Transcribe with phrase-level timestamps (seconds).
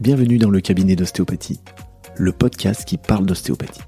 [0.00, 1.58] Bienvenue dans le cabinet d'ostéopathie,
[2.16, 3.80] le podcast qui parle d'ostéopathie.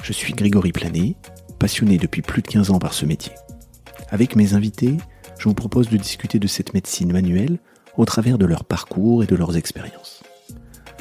[0.00, 1.16] Je suis Grégory Planet,
[1.58, 3.32] passionné depuis plus de 15 ans par ce métier.
[4.10, 4.96] Avec mes invités,
[5.40, 7.58] je vous propose de discuter de cette médecine manuelle
[7.96, 10.22] au travers de leur parcours et de leurs expériences.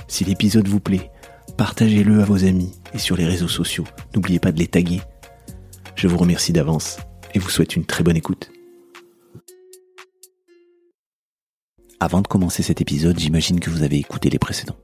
[0.08, 1.12] Si l'épisode vous plaît,
[1.56, 3.86] partagez-le à vos amis et sur les réseaux sociaux.
[4.16, 5.02] N'oubliez pas de les taguer.
[5.96, 6.98] Je vous remercie d'avance
[7.36, 8.50] et vous souhaite une très bonne écoute.
[12.00, 14.78] Avant de commencer cet épisode, j'imagine que vous avez écouté les précédents.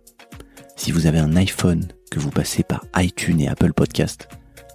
[0.76, 4.28] Si vous avez un iPhone, que vous passez par iTunes et Apple Podcast,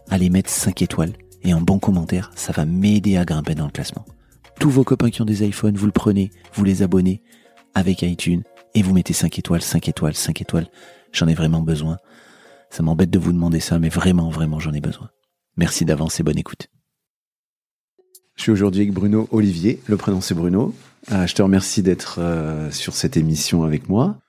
[0.09, 3.73] allez mettre 5 étoiles et un bon commentaire, ça va m'aider à grimper dans le
[3.73, 4.05] classement.
[4.61, 7.23] Tous vos copains qui ont des iPhones, vous le prenez, vous les abonnez
[7.75, 8.45] avec iTunes
[8.75, 10.69] et vous mettez 5 étoiles, 5 étoiles, 5 étoiles.
[11.13, 11.97] J'en ai vraiment besoin.
[12.71, 15.11] Ça m'embête de vous demander ça, mais vraiment, vraiment, j'en ai besoin.
[15.57, 16.69] Merci d'avance et bonne écoute.
[18.39, 20.73] Je suis aujourd'hui avec Bruno Olivier, le prénom c'est Bruno.
[21.11, 24.21] Euh, je te remercie d'être euh, sur cette émission avec moi.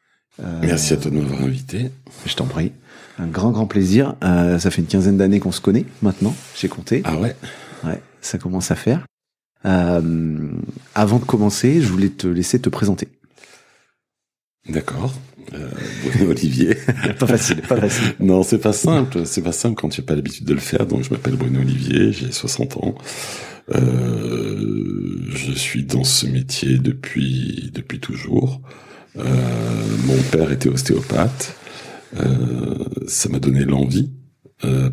[0.44, 1.92] Euh, Merci à toi de m'avoir invité.
[2.26, 2.72] Je t'en prie.
[3.20, 4.16] Un grand, grand plaisir.
[4.22, 7.04] ça fait une quinzaine d'années qu'on se connaît maintenant, j'ai compté.
[7.06, 7.36] Ah ouais?
[7.84, 9.06] Ouais, ça commence à faire.
[9.64, 13.10] avant de commencer, je voulais te laisser te présenter.
[14.68, 15.14] D'accord.
[16.04, 16.76] Bruno Olivier.
[17.20, 18.16] pas facile, pas facile.
[18.20, 19.28] non, c'est pas simple.
[19.28, 20.88] C'est pas simple quand tu n'as pas l'habitude de le faire.
[20.88, 22.96] Donc, je m'appelle Bruno Olivier, j'ai 60 ans.
[23.72, 28.62] Euh, je suis dans ce métier depuis depuis toujours.
[29.18, 29.24] Euh,
[30.06, 31.56] mon père était ostéopathe.
[32.20, 34.12] Euh, ça m'a donné l'envie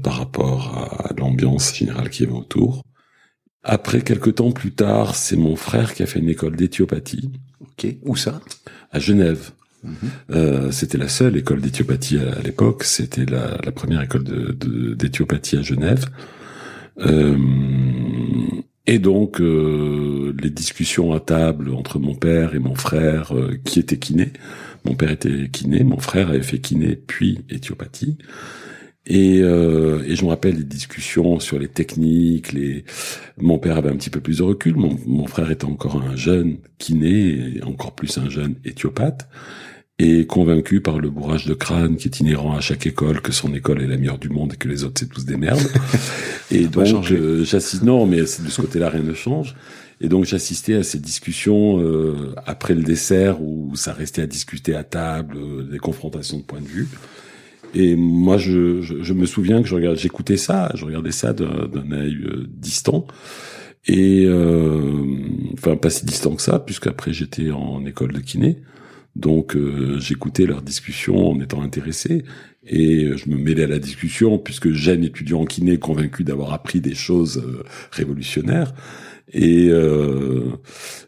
[0.05, 2.84] par rapport à l'ambiance générale qui est autour.
[3.64, 7.33] Après, quelques temps plus tard, c'est mon frère qui a fait une école d'éthiopathie.
[7.61, 7.96] Ok.
[8.05, 8.40] Où ça?
[8.92, 9.50] À Genève.
[10.30, 12.84] Euh, c'était la seule école d'éthiopathie à, l'époque.
[12.84, 14.24] C'était la, la, première école
[14.96, 16.06] d'éthiopathie de, à Genève.
[17.00, 17.36] Euh,
[18.86, 23.80] et donc euh, les discussions à table entre mon père et mon frère euh, qui
[23.80, 24.33] était kiné.
[24.84, 28.17] Mon père était kiné, mon frère avait fait kiné puis éthiopathie.
[29.08, 32.57] Et, euh, je me rappelle les discussions sur les techniques.
[33.39, 34.77] Mon père avait un petit peu plus de recul.
[34.77, 39.28] Mon, frère était encore un jeune kiné encore plus un jeune éthiopathe
[39.98, 43.55] et convaincu par le bourrage de crâne qui est inhérent à chaque école que son
[43.55, 45.70] école est la meilleure du monde et que les autres c'est tous des merdes.
[46.51, 49.57] et donc euh, j'assiste non mais de ce côté-là rien ne change.
[50.02, 54.74] Et donc j'assistais à ces discussions euh, après le dessert où ça restait à discuter
[54.74, 56.89] à table, euh, des confrontations de points de vue.
[57.74, 61.92] Et moi je, je, me souviens que je regardais, j'écoutais ça, je regardais ça d'un
[61.92, 63.07] œil distant.
[63.86, 64.27] Et
[65.55, 68.58] enfin pas si distant que ça, puisqu'après j'étais en école de kiné.
[69.16, 72.24] Donc euh, j'écoutais leurs discussions en étant intéressé
[72.66, 76.80] et je me mêlais à la discussion puisque jeune étudiant en kiné convaincu d'avoir appris
[76.80, 77.62] des choses euh,
[77.92, 78.74] révolutionnaires
[79.32, 80.50] et, euh,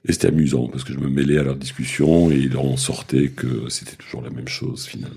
[0.07, 3.29] et c'était amusant parce que je me mêlais à leurs discussions et il en sortait
[3.29, 5.15] que c'était toujours la même chose finalement.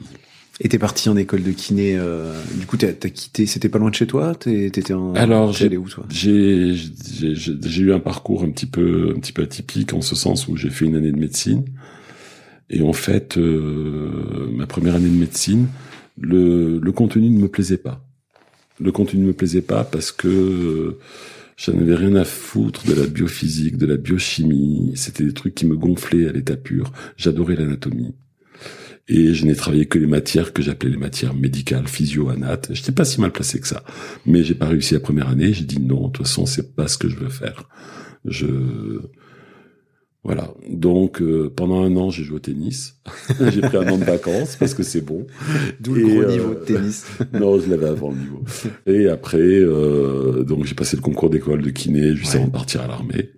[0.60, 1.96] Et t'es parti en école de kiné.
[1.98, 3.48] Euh, du coup, t'as as quitté.
[3.48, 4.36] C'était pas loin de chez toi?
[4.36, 5.16] T'étais en.
[5.16, 6.06] Alors, j'ai où toi?
[6.12, 10.48] J'ai j'ai eu un parcours un petit peu un petit peu atypique en ce sens
[10.48, 11.66] où j'ai fait une année de médecine.
[12.72, 15.68] Et en fait, euh, ma première année de médecine,
[16.18, 18.04] le, contenu ne me plaisait pas.
[18.80, 21.00] Le contenu ne me plaisait pas parce que euh,
[21.58, 24.94] je n'avais rien à foutre de la biophysique, de la biochimie.
[24.96, 26.94] C'était des trucs qui me gonflaient à l'état pur.
[27.18, 28.16] J'adorais l'anatomie.
[29.10, 32.62] Et je n'ai travaillé que les matières que j'appelais les matières médicales, physio, anat.
[32.70, 33.84] J'étais pas si mal placé que ça.
[34.26, 35.52] Mais j'ai pas réussi la première année.
[35.52, 37.68] J'ai dit non, de toute façon, c'est pas ce que je veux faire.
[38.24, 39.02] Je,
[40.24, 40.54] voilà.
[40.70, 43.00] Donc euh, pendant un an, j'ai joué au tennis.
[43.40, 45.26] j'ai pris un an de vacances parce que c'est bon.
[45.80, 47.06] D'où le gros niveau de euh, tennis.
[47.34, 48.44] non, je l'avais avant le niveau.
[48.86, 52.82] Et après, euh, donc j'ai passé le concours d'école de kiné juste avant de partir
[52.82, 53.32] à l'armée.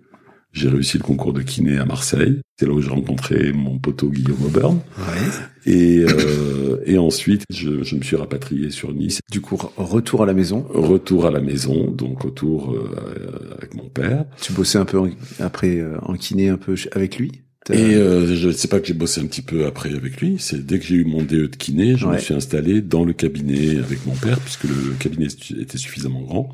[0.54, 2.40] J'ai réussi le concours de kiné à Marseille.
[2.58, 4.78] C'est là où j'ai rencontré mon poteau Guillaume Auburn.
[4.96, 5.72] Ouais.
[5.72, 9.18] Et, euh, et ensuite, je, je, me suis rapatrié sur Nice.
[9.32, 10.64] Du coup, retour à la maison.
[10.70, 14.26] Retour à la maison, donc retour euh, avec mon père.
[14.40, 15.00] Tu bossais un peu
[15.40, 17.32] après euh, en kiné un peu avec lui?
[17.72, 20.36] Et euh, je ne sais pas que j'ai bossé un petit peu après avec lui.
[20.38, 23.14] C'est dès que j'ai eu mon DE de kiné, je me suis installé dans le
[23.14, 25.28] cabinet avec mon père, puisque le cabinet
[25.58, 26.50] était suffisamment grand.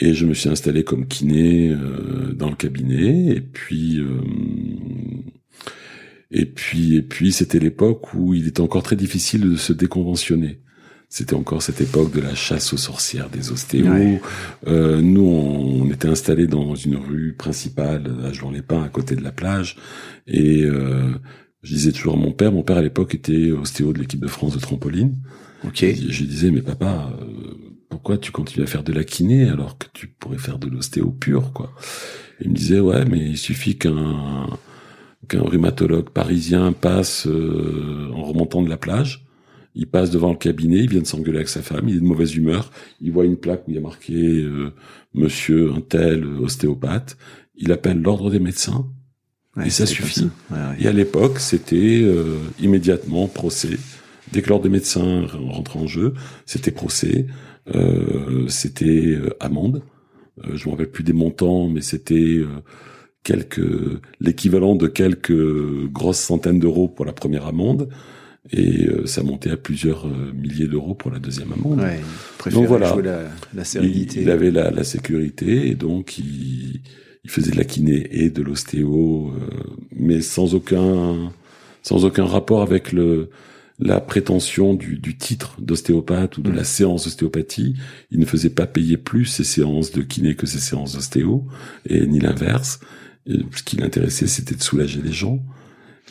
[0.00, 3.34] Et je me suis installé comme kiné euh, dans le cabinet.
[3.34, 4.20] Et puis, euh,
[6.30, 10.60] et puis, et puis, c'était l'époque où il était encore très difficile de se déconventionner.
[11.10, 14.20] C'était encore cette époque de la chasse aux sorcières des ostéos.
[14.66, 19.32] Euh, nous, on, était installés dans une rue principale à Jouan-les-Pins, à côté de la
[19.32, 19.76] plage.
[20.26, 21.14] Et euh,
[21.62, 24.28] je disais toujours à mon père, mon père à l'époque était ostéo de l'équipe de
[24.28, 25.16] France de trampoline.
[25.64, 25.78] Ok.
[25.80, 29.78] Je, je disais, mais papa, euh, pourquoi tu continues à faire de la kiné alors
[29.78, 31.72] que tu pourrais faire de l'ostéo pur, quoi.
[32.40, 34.46] il me disait, ouais, mais il suffit qu'un
[35.28, 39.26] qu'un rhumatologue parisien passe euh, en remontant de la plage.
[39.74, 42.04] Il passe devant le cabinet, il vient de s'engueuler avec sa femme, il est de
[42.04, 42.70] mauvaise humeur,
[43.00, 44.72] il voit une plaque où il y a marqué euh,
[45.14, 47.16] Monsieur un tel ostéopathe,
[47.56, 48.86] il appelle l'ordre des médecins
[49.64, 50.28] et ça suffit.
[50.78, 53.78] Et à l'époque, c'était euh, immédiatement procès.
[54.32, 56.14] Dès que l'ordre des médecins rentrait en jeu,
[56.46, 57.32] c'était procès, euh,
[58.48, 59.82] c'était amende.
[60.54, 62.40] je me rappelle plus des montants, mais c'était
[63.22, 63.60] quelques
[64.20, 67.88] l'équivalent de quelques grosses centaines d'euros pour la première amende
[68.50, 71.80] et euh, ça montait à plusieurs euh, milliers d'euros pour la deuxième amende.
[71.80, 72.00] Ouais,
[72.50, 73.22] donc voilà, la,
[73.54, 74.22] la sérénité.
[74.22, 76.80] Il, avait la, la, sécurité et donc il,
[77.24, 79.50] il, faisait de la kiné et de l'ostéo, euh,
[79.94, 81.30] mais sans aucun
[81.82, 83.30] sans aucun rapport avec le
[83.78, 87.74] la prétention du, du titre d'ostéopathe ou de la séance d'ostéopathie.
[88.10, 91.46] Il ne faisait pas payer plus ses séances de kiné que ses séances d'ostéo,
[91.86, 92.80] et ni l'inverse
[93.54, 95.40] ce qui l'intéressait, c'était de soulager les gens.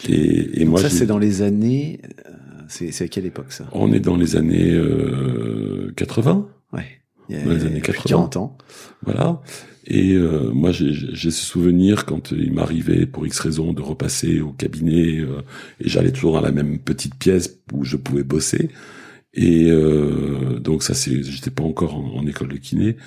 [0.07, 2.01] Et, et moi, ça, c'est dans les années.
[2.27, 2.31] Euh,
[2.67, 3.67] c'est à quelle époque ça?
[3.71, 6.47] On est dans les années euh, 80.
[6.73, 6.85] Ouais.
[7.29, 8.03] Il y a, dans les années 80.
[8.07, 8.57] 40 ans.
[9.03, 9.41] Voilà.
[9.89, 14.51] Et euh, moi, j'ai ce souvenir quand il m'arrivait, pour X raison, de repasser au
[14.51, 15.41] cabinet, euh,
[15.79, 18.69] et j'allais toujours dans la même petite pièce où je pouvais bosser.
[19.33, 22.97] Et euh, donc ça, c'est, j'étais pas encore en, en, école de kiné,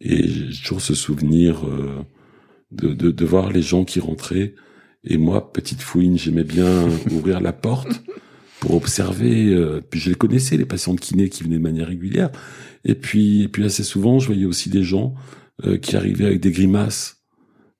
[0.00, 1.62] et j'ai toujours ce souvenir
[2.72, 4.54] de, de, de, voir les gens qui rentraient.
[5.04, 8.02] Et moi, petite fouine, j'aimais bien ouvrir la porte
[8.60, 9.52] pour observer.
[9.52, 12.30] Euh, puis je les connaissais, les patients de kiné qui venaient de manière régulière.
[12.84, 15.14] Et puis, et puis assez souvent, je voyais aussi des gens
[15.64, 17.22] euh, qui arrivaient avec des grimaces,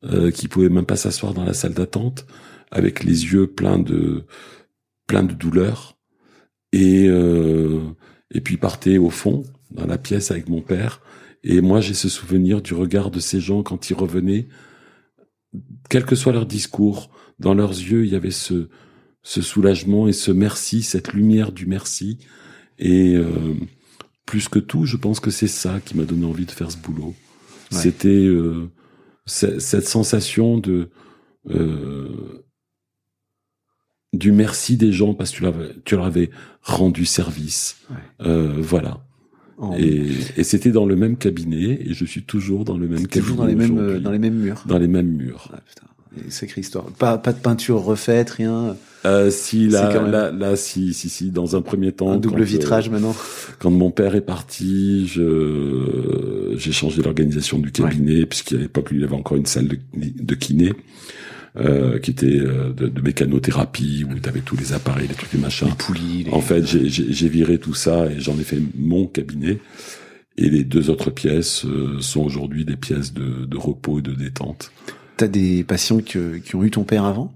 [0.05, 2.27] euh, qui pouvaient même pas s'asseoir dans la salle d'attente,
[2.71, 4.25] avec les yeux pleins de
[5.09, 5.99] de douleur.
[6.73, 7.81] Et euh,
[8.31, 9.43] et puis partaient au fond
[9.73, 11.01] dans la pièce avec mon père.
[11.43, 14.47] Et moi, j'ai ce souvenir du regard de ces gens quand ils revenaient
[15.89, 18.69] quel que soit leur discours, dans leurs yeux, il y avait ce,
[19.23, 22.19] ce soulagement et ce merci, cette lumière du merci.
[22.79, 23.55] Et euh,
[24.27, 26.77] plus que tout, je pense que c'est ça qui m'a donné envie de faire ce
[26.77, 27.15] boulot.
[27.71, 28.69] C'était euh,
[29.27, 30.89] cette sensation de
[31.49, 32.45] euh,
[34.13, 36.31] du merci des gens parce que tu, tu leur avais
[36.63, 37.81] rendu service.
[38.19, 39.01] voilà.
[39.77, 43.21] Et, c'était dans le même cabinet, et je suis toujours dans le même cabinet.
[43.21, 44.65] Toujours dans les mêmes, euh, dans les mêmes murs.
[44.67, 45.51] Dans les mêmes murs.
[45.53, 45.87] Ah, putain.
[46.29, 46.85] Sacrée histoire.
[46.87, 48.77] Pas, pas de peinture refaite, rien.
[49.07, 52.11] Euh, si là, là, là, si, si, si, dans un premier temps.
[52.11, 53.15] Un double vitrage euh, maintenant.
[53.59, 59.05] Quand mon père est parti, je, j'ai changé l'organisation du cabinet, puisqu'à l'époque, il y
[59.05, 60.73] avait encore une salle de, de kiné.
[61.57, 65.33] Euh, qui était euh, de, de, mécanothérapie où tu avais tous les appareils, les trucs,
[65.33, 65.67] les machins.
[65.67, 66.27] Les poulies.
[66.31, 69.59] En fait, j'ai viré tout ça et j'en ai fait mon cabinet.
[70.39, 74.13] Et les deux autres pièces euh, sont aujourd'hui des pièces de, de, repos et de
[74.13, 74.71] détente.
[75.21, 77.31] T'as des patients que, qui ont eu ton père avant?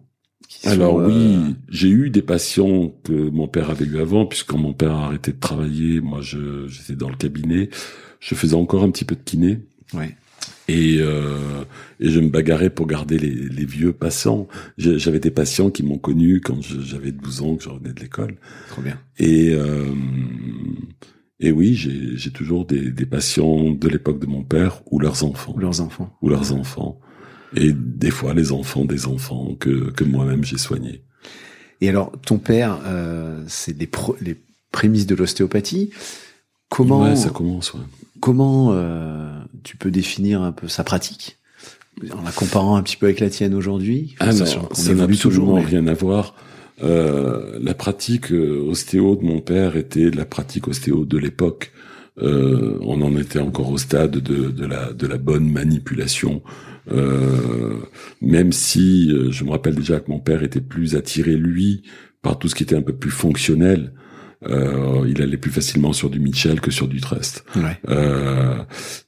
[0.64, 4.72] Alors oui, j'ai eu des patients que mon père avait eu avant, puisque quand mon
[4.72, 7.68] père a arrêté de travailler, moi je j'étais dans le cabinet,
[8.20, 9.66] je faisais encore un petit peu de kiné.
[9.92, 10.16] Ouais.
[10.66, 11.64] Et, euh,
[12.00, 14.48] et je me bagarrais pour garder les, les vieux passants.
[14.78, 18.36] J'avais des patients qui m'ont connu quand j'avais 12 ans, que je revenais de l'école.
[18.70, 18.98] Trop bien.
[19.18, 19.84] Et, euh,
[21.38, 25.52] et oui, j'ai toujours des, des patients de l'époque de mon père ou leurs enfants.
[25.54, 26.16] Ou leurs enfants.
[26.22, 26.98] Ou leurs enfants.
[27.56, 31.02] Et des fois les enfants des enfants que, que moi-même j'ai soignés.
[31.80, 34.36] Et alors, ton père, euh, c'est les, les
[34.72, 35.90] prémices de l'ostéopathie.
[36.70, 37.74] Comment ouais, ça commence.
[37.74, 37.80] Ouais.
[38.20, 41.38] Comment euh, tu peux définir un peu sa pratique
[42.10, 44.14] en la comparant un petit peu avec la tienne aujourd'hui?
[44.18, 46.34] Ah non, ça n'a absolument rien à voir.
[46.82, 51.72] Euh, la pratique ostéo de mon père était la pratique ostéo de l'époque.
[52.18, 56.42] Euh, on en était encore au stade de, de, la, de la bonne manipulation.
[56.90, 57.78] Euh,
[58.20, 61.82] même si euh, je me rappelle déjà que mon père était plus attiré lui
[62.20, 63.92] par tout ce qui était un peu plus fonctionnel
[64.48, 67.44] euh, il allait plus facilement sur du Mitchell que sur du Trust.
[67.56, 67.78] Ouais.
[67.88, 68.58] Euh,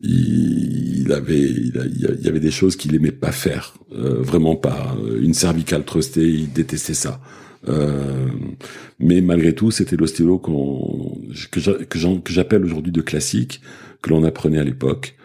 [0.00, 4.97] il, il, avait, il, y avait des choses qu'il aimait pas faire, euh, vraiment pas.
[5.21, 7.21] Une cervicale trustée, il détestait ça.
[7.68, 8.28] Euh,
[8.99, 11.18] mais malgré tout, c'était l'ostéo qu'on
[11.50, 13.61] que j'appelle aujourd'hui de classique,
[14.02, 15.16] que l'on apprenait à l'époque.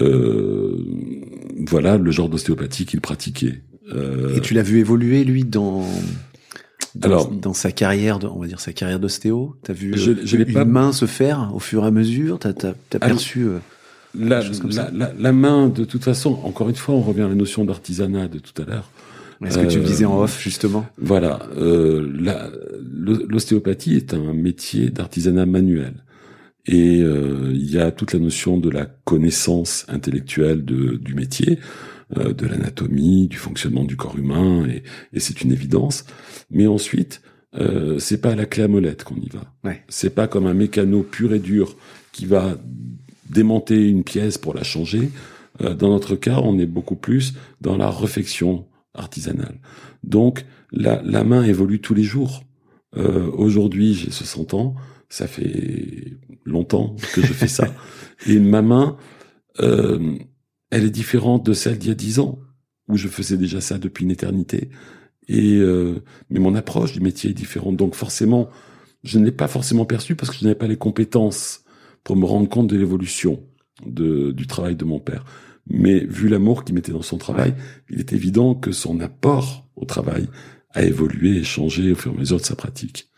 [0.00, 0.76] Euh,
[1.66, 3.62] voilà le genre d'ostéopathie qu'il pratiquait.
[4.34, 5.84] Et tu l'as vu évoluer lui dans
[6.96, 10.12] dans, Alors, dans sa carrière, de, on va dire sa carrière d'ostéo, t'as vu je,
[10.24, 10.64] je une pas...
[10.64, 13.58] main se faire au fur et à mesure, t'as as, as, perçu euh,
[14.18, 17.34] la, la, la, la, main, de toute façon, encore une fois, on revient à la
[17.34, 18.90] notion d'artisanat de tout à l'heure.
[19.44, 20.86] Est-ce que tu le disais en off justement?
[20.96, 22.08] Voilà, euh,
[23.28, 25.92] l'ostéopathie est un métier d'artisanat manuel.
[26.66, 31.58] Et euh, il y a toute la notion de la connaissance intellectuelle de, du métier.
[32.16, 34.82] euh, de l'anatomie, du fonctionnement du corps humain, et,
[35.12, 36.04] et c'est une évidence.
[36.50, 37.20] Mais ensuite,
[37.56, 39.52] euh, c'est pas à la clé à molette qu'on y va.
[39.64, 39.82] Ouais.
[39.88, 41.76] C'est pas comme un mécano pur et dur
[42.12, 42.56] qui va
[43.30, 45.10] démonter une pièce pour la changer.
[45.62, 49.58] Euh, dans notre cas, on est beaucoup plus dans la réflexion artisanale.
[50.04, 52.44] Donc, la, la main évolue tous les jours.
[52.96, 54.74] Euh, Aujourd'hui, j'ai 60 ans.
[55.08, 56.16] Ça fait
[56.46, 57.74] longtemps que je fais ça.
[58.26, 58.96] et ma main,
[59.60, 60.16] euh,
[60.70, 62.38] elle est différente de celle d'il y a 10 ans,
[62.88, 64.70] où je faisais déjà ça depuis une éternité.
[65.28, 67.76] Et euh, mais mon approche du métier est différente.
[67.76, 68.48] Donc forcément,
[69.02, 71.64] je ne l'ai pas forcément perçu parce que je n'avais pas les compétences
[72.04, 73.42] pour me rendre compte de l'évolution
[73.84, 75.24] de, du travail de mon père.
[75.68, 77.54] Mais vu l'amour qu'il mettait dans son travail,
[77.90, 80.28] il est évident que son apport au travail
[80.70, 83.10] a évolué et changé au fur et à mesure de sa pratique.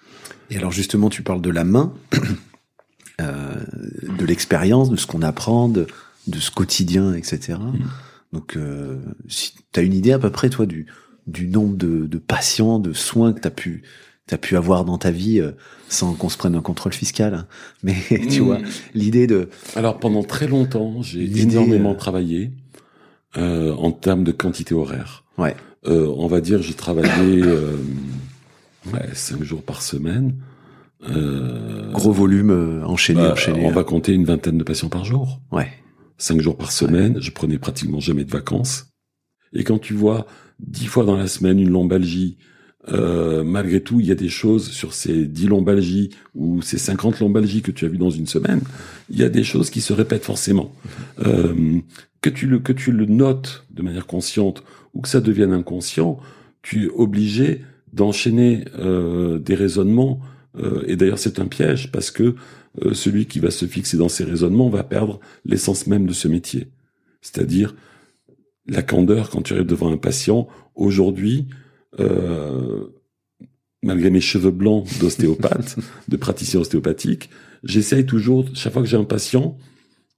[0.50, 1.92] Et alors justement, tu parles de la main,
[3.20, 3.54] euh,
[4.18, 5.87] de l'expérience, de ce qu'on apprend, de,
[6.26, 7.58] de ce quotidien, etc.
[7.58, 7.78] Mm.
[8.32, 8.98] Donc, euh,
[9.28, 10.87] si tu as une idée à peu près, toi, du,
[11.26, 13.82] du nombre de, de patients, de soins que tu as pu
[14.26, 15.52] t'as pu avoir dans ta vie euh,
[15.88, 17.32] sans qu'on se prenne un contrôle fiscal.
[17.32, 17.46] hein.
[17.82, 17.96] Mais
[18.28, 18.44] tu Mm.
[18.44, 18.58] vois,
[18.92, 22.50] l'idée de Alors pendant très longtemps, j'ai énormément euh, travaillé
[23.38, 25.25] euh, en termes de quantité horaire.
[25.38, 25.56] ouais,
[25.87, 27.76] Euh, on va dire, j'ai travaillé euh,
[28.92, 30.34] ouais, cinq jours par semaine.
[31.04, 33.64] Euh, gros volume euh, enchaîné, bah, enchaîné.
[33.64, 35.40] on va compter une vingtaine de patients par jour.
[35.52, 35.68] Ouais,
[36.16, 37.20] Cinq jours par semaine.
[37.20, 38.86] Je prenais pratiquement jamais de vacances.
[39.52, 40.26] Et quand tu vois
[40.58, 42.38] dix fois dans la semaine une lombalgie,
[42.92, 47.20] euh, malgré tout, il y a des choses sur ces dix lombalgies ou ces 50
[47.20, 48.60] lombalgies que tu as vues dans une semaine,
[49.10, 50.72] il y a des choses qui se répètent forcément.
[51.24, 51.80] Euh,
[52.20, 54.64] que tu le que tu le notes de manière consciente
[54.94, 56.18] ou que ça devienne inconscient,
[56.62, 57.62] tu es obligé
[57.92, 60.20] d'enchaîner euh, des raisonnements.
[60.58, 62.34] Euh, et d'ailleurs, c'est un piège parce que
[62.82, 66.28] euh, celui qui va se fixer dans ces raisonnements va perdre l'essence même de ce
[66.28, 66.68] métier,
[67.20, 67.74] c'est-à-dire
[68.66, 70.48] la candeur quand tu arrives devant un patient.
[70.74, 71.48] Aujourd'hui,
[71.98, 72.86] euh,
[73.82, 75.76] malgré mes cheveux blancs d'ostéopathe,
[76.08, 77.30] de praticien ostéopathique,
[77.64, 79.56] j'essaye toujours, chaque fois que j'ai un patient,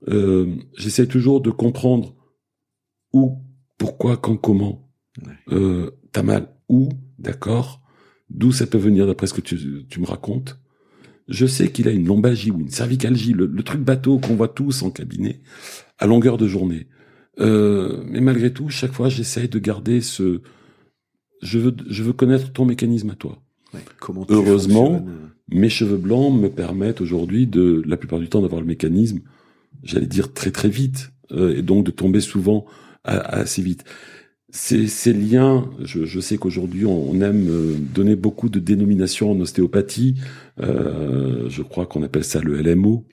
[0.09, 2.14] euh, j'essaye toujours de comprendre
[3.12, 3.38] où,
[3.78, 4.90] pourquoi, quand, comment.
[5.25, 5.56] Ouais.
[5.56, 7.79] Euh, T'as mal où, d'accord
[8.30, 9.58] D'où ça peut venir d'après ce que tu,
[9.88, 10.58] tu me racontes
[11.28, 14.49] Je sais qu'il a une lombalgie ou une cervicalgie, le, le truc bateau qu'on voit
[14.49, 15.40] tous en cabinet,
[15.99, 16.87] à longueur de journée.
[17.40, 20.40] Euh, mais malgré tout, chaque fois, j'essaye de garder ce...
[21.42, 23.42] Je veux, je veux connaître ton mécanisme à toi.
[23.75, 23.80] ouais.
[23.99, 28.42] Comment tu Heureusement, fonctionnes, Mes cheveux blancs me permettent aujourd'hui de, la plupart du temps,
[28.42, 29.20] d'avoir le mécanisme,
[29.82, 32.66] j'allais dire très très vite, euh, et donc de tomber souvent
[33.04, 33.84] à- à assez vite.
[34.52, 39.40] Ces, ces liens, je, je sais qu'aujourd'hui on, aime euh, donner beaucoup de dénominations en
[39.40, 40.16] ostéopathie.
[40.61, 43.07] Euh, je crois qu'on appelle ça le LMO,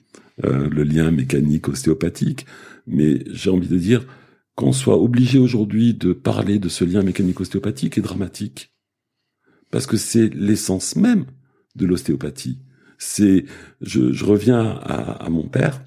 [0.44, 2.44] euh, le lien mécanique ostéopathique.
[2.86, 4.04] Mais j'ai envie de dire
[4.56, 8.72] qu'on soit obligé aujourd'hui de parler de ce lien mécanique ostéopathique est dramatique,
[9.70, 11.26] parce que c'est l'essence même
[11.76, 12.58] de l'ostéopathie.
[12.98, 13.44] C'est,
[13.80, 15.84] je, je reviens à, à mon père.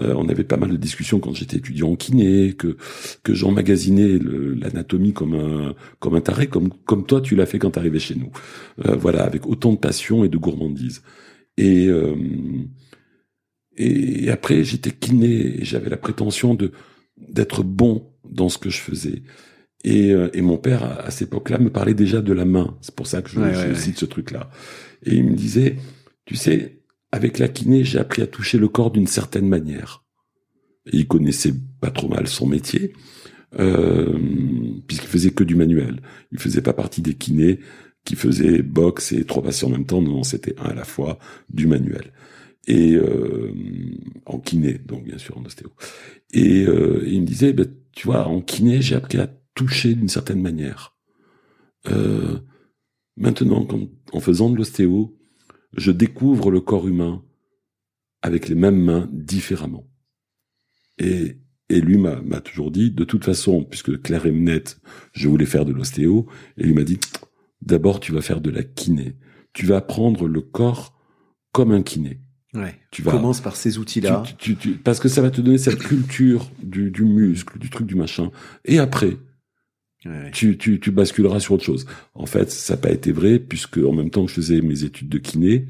[0.00, 2.76] Euh, on avait pas mal de discussions quand j'étais étudiant en kiné, que
[3.22, 7.72] que j'emmagasinais l'anatomie comme un comme un taré, comme comme toi tu l'as fait quand
[7.72, 8.30] t'arrivais chez nous.
[8.86, 11.02] Euh, voilà, avec autant de passion et de gourmandise.
[11.58, 12.14] Et euh,
[13.76, 16.72] et après j'étais kiné et j'avais la prétention de
[17.16, 19.22] d'être bon dans ce que je faisais.
[19.84, 22.76] Et, euh, et mon père, à, à cette époque-là, me parlait déjà de la main.
[22.82, 23.74] C'est pour ça que je, Ouais, je ouais, ouais.
[23.74, 24.48] cite ce truc-là.
[25.04, 25.76] Et il me disait,
[26.24, 26.81] tu sais,
[27.12, 30.04] avec la kiné, j'ai appris à toucher le corps d'une certaine manière.
[30.92, 32.92] Il connaissait pas trop mal son métier,
[33.60, 34.18] euh,
[34.86, 36.00] puisqu'il faisait que du manuel.
[36.32, 37.60] Il faisait pas partie des kinés
[38.04, 40.02] qui faisaient boxe et trois patients en même temps.
[40.02, 41.18] Non, c'était un à la fois,
[41.50, 42.12] du manuel.
[42.66, 43.52] Et euh,
[44.26, 45.70] en kiné, donc bien sûr en ostéo.
[46.32, 50.08] Et, euh, il me disait, ben, tu vois, en kiné, j'ai appris à toucher d'une
[50.08, 50.96] certaine manière.
[51.90, 52.38] Euh,
[53.16, 55.18] maintenant, quand- en faisant de l'ostéo,
[55.76, 57.22] je découvre le corps humain
[58.22, 59.86] avec les mêmes mains différemment.
[60.98, 61.38] Et,
[61.68, 64.78] et lui m'a toujours dit, de toute façon, puisque clair et net,
[65.12, 66.26] je voulais faire de l'ostéo,
[66.56, 67.00] et lui m'a dit,
[67.62, 69.16] d'abord tu vas faire de la kiné.
[69.52, 70.98] Tu vas apprendre le corps
[71.52, 72.20] comme un kiné.
[72.54, 72.74] Ouais.
[72.90, 74.22] Tu vas, Commence par ces outils-là.
[74.26, 77.70] tu- tu- tu- parce que ça va te donner cette culture du, du muscle, du
[77.70, 78.30] truc, du machin.
[78.66, 79.16] Et après,
[80.04, 81.86] Ouais, tu, tu, tu basculeras sur autre chose.
[82.14, 84.84] En fait, ça n'a pas été vrai, puisque en même temps que je faisais mes
[84.84, 85.66] études de kiné,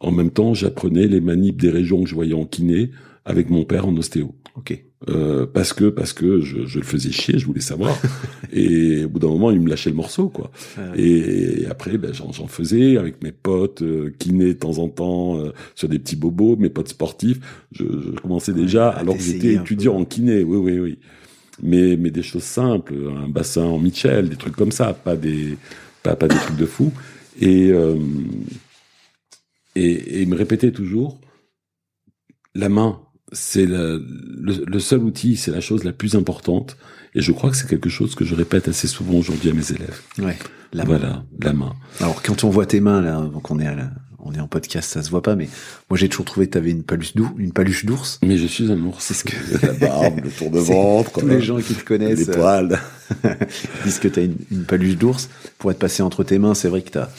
[0.00, 2.90] en même temps, j'apprenais les manips des régions que je voyais en kiné
[3.24, 4.34] avec mon père en ostéo.
[4.56, 4.82] Ok.
[5.10, 7.94] Euh, parce que parce que je, je le faisais chier, je voulais savoir.
[8.52, 10.50] et au bout d'un moment, il me lâchait le morceau, quoi.
[10.78, 11.00] Ouais.
[11.00, 15.52] Et après, ben, j'en, faisais avec mes potes euh, kinés de temps en temps euh,
[15.74, 17.38] sur des petits bobos, mes potes sportifs.
[17.72, 20.42] Je, je commençais déjà à alors que j'étais étudiant en kiné.
[20.42, 20.98] Oui, oui, oui.
[21.62, 25.56] Mais mais des choses simples, un bassin en Mitchell, des trucs comme ça, pas des
[26.02, 26.92] pas pas des trucs de fou.
[27.40, 27.96] Et euh,
[29.74, 31.20] et, et il me répétait toujours
[32.56, 33.00] la main,
[33.32, 34.02] c'est le,
[34.38, 36.76] le, seul outil, c'est la chose la plus importante.
[37.14, 39.72] Et je crois que c'est quelque chose que je répète assez souvent aujourd'hui à mes
[39.72, 40.00] élèves.
[40.18, 40.38] Ouais,
[40.72, 40.98] la main.
[40.98, 41.74] Voilà, la main.
[42.00, 43.90] Alors quand on voit tes mains là, donc on est à
[44.26, 45.48] on est en podcast, ça se voit pas, mais
[45.90, 48.18] moi j'ai toujours trouvé que tu avais une paluche d'ours, une paluche d'ours.
[48.22, 49.04] Mais je suis un ours.
[49.04, 52.26] C'est ce que la barbe, le tour de ventre, tous les gens qui te connaissent,
[52.26, 52.78] les poils,
[53.84, 55.28] disent que tu as une, une paluche d'ours.
[55.58, 57.10] Pour être passé entre tes mains, c'est vrai que tu as,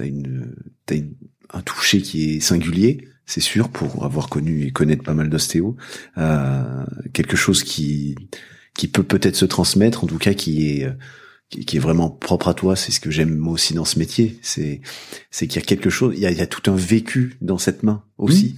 [0.00, 1.14] as une, t'as une,
[1.52, 5.74] un toucher qui est singulier c'est sûr, pour avoir connu et connaître pas mal d'ostéos,
[6.16, 8.14] euh, quelque chose qui
[8.76, 10.88] qui peut peut-être se transmettre, en tout cas qui est
[11.50, 12.76] qui, est vraiment propre à toi.
[12.76, 14.38] C'est ce que j'aime moi aussi dans ce métier.
[14.42, 14.80] C'est
[15.30, 17.36] c'est qu'il y a quelque chose, il y a, il y a tout un vécu
[17.40, 18.56] dans cette main aussi.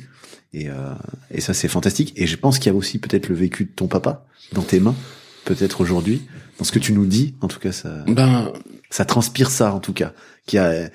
[0.54, 0.94] Et, euh,
[1.30, 2.12] et ça c'est fantastique.
[2.16, 4.80] Et je pense qu'il y a aussi peut-être le vécu de ton papa dans tes
[4.80, 4.96] mains,
[5.44, 6.22] peut-être aujourd'hui.
[6.58, 8.52] Dans ce que tu nous dis, en tout cas, ça, ben,
[8.90, 10.12] ça transpire ça, en tout cas.
[10.44, 10.90] Qui a,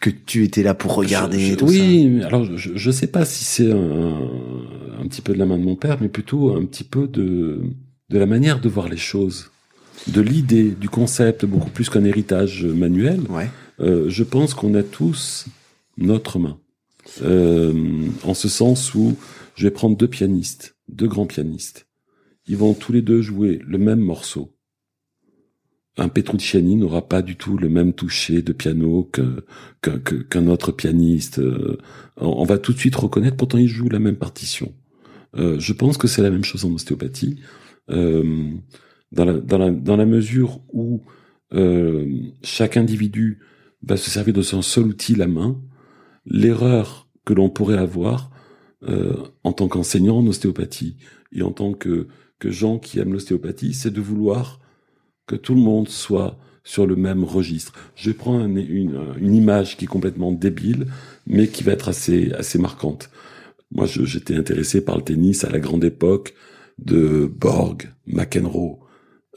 [0.00, 1.56] que tu étais là pour regarder.
[1.62, 4.28] oui, alors je, je sais pas si c'est un,
[5.00, 7.62] un, petit peu de la main de mon père, mais plutôt un petit peu de
[8.08, 9.50] de la manière de voir les choses,
[10.08, 13.20] de l'idée, du concept, beaucoup plus qu'un héritage manuel.
[13.28, 13.50] Ouais.
[13.80, 15.46] Euh, je pense qu'on a tous
[15.98, 16.58] notre main,
[17.22, 19.16] euh, en ce sens où
[19.54, 21.86] je vais prendre deux pianistes, deux grands pianistes.
[22.48, 24.56] Ils vont tous les deux jouer le même morceau
[25.98, 29.44] un Petrucciani n'aura pas du tout le même toucher de piano que
[29.80, 31.38] qu'un autre pianiste.
[31.38, 31.78] Euh,
[32.16, 34.74] on va tout de suite reconnaître, pourtant il joue la même partition.
[35.36, 37.36] Euh, je pense que c'est la même chose en ostéopathie,
[37.90, 38.50] euh,
[39.12, 41.02] dans, la, dans, la, dans la mesure où
[42.42, 43.40] chaque individu
[43.82, 45.60] va se servir de son seul outil, la main.
[46.26, 48.30] L'erreur que l'on pourrait avoir
[49.44, 50.96] en tant qu'enseignant en ostéopathie
[51.32, 52.08] et en tant que,
[52.38, 54.60] que gens qui aiment l'ostéopathie, c'est de vouloir
[55.26, 57.72] que tout le monde soit sur le même registre.
[57.94, 60.86] Je prends une, une, image qui est complètement débile,
[61.26, 63.10] mais qui va être assez, assez marquante.
[63.70, 66.34] Moi, j'étais intéressé par le tennis à la grande époque
[66.78, 68.80] de Borg, McEnroe.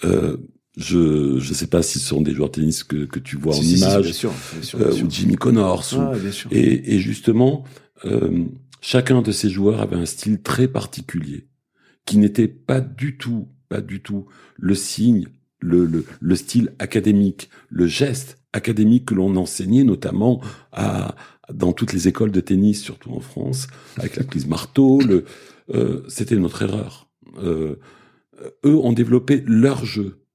[0.03, 0.37] Euh,
[0.77, 3.55] je ne sais pas si ce sont des joueurs de tennis que, que tu vois
[3.55, 5.85] en image, bien sûr, bien sûr, euh, ou Jimmy Connors.
[5.93, 6.13] Ah,
[6.51, 7.65] et, et, justement,
[8.05, 8.45] euh,
[8.79, 11.47] chacun de ces joueurs avait un style très particulier,
[12.05, 14.25] qui n'était pas du tout, pas du tout
[14.57, 15.27] le signe
[15.61, 21.15] le, le, le, style académique, le geste académique que l'on enseignait notamment à,
[21.53, 25.25] dans toutes les écoles de tennis, surtout en France, avec la prise marteau, le,
[25.73, 27.09] euh, c'était notre erreur.
[27.37, 27.75] Euh,
[28.65, 30.25] eux ont développé leur jeu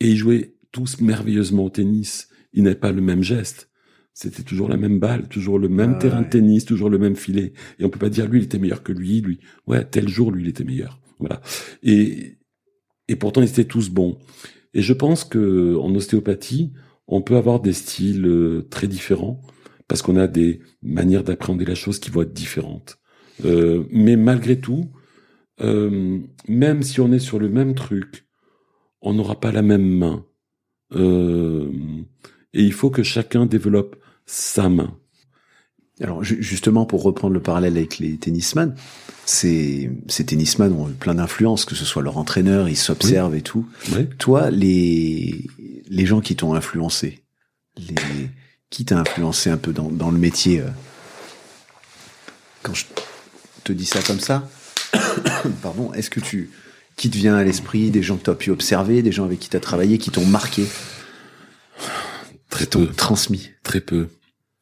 [0.00, 2.28] et ils jouaient tous merveilleusement au tennis.
[2.52, 3.70] Ils n'avaient pas le même geste.
[4.12, 7.16] C'était toujours la même balle, toujours le même ah terrain de tennis, toujours le même
[7.16, 7.52] filet.
[7.78, 9.38] Et on peut pas dire lui il était meilleur que lui, lui.
[9.66, 11.00] Ouais, tel jour lui il était meilleur.
[11.18, 11.40] Voilà.
[11.82, 12.38] Et
[13.08, 14.18] et pourtant ils étaient tous bons.
[14.74, 16.72] Et je pense que en ostéopathie,
[17.06, 19.40] on peut avoir des styles euh, très différents
[19.88, 22.98] parce qu'on a des manières d'appréhender la chose qui vont être différentes.
[23.44, 24.90] Euh, mais malgré tout,
[25.60, 26.18] euh,
[26.48, 28.26] même si on est sur le même truc,
[29.02, 30.24] on n'aura pas la même main.
[30.94, 31.70] Euh,
[32.52, 33.96] et il faut que chacun développe
[34.26, 34.96] sa main.
[36.00, 38.74] Alors justement, pour reprendre le parallèle avec les tennisman,
[39.26, 43.68] ces, ces tennisman ont plein d'influences, que ce soit leur entraîneur, ils s'observent et tout.
[44.18, 45.46] Toi, les,
[45.88, 47.22] les gens qui t'ont influencé,
[47.76, 47.94] les,
[48.70, 50.68] qui t'a influencé un peu dans, dans le métier euh,
[52.62, 52.86] Quand je
[53.64, 54.48] te dis ça comme ça,
[55.62, 56.50] pardon, est-ce que tu,
[56.96, 59.38] qui te vient à l'esprit, des gens que tu as pu observer, des gens avec
[59.38, 60.64] qui tu as travaillé, qui t'ont marqué
[62.48, 62.86] Très peu.
[62.88, 63.50] Transmis?
[63.62, 64.08] Très peu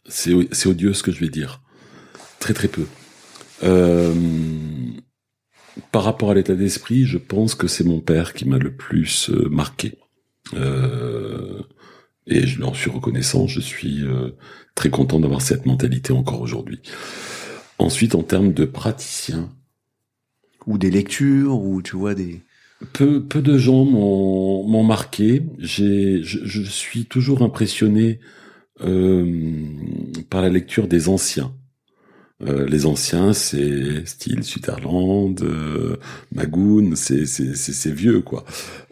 [0.09, 1.61] c'est odieux ce que je vais dire.
[2.39, 2.87] Très très peu.
[3.63, 4.15] Euh,
[5.93, 9.31] par rapport à l'état d'esprit, je pense que c'est mon père qui m'a le plus
[9.31, 9.99] euh, marqué.
[10.55, 11.63] Euh,
[12.27, 14.05] et je l'en suis reconnaissant, je suis
[14.75, 16.81] très content d'avoir cette mentalité encore aujourd'hui.
[17.79, 19.51] Ensuite, en termes de praticien.
[20.67, 22.43] Ou des lectures, ou tu vois des...
[22.93, 25.43] Peu, peu de gens m'ont marqué.
[25.59, 28.21] J'ai, je, je, suis toujours impressionné
[28.83, 29.65] euh,
[30.31, 31.53] par la lecture des anciens.
[32.47, 35.97] Euh, les anciens, c'est style Sutherland, euh,
[36.33, 38.45] Magoon, c'est c'est vieux quoi.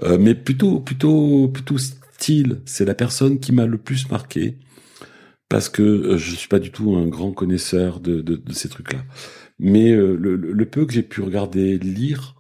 [0.03, 4.57] Euh, mais plutôt plutôt plutôt style, c'est la personne qui m'a le plus marqué
[5.49, 8.69] parce que euh, je suis pas du tout un grand connaisseur de de, de ces
[8.69, 9.05] trucs-là.
[9.59, 12.35] Mais le, le, peu que j'ai pu regarder, lire,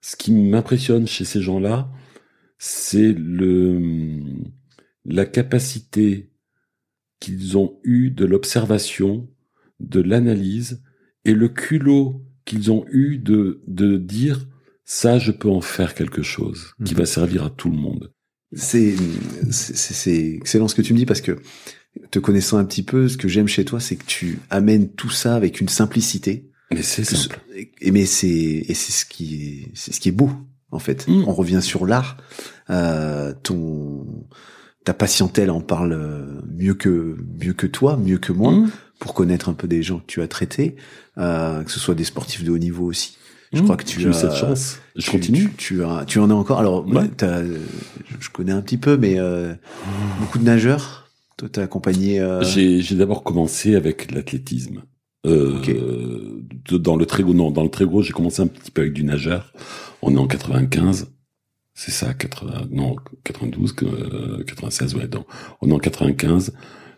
[0.00, 1.90] ce qui m'impressionne chez ces gens-là,
[2.58, 4.22] c'est le
[5.04, 6.30] la capacité
[7.20, 9.28] qu'ils ont eu de l'observation,
[9.80, 10.82] de l'analyse
[11.24, 14.46] et le culot qu'ils ont eu de, de dire
[14.84, 17.00] ça, je peux en faire quelque chose qui Mhm.
[17.00, 18.12] va servir à tout le monde.
[18.52, 18.94] C'est
[19.50, 21.36] c'est c'est excellent ce que tu me dis parce que
[22.10, 25.10] te connaissant un petit peu, ce que j'aime chez toi, c'est que tu amènes tout
[25.10, 26.44] ça avec une simplicité.
[26.70, 27.40] Mais c'est ce- simple.
[27.80, 30.30] Et mais c'est et c'est ce qui est c'est ce qui est beau
[30.70, 31.08] en fait.
[31.08, 31.24] Mm.
[31.26, 32.18] On revient sur l'art.
[32.70, 34.06] Euh, ton
[34.84, 38.70] ta patientèle en parle euh, mieux que mieux que toi, mieux que moi, Mmh.
[39.00, 40.76] pour connaître un peu des gens que tu as traités,
[41.18, 43.16] euh, que ce soit des sportifs de haut niveau aussi.
[43.52, 43.64] Je Mmh.
[43.64, 44.78] crois que tu J'ai eu as cette chance.
[44.96, 45.44] Je tu- continue.
[45.56, 46.58] Tu, tu as, tu en as encore.
[46.58, 47.08] Alors, Ouais.
[47.20, 47.56] je-
[48.20, 49.54] je connais un petit peu, mais euh,
[50.20, 51.07] beaucoup de nageurs.
[51.38, 52.20] Toi, t'as accompagné.
[52.20, 52.42] Euh...
[52.42, 54.82] J'ai d'abord commencé avec l'athlétisme.
[55.26, 55.70] Euh, Ok.
[56.70, 58.82] de- dans le très gros, non, dans le très gros, j'ai commencé un petit peu
[58.82, 59.52] avec du nageur.
[60.02, 61.10] On est en 95.
[61.74, 65.24] C'est ça, 80, non, 92, euh, 96, ouais, non.
[65.60, 66.52] On est en 95.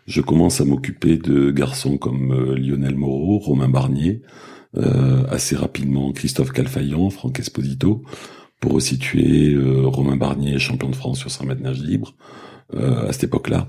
[0.07, 4.21] Je commence à m'occuper de garçons comme euh, Lionel Moreau, Romain Barnier,
[4.77, 8.01] euh, assez rapidement Christophe Calfaillant, Franck Esposito,
[8.59, 12.15] pour resituer euh, Romain Barnier, champion de France sur 100 mètres nage libre,
[12.73, 13.67] euh, à cette époque-là.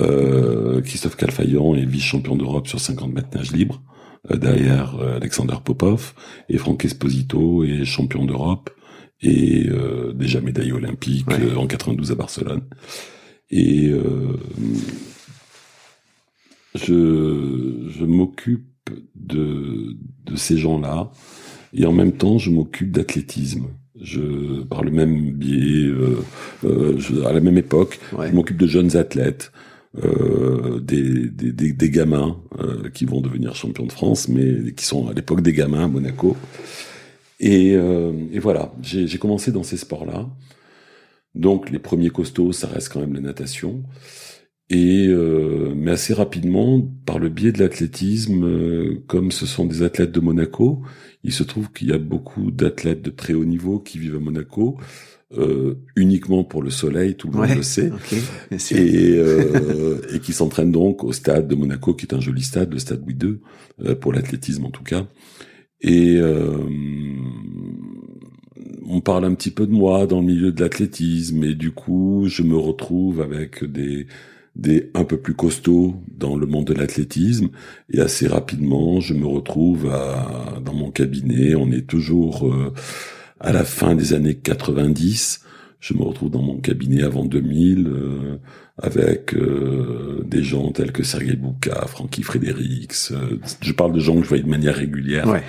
[0.00, 3.82] Euh, Christophe Calfaillant est vice-champion d'Europe sur 50 mètres nage libre,
[4.30, 6.14] euh, derrière euh, Alexander Popov,
[6.48, 8.70] et Franck Esposito est champion d'Europe
[9.22, 12.62] et euh, déjà médaillé olympique en 92 à Barcelone.
[13.50, 14.36] Et euh,
[16.74, 21.10] je, je m'occupe de, de ces gens-là
[21.72, 23.66] et en même temps je m'occupe d'athlétisme.
[24.04, 26.18] Je, par le même biais, euh,
[26.64, 28.28] euh, je- à la même époque, Ouais.
[28.28, 29.50] je m'occupe de jeunes athlètes,
[30.04, 34.84] euh, des, des, des, des gamins euh, qui vont devenir champions de France, mais qui
[34.84, 36.36] sont à l'époque des gamins à Monaco.
[37.40, 40.28] Et, euh, et voilà, j'ai j'ai commencé dans ces sports-là.
[41.34, 43.82] Donc les premiers costauds, ça reste quand même la natation.
[44.70, 49.82] Et euh, mais assez rapidement, par le biais de l'athlétisme, euh, comme ce sont des
[49.82, 50.82] athlètes de Monaco,
[51.22, 54.20] il se trouve qu'il y a beaucoup d'athlètes de très haut niveau qui vivent à
[54.20, 54.78] Monaco,
[55.36, 57.90] euh, uniquement pour le soleil, tout le monde le sait,
[58.50, 62.72] et, euh, et qui s'entraînent donc au stade de Monaco, qui est un joli stade,
[62.72, 63.40] le stade Louis II,
[63.84, 65.06] euh, pour l'athlétisme en tout cas.
[65.80, 66.56] Et euh,
[68.86, 72.24] on parle un petit peu de moi dans le milieu de l'athlétisme, et du coup,
[72.28, 74.06] je me retrouve avec des
[74.56, 77.48] des un peu plus costauds dans le monde de l'athlétisme
[77.92, 82.72] et assez rapidement je me retrouve à, dans mon cabinet on est toujours euh,
[83.40, 85.44] à la fin des années 90
[85.84, 88.38] je me retrouve dans mon cabinet avant 2000 euh,
[88.78, 93.10] avec euh, des gens tels que Sergei Bouka, Francky Fredericks.
[93.10, 95.28] euh, je parle de gens que je voyais de manière régulière.
[95.28, 95.42] Ouais.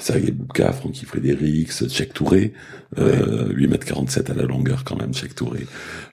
[0.00, 2.52] Sergei Bouka, Francky Fredericks, Cheikh Touré,
[2.98, 5.66] euh, 8 mètres 47 à la longueur quand même, Cheikh Touré.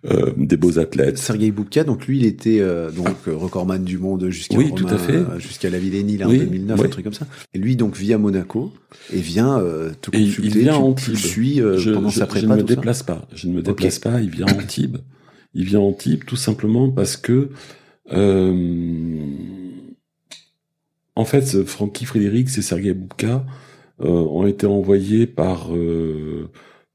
[0.05, 1.17] Euh, des beaux athlètes.
[1.17, 4.75] Sergei Boubka, donc lui, il était euh, donc euh, recordman du monde jusqu'à Oui, Romain,
[4.75, 5.13] tout à fait.
[5.15, 6.85] euh, jusqu'à la Villénie là, Oui, en 2009, oui.
[6.85, 7.27] un truc comme ça.
[7.53, 8.73] Et lui, donc, vit à Monaco
[9.13, 10.59] et vient euh, te Et il consulter.
[10.59, 13.03] vient tu, à tu suis euh, je, pendant je- sa je prépa, ne me déplace
[13.03, 13.27] pas.
[13.33, 14.19] Je ne me déplace pas.
[14.21, 14.97] Il vient à Antibes.
[15.53, 17.49] Il vient à Antibes tout simplement parce que,
[18.11, 19.25] euh,
[21.15, 23.39] en fait, Francky Frédéric et Sergei Boubka euh,
[23.99, 26.49] ont été envoyés par euh,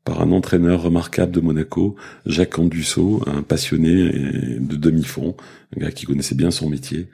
[0.04, 1.94] par un entraîneur remarquable de Monaco,
[2.26, 4.10] Jacques Andusso, un passionné
[4.58, 5.36] de demi-fond,
[5.76, 7.08] un gars qui connaissait bien son métier.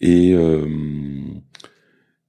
[0.00, 0.66] Et euh,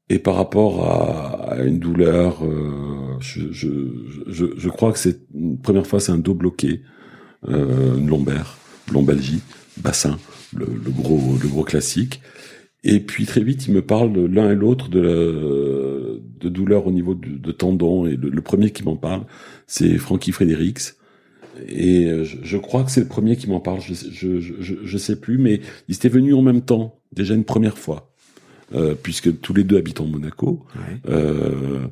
[0.09, 3.69] et par rapport à, à une douleur, euh, je, je,
[4.27, 5.21] je, je crois que c'est
[5.63, 6.81] première fois, c'est un dos bloqué,
[7.47, 8.57] euh, une lombaire,
[8.91, 9.41] lombalgie,
[9.77, 10.17] bassin,
[10.53, 12.21] le, le gros, le gros classique.
[12.83, 16.91] Et puis très vite, ils me parlent l'un et l'autre de, la- de douleur au
[16.91, 18.07] niveau de, de tendons.
[18.07, 19.25] Et le, le premier qui m'en parle,
[19.67, 20.93] c'est Francky Fredericks.
[21.67, 23.81] Et euh, je, je crois que c'est le premier qui m'en parle.
[23.81, 27.35] Je, je, je, je, je sais plus, mais ils étaient venus en même temps, déjà
[27.35, 28.11] une première fois,
[28.73, 30.65] euh, puisque tous les deux habitent en Monaco.
[30.75, 31.11] Ouais.
[31.11, 31.85] Euh,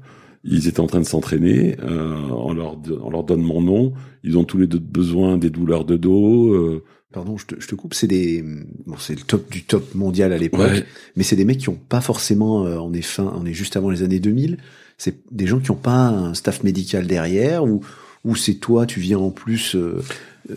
[0.43, 1.75] ils étaient en train de s'entraîner.
[1.82, 3.93] Euh, on, leur, on leur donne mon nom.
[4.23, 6.54] Ils ont tous les deux besoin des douleurs de dos.
[6.54, 7.93] euh, Pardon, je te, je te coupe.
[7.95, 8.43] C'est des,
[8.86, 10.86] bon, c'est le top du top mondial à l'époque, ouais.
[11.15, 13.75] mais c'est des mecs qui ont pas forcément, euh, on est fin, on est juste
[13.78, 14.58] avant les années 2000.
[14.97, 17.82] C'est des gens qui ont pas un staff médical derrière ou
[18.25, 20.02] ou c'est toi, tu viens en plus euh,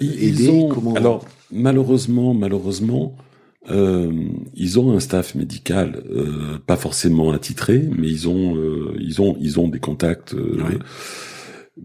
[0.01, 0.45] Ils- aider.
[0.45, 3.17] ils ont- comment Alors malheureusement, malheureusement,
[3.71, 4.13] euh,
[4.55, 9.37] ils ont un staff médical, euh, pas forcément attitré, mais ils ont, euh, ils ont,
[9.41, 10.35] ils ont des contacts.
[10.35, 10.79] euh, Ouais.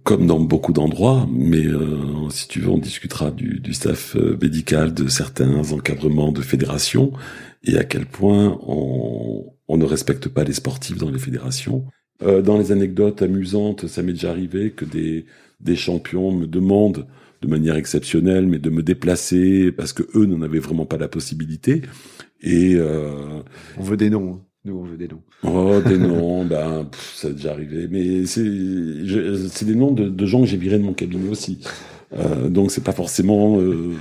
[0.04, 4.38] Comme dans beaucoup d'endroits, mais euh, si tu veux, on discutera du, du staff euh,
[4.42, 7.14] médical, de certains encadrements de fédérations,
[7.64, 11.86] et à quel point on, on ne respecte pas les sportifs dans les fédérations.
[12.22, 15.26] Euh, dans les anecdotes amusantes, ça m'est déjà arrivé que des,
[15.62, 17.08] des champions me demandent
[17.42, 21.08] de manière exceptionnelle, mais de me déplacer parce que eux n'en avaient vraiment pas la
[21.08, 21.82] possibilité.
[22.42, 23.42] Et euh,
[23.78, 24.34] on veut des noms.
[24.34, 24.42] hein.
[24.66, 25.22] Nous, on veut des noms.
[25.44, 27.88] Oh, des noms, ben, pff, ça a déjà arrivé.
[27.90, 31.60] Mais c'est, des noms de, de gens que j'ai virés de mon cabinet aussi.
[32.18, 33.94] Euh, donc c'est pas forcément, euh,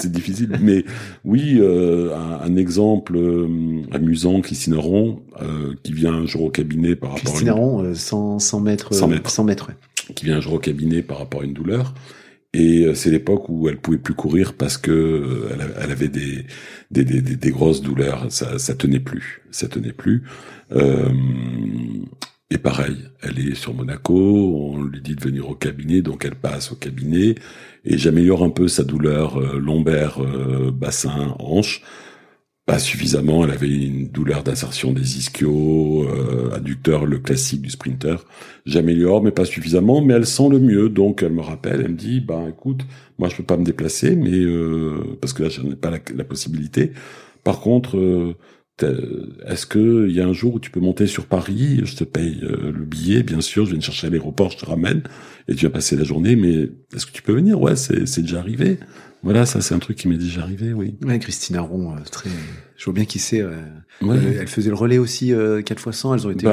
[0.00, 0.58] c'est difficile.
[0.62, 0.84] Mais
[1.24, 6.50] oui, euh, un, un exemple euh, amusant, Christine Aron, euh, qui vient un jour au
[6.50, 8.94] cabinet par rapport Christine à une, Aron, euh, 100, 100 mètres.
[8.94, 9.30] 100 mètres.
[9.30, 10.14] 100 mètres, ouais.
[10.14, 11.94] qui vient un jour au cabinet par rapport à une douleur.
[12.52, 16.46] Et euh, c'est l'époque où elle pouvait plus courir parce que euh, elle, avait des
[16.90, 18.26] des, des, des- des grosses douleurs.
[18.30, 20.24] Ça, ça tenait plus, ça tenait plus.
[20.72, 21.10] Euh,
[22.50, 24.16] et pareil, elle est sur Monaco.
[24.74, 27.36] On lui dit de venir au cabinet, donc elle passe au cabinet
[27.84, 31.82] et j'améliore un peu sa douleur euh, lombaire, euh, bassin, hanche.
[32.70, 33.44] Pas suffisamment.
[33.44, 38.24] Elle avait une douleur d'insertion des ischios, euh, adducteur, le classique du sprinter
[38.64, 41.96] j'améliore, mais pas suffisamment, mais elle sent le mieux, donc elle me rappelle, elle me
[41.96, 42.82] dit, ben écoute,
[43.18, 46.22] moi je peux pas me déplacer, mais euh, parce que là je n'ai pas la,
[46.22, 46.92] possibilité.
[47.42, 48.36] Par contre, euh,
[49.48, 52.04] est-ce que il y a un jour où tu peux monter sur Paris, je te
[52.04, 55.02] paye euh, le billet, bien sûr, je viens te chercher à l'aéroport, je te ramène,
[55.48, 57.60] et tu vas passer la journée, mais est-ce que tu peux venir?
[57.60, 58.78] Ouais, c'est déjà arrivé.
[59.22, 60.94] Voilà, ça c'est un truc qui m'est déjà arrivé, oui.
[61.04, 62.30] Ouais, Christine Aron, euh, très.
[62.76, 63.42] Je vois bien qui c'est.
[63.42, 63.50] euh,
[64.00, 64.16] Ouais.
[64.16, 66.14] euh, Elle faisait le relais aussi euh, 4 x 100.
[66.14, 66.52] Elles ont été ouais.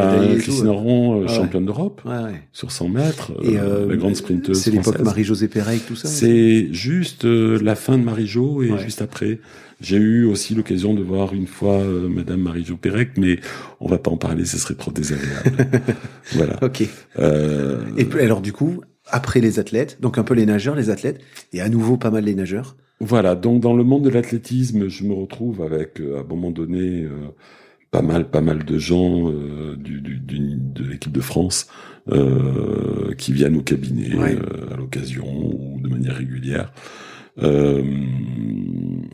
[0.68, 1.28] Aron, euh, Ouais.
[1.30, 2.42] championne d'Europe Ouais, ouais.
[2.52, 5.00] sur 100 mètres, Et la grande sprinteuse C'est l'époque.
[5.00, 6.10] Marie-Josée Pérec, tout ça.
[6.10, 9.40] C'est juste euh, la fin de Marie-Jo et juste après.
[9.80, 13.40] J'ai eu aussi l'occasion de voir une fois euh, Madame Marie-Jo Pérec, mais
[13.80, 15.70] on va pas en parler, ce serait trop désagréable.
[16.34, 16.58] voilà.
[16.64, 16.84] Ok.
[17.20, 20.90] Euh, Et puis, alors du coup, après les athlètes, donc un peu les nageurs, les
[20.90, 21.20] athlètes,
[21.54, 22.76] et à nouveau pas mal les nageurs.
[23.00, 26.50] Voilà, donc dans le monde de l'athlétisme, je me retrouve avec, euh, à un moment
[26.52, 27.10] donné, euh,
[27.92, 31.68] pas mal, pas mal de gens euh, du, du- du- de l'équipe de France
[32.10, 34.36] euh, qui viennent au cabinet Ouais.
[34.36, 36.72] euh, à l'occasion ou de manière régulière.
[37.44, 37.84] Euh,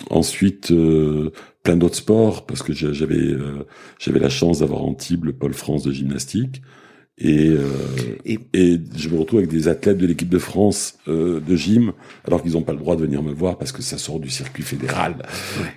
[0.09, 1.31] ensuite, euh,
[1.63, 3.65] plein d'autres sports parce que j'a- j'avais euh,
[3.99, 6.61] j'avais la chance d'avoir Antibes le pôle France de gymnastique
[7.17, 7.67] et euh,
[8.25, 11.91] Et- et je me retrouve avec des athlètes de l'équipe de France euh, de gym,
[12.25, 14.29] alors qu'ils n'ont pas le droit de venir me voir parce que ça sort du
[14.29, 15.15] circuit fédéral.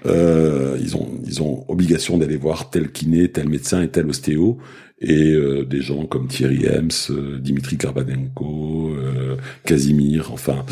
[0.07, 4.59] Euh, ils ont ils ont obligation d'aller voir tel kiné, tel médecin et tel ostéo.
[5.01, 10.65] Et euh, des gens comme Thierry Hems, euh, Dimitri Karbanenko, euh, Casimir, enfin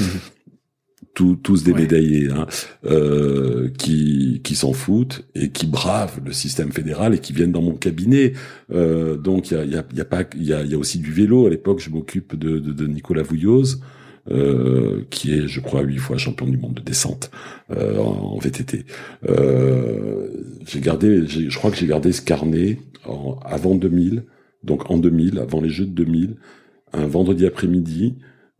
[1.14, 1.82] tous tous des Ouais.
[1.82, 2.46] médaillés, hein,
[2.86, 7.62] euh, qui qui s'en foutent et qui bravent le système fédéral et qui viennent dans
[7.62, 8.32] mon cabinet.
[8.72, 10.78] Euh, donc il y a, y, a, y a pas il y a, y a
[10.78, 11.46] aussi du vélo.
[11.46, 13.80] À l'époque, je m'occupe de, de, de Nicolas Vouilloz,
[14.30, 17.30] euh, qui est, je crois, huit fois champion du monde de descente
[17.70, 18.84] euh, en, en VTT.
[19.28, 20.28] Euh,
[20.66, 24.24] j'ai gardé, je crois que j'ai gardé ce carnet en- avant 2000,
[24.62, 26.36] donc en 2000, avant les Jeux de 2000,
[26.92, 28.14] un vendredi après-midi,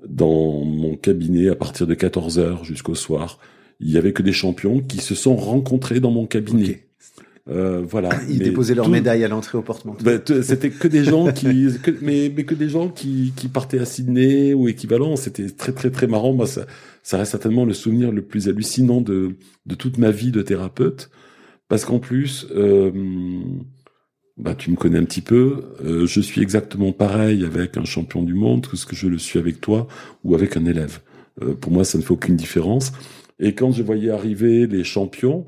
[0.08, 3.38] dans mon cabinet à partir de 14 heures jusqu'au soir.
[3.80, 6.86] Il y avait que des champions qui se sont rencontrés dans mon cabinet.
[7.50, 8.08] Euh, voilà.
[8.30, 10.02] Ils Mais déposaient leur tout- médaille à l'entrée au porte-manteau.
[10.02, 13.48] bah, t- c'était que des gens qui, que- mais, mais que des gens qui, qui
[13.48, 15.16] partaient à Sydney ou équivalent.
[15.16, 16.32] C'était très très très marrant.
[16.32, 16.64] Moi, ça,
[17.02, 19.36] ça reste certainement le souvenir le plus hallucinant de,
[19.66, 21.10] de toute ma vie de thérapeute,
[21.68, 22.90] parce qu'en plus, euh,
[24.36, 25.76] bah, tu me connais un petit peu.
[25.84, 29.18] euh, je suis exactement pareil avec un champion du monde que ce que je le
[29.18, 29.86] suis avec toi
[30.24, 31.00] ou avec un élève.
[31.42, 32.92] Euh, pour moi, ça ne fait aucune différence.
[33.38, 35.46] Et quand je voyais arriver les champions,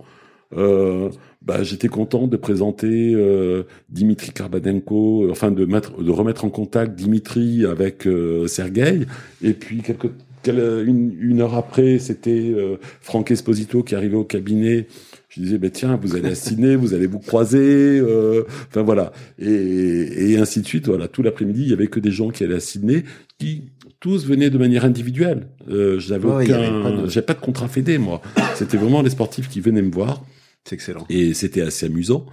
[0.56, 1.10] euh,
[1.42, 6.50] bah, j'étais content de présenter euh, Dimitri Karbanenko, euh, enfin de mettre, de remettre en
[6.50, 9.06] contact Dimitri avec euh, Sergueï.
[9.42, 10.10] Et puis quelques,
[10.54, 14.86] une, une heure après, c'était euh, Franck Esposito qui arrivait au cabinet.
[15.28, 17.58] Je disais, ben tiens, vous allez à Sydney, vous allez vous croiser,
[18.00, 20.86] euh, enfin voilà, et, et ainsi de suite.
[20.86, 23.04] Voilà, tout l'après-midi, il y avait que des gens qui allaient à Sydney,
[23.38, 23.64] qui
[24.00, 25.48] tous venaient de manière individuelle.
[25.68, 28.22] Euh, j'avais Ouais, il y avait aucun, pas de- j'avais pas de contrat fédé moi.
[28.54, 30.24] C'était vraiment les sportifs qui venaient me voir
[30.64, 31.04] C'est excellent.
[31.10, 32.24] et c'était assez amusant.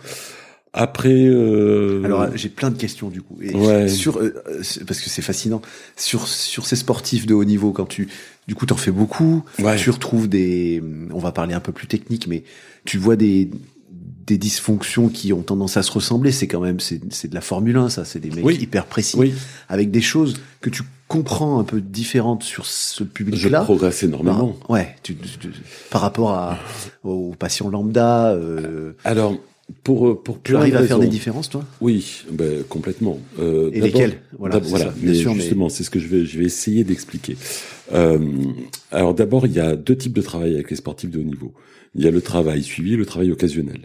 [0.76, 3.38] Après, euh, Alors j'ai plein de questions du coup.
[3.42, 3.88] Et Ouais.
[3.88, 4.34] sur euh,
[4.88, 5.62] parce que c'est fascinant
[5.96, 8.10] sur sur ces sportifs de haut niveau quand tu
[8.48, 9.76] du coup t'en fais beaucoup, Ouais.
[9.78, 10.82] tu retrouves des
[11.14, 12.44] on va parler un peu plus technique mais
[12.86, 13.52] tu vois des
[14.26, 17.42] des dysfonctions qui ont tendance à se ressembler, c'est quand même c'est c'est de la
[17.42, 18.58] Formule 1 ça, c'est des mecs Oui.
[18.60, 19.34] hyper précis oui,
[19.70, 23.62] avec des choses que tu comprends un peu différentes sur ce je public-là.
[23.62, 24.54] progresse énormément.
[24.54, 25.50] Par, ouais, tu, tu- tu-
[25.92, 26.58] par rapport à
[27.04, 29.36] aux patients lambda, euh, Alors,
[29.84, 31.66] pour euh, pour tu arrives à faire des différences toi?
[31.82, 33.20] Oui, ben, complètement.
[33.40, 34.20] Euh, Et lesquelles?
[34.38, 34.86] Voilà, voilà.
[34.86, 37.36] ça, mais sûr, mais- justement, c'est ce que je vais, je vais essayer d'expliquer.
[37.94, 38.20] Euh,
[38.92, 41.54] alors d'abord, il y a deux types de travail avec les sportifs de haut niveau.
[41.96, 43.82] Il y a le travail suivi le travail occasionnel.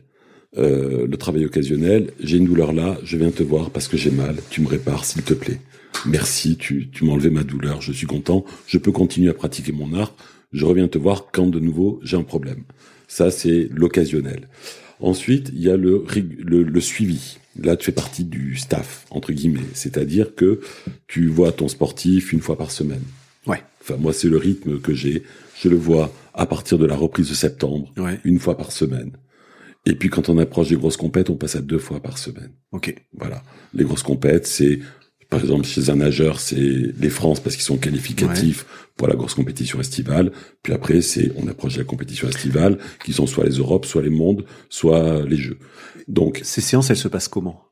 [0.56, 4.10] Euh, le travail occasionnel, j'ai une douleur là, je viens te voir parce que j'ai
[4.10, 5.60] mal, tu me répares s'il te plaît.
[6.06, 9.72] Merci, tu, tu m'as enlevé ma douleur, je suis content, je peux continuer à pratiquer
[9.72, 10.14] mon art,
[10.52, 12.62] je reviens te voir quand de nouveau j'ai un problème.
[13.08, 14.48] Ça, c'est l'occasionnel.
[15.00, 16.04] Ensuite, il y a le,
[16.44, 17.38] le, le suivi.
[17.60, 20.60] Là, tu fais partie du staff entre guillemets, c'est-à-dire que
[21.06, 23.02] tu vois ton sportif une fois par semaine.
[23.46, 23.62] Ouais.
[23.80, 25.22] Enfin, moi, c'est le rythme que j'ai.
[25.60, 28.20] Je le vois à partir de la reprise de septembre, Ouais.
[28.24, 29.12] une fois par semaine.
[29.86, 32.50] Et puis, quand on approche des grosses compètes, on passe à deux fois par semaine.
[32.72, 32.94] Ok.
[33.16, 33.42] Voilà.
[33.74, 34.80] Les grosses compètes, c'est,
[35.30, 38.64] par exemple, chez un nageur, c'est les France parce qu'ils sont qualificatifs
[38.96, 40.32] pour la grosse compétition estivale.
[40.62, 44.02] Puis après, c'est, on approche de la compétition estivale, qui sont soit les Europes, soit
[44.02, 45.58] les mondes, soit les Jeux.
[46.08, 47.62] Donc, Ces séances, elles se passent comment?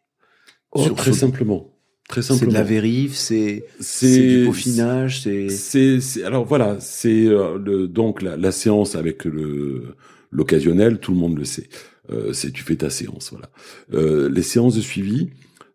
[0.73, 1.73] Oh, Sur- très simplement.
[2.09, 2.53] Très C'est simplement.
[2.53, 7.87] de la vérif, c'est c'est C'est du peaufinage, c'est C'est, c'est- alors voilà, c'est euh,
[7.88, 9.97] donc la, la séance avec le
[10.31, 11.69] l'occasionnel, tout le monde le sait.
[12.11, 13.51] Euh, c'est tu fais ta séance, voilà.
[13.95, 15.31] Euh, les séances de suivi,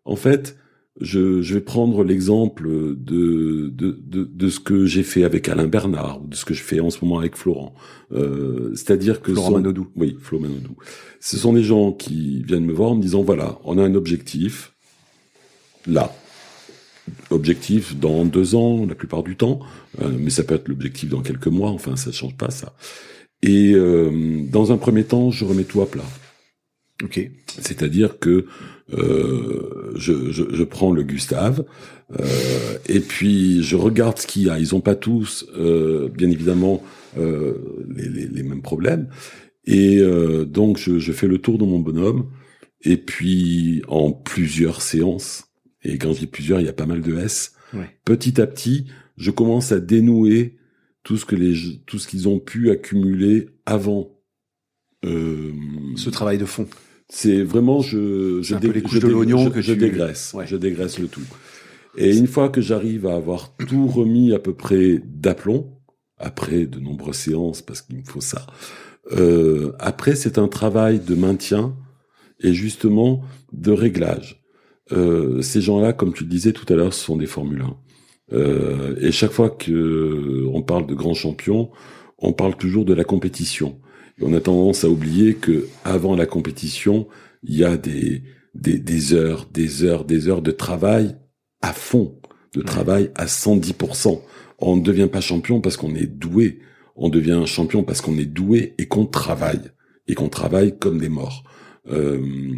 [0.06, 0.56] en fait,
[1.00, 5.66] je, je vais prendre l'exemple de, de de de ce que j'ai fait avec Alain
[5.66, 7.74] Bernard ou de ce que je fais en ce moment avec Florent.
[8.12, 9.88] Euh, c'est-à-dire que Florent sont- Manodou.
[9.96, 10.76] oui, Flo Manodou.
[11.20, 13.94] Ce sont des gens qui viennent me voir en me disant voilà, on a un
[13.94, 14.72] objectif
[15.86, 16.14] là.
[17.30, 19.58] Objectif dans deux ans, la plupart du temps,
[20.00, 21.70] euh, mais ça peut être l'objectif dans quelques mois.
[21.70, 22.74] Enfin, ça change pas ça.
[23.42, 26.04] Et euh, dans un premier temps, je remets tout à plat.
[27.02, 27.28] ok.
[27.60, 28.46] C'est-à-dire que
[28.94, 31.64] euh, je, je, je prends le Gustave
[32.18, 34.58] euh, et puis je regarde ce qu'il y a.
[34.58, 36.82] Ils ont pas tous, euh, bien évidemment,
[37.18, 39.08] euh, les, les, les mêmes problèmes.
[39.64, 42.30] Et euh, donc je, je fais le tour de mon bonhomme
[42.82, 45.44] et puis en plusieurs séances.
[45.84, 47.52] Et quand je dis plusieurs, il y a pas mal de S.
[47.74, 47.88] Ouais.
[48.04, 50.56] Petit à petit, je commence à dénouer
[51.02, 51.54] tout ce que les
[51.86, 54.10] tout ce qu'ils ont pu accumuler avant.
[55.04, 55.52] Euh,
[55.96, 56.68] Ce travail de fond.
[57.14, 60.46] C'est vraiment je je, dé- je dé- que dégraisse, Ouais.
[60.46, 61.20] je dégraisse le tout.
[61.98, 65.76] Et une fois que j'arrive à avoir tout remis à peu près d'aplomb,
[66.16, 68.46] après de nombreuses séances parce qu'il me faut ça,
[69.12, 71.76] euh, après c'est un travail de maintien
[72.40, 73.22] et justement
[73.52, 74.42] de réglage.
[74.92, 77.76] Euh, ces gens-là, comme tu le disais tout à l'heure, ce sont des Formule 1.
[78.32, 81.70] Euh, et chaque fois que on parle de grands champions,
[82.18, 83.78] on parle toujours de la compétition.
[84.18, 87.08] Et on a tendance à oublier que avant la compétition,
[87.42, 88.22] il y a des,
[88.54, 91.16] des, des heures, des heures, des heures de travail
[91.60, 92.18] à fond,
[92.54, 94.20] de travail à 110%.
[94.58, 96.60] On ne devient pas champion parce qu'on est doué.
[96.96, 99.72] On devient champion parce qu'on est doué et qu'on travaille.
[100.08, 101.44] Et qu'on travaille comme des morts.
[101.90, 102.54] Euh,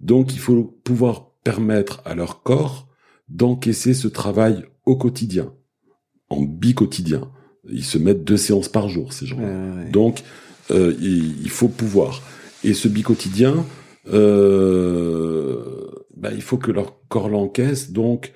[0.00, 2.88] donc il faut pouvoir permettre à leur corps
[3.28, 5.52] d'encaisser ce travail au quotidien,
[6.30, 7.30] en bi-quotidien.
[7.68, 9.46] Ils se mettent deux séances par jour, ces gens-là.
[9.46, 9.90] Ouais, ouais.
[9.90, 10.22] Donc,
[10.70, 12.22] euh, il, faut pouvoir.
[12.64, 13.64] Et ce bi-quotidien,
[14.12, 15.58] euh,
[16.16, 17.92] bah, il faut que leur corps l'encaisse.
[17.92, 18.32] Donc,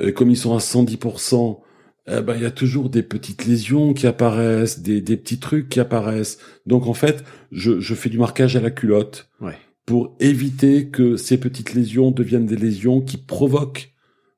[0.00, 1.60] euh, comme ils sont à 110%,
[2.06, 5.68] eh ben, il y a toujours des petites lésions qui apparaissent, des, des petits trucs
[5.68, 6.38] qui apparaissent.
[6.66, 9.56] Donc, en fait, je, je fais du marquage à la culotte Ouais.
[9.86, 13.92] pour éviter que ces petites lésions deviennent des lésions qui provoquent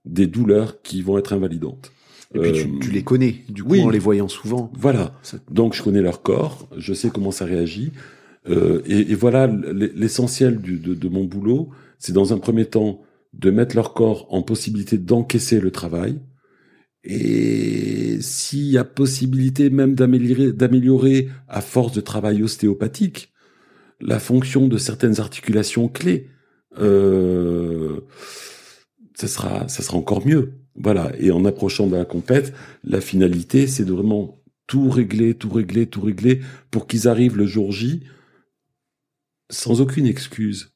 [0.04, 1.90] des douleurs qui vont être invalidantes.
[2.36, 3.80] Et puis tu, Euh, tu les connais, du coup, oui.
[3.82, 4.70] en les voyant souvent.
[4.78, 5.18] Voilà.
[5.50, 7.92] Donc je connais leur corps, je sais comment ça réagit.
[8.48, 13.00] Euh, et, et voilà, l'essentiel de, de mon boulot, c'est dans un premier temps
[13.32, 16.20] de mettre leur corps en possibilité d'encaisser le travail.
[17.04, 23.32] Et s'il y a possibilité même d'améliorer, d'améliorer à force de travail ostéopathique
[24.00, 26.28] la fonction de certaines articulations clés,
[26.78, 28.00] euh,
[29.14, 30.52] ça sera, ça sera encore mieux.
[30.78, 31.12] Voilà.
[31.18, 32.52] Et en approchant de la compète,
[32.84, 37.46] la finalité, c'est de vraiment tout régler, tout régler, tout régler pour qu'ils arrivent le
[37.46, 38.02] jour J
[39.50, 40.72] sans aucune excuse.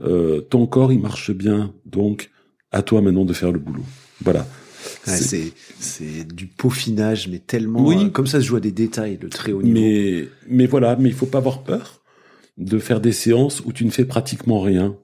[0.00, 2.30] Euh, ton corps, il marche bien, donc
[2.72, 3.84] à toi maintenant de faire le boulot.
[4.22, 4.40] Voilà.
[5.06, 7.84] Ouais, C'est- c'est du peaufinage, mais tellement.
[7.84, 7.96] Oui.
[8.06, 9.78] euh, comme ça se joue à des détails de très haut niveau.
[9.78, 12.02] mais, mais voilà, mais il faut pas avoir peur
[12.58, 14.96] de faire des séances où tu ne fais pratiquement rien.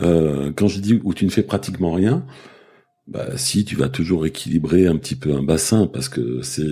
[0.00, 2.24] Euh, quand je dis où tu ne fais pratiquement rien,
[3.06, 6.62] bah si tu vas toujours équilibrer un petit peu un bassin parce que c'est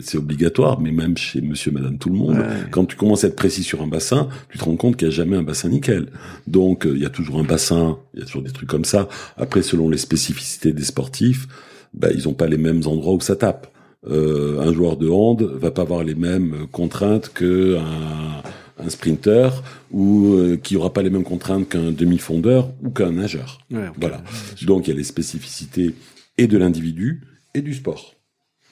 [0.00, 2.68] c'est obligatoire, mais même chez Monsieur, Madame, tout le monde, Ouais.
[2.72, 5.14] quand tu commences à être précis sur un bassin, tu te rends compte qu'il n'y
[5.14, 6.06] a jamais un bassin nickel.
[6.48, 8.84] Donc euh, il y a toujours un bassin, il y a toujours des trucs comme
[8.84, 9.08] ça.
[9.36, 11.46] Après, selon les spécificités des sportifs,
[11.94, 13.68] bah ils ont pas les mêmes endroits où ça tape.
[14.08, 18.42] Euh, un joueur de hand va pas avoir les mêmes contraintes que un,
[18.78, 23.58] un sprinter ou euh, qui aura pas les mêmes contraintes qu'un demi-fondeur ou qu'un nageur.
[23.70, 23.88] Ouais.
[23.98, 24.22] Voilà.
[24.62, 25.94] Donc il y a les spécificités
[26.36, 27.22] et de l'individu
[27.54, 28.14] et du sport.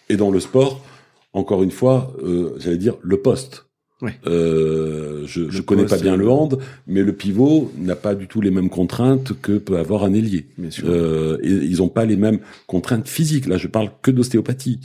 [0.09, 0.85] Et dans le sport,
[1.33, 3.67] encore une fois, euh, j'allais dire le poste.
[4.03, 4.15] Ouais.
[4.27, 8.27] Euh, je je connais poste, pas bien le hand, mais le pivot n'a pas du
[8.27, 10.47] tout les mêmes contraintes que peut avoir un ailier.
[10.59, 10.85] Bien sûr.
[10.89, 13.47] Euh, et ils n'ont pas les mêmes contraintes physiques.
[13.47, 14.81] Là, je parle que d'ostéopathie.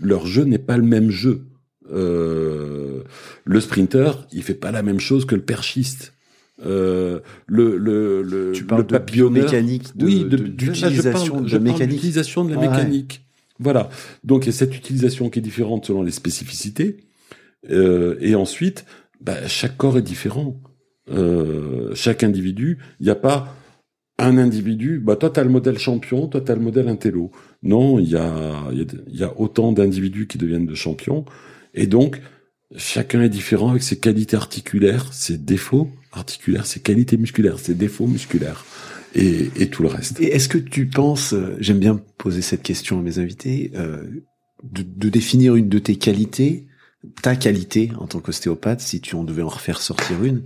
[0.00, 1.42] Leur jeu n'est pas le même jeu.
[1.92, 3.02] Euh,
[3.44, 6.14] le sprinter, il fait pas la même chose que le perchiste.
[6.64, 11.88] Euh, le, le, le, tu parles le de biomécanique, de, oui, de- d'utilisation de, mécanique.
[11.96, 12.68] d'utilisation de la Ah ouais.
[12.68, 13.26] mécanique.
[13.58, 13.90] Voilà.
[14.24, 16.98] Donc il y a cette utilisation qui est différente selon les spécificités.
[17.70, 18.84] Euh, et ensuite,
[19.20, 20.60] bah, chaque corps est différent.
[21.10, 23.54] Euh, chaque individu, il n'y a pas
[24.18, 25.00] un individu.
[25.00, 27.32] Bah toi t'as le modèle champion, toi t'as le modèle intello.
[27.62, 30.74] Non, il y a, il y a, il y a autant d'individus qui deviennent de
[30.74, 31.24] champions.
[31.74, 32.20] Et donc
[32.76, 38.06] chacun est différent avec ses qualités articulaires, ses défauts articulaires, ses qualités musculaires, ses défauts
[38.06, 38.64] musculaires
[39.14, 40.20] et, et tout le reste.
[40.20, 44.04] Et est-ce que tu penses, euh, j'aime bien poser cette question à mes invités, euh,
[44.62, 46.66] de, de définir une de tes qualités,
[47.20, 50.44] ta qualité en tant qu'ostéopathe, si tu en devais en refaire sortir une,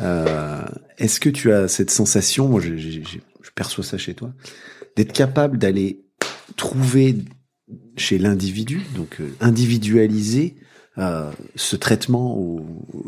[0.00, 0.64] euh,
[0.98, 4.32] est-ce que tu as cette sensation, moi je, je- je- je perçois ça chez toi,
[4.96, 6.00] d'être capable d'aller
[6.56, 7.16] trouver
[7.98, 10.56] chez l'individu, donc euh, individualiser
[10.98, 12.58] euh, ce traitement,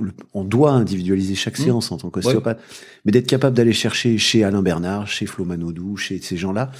[0.00, 1.62] le- on doit individualiser chaque Mmh.
[1.64, 2.60] séance en tant qu'ostéopathe,
[3.04, 6.70] mais d'être capable d'aller chercher chez Alain Bernard, chez Flo Manodou, chez ces gens-là,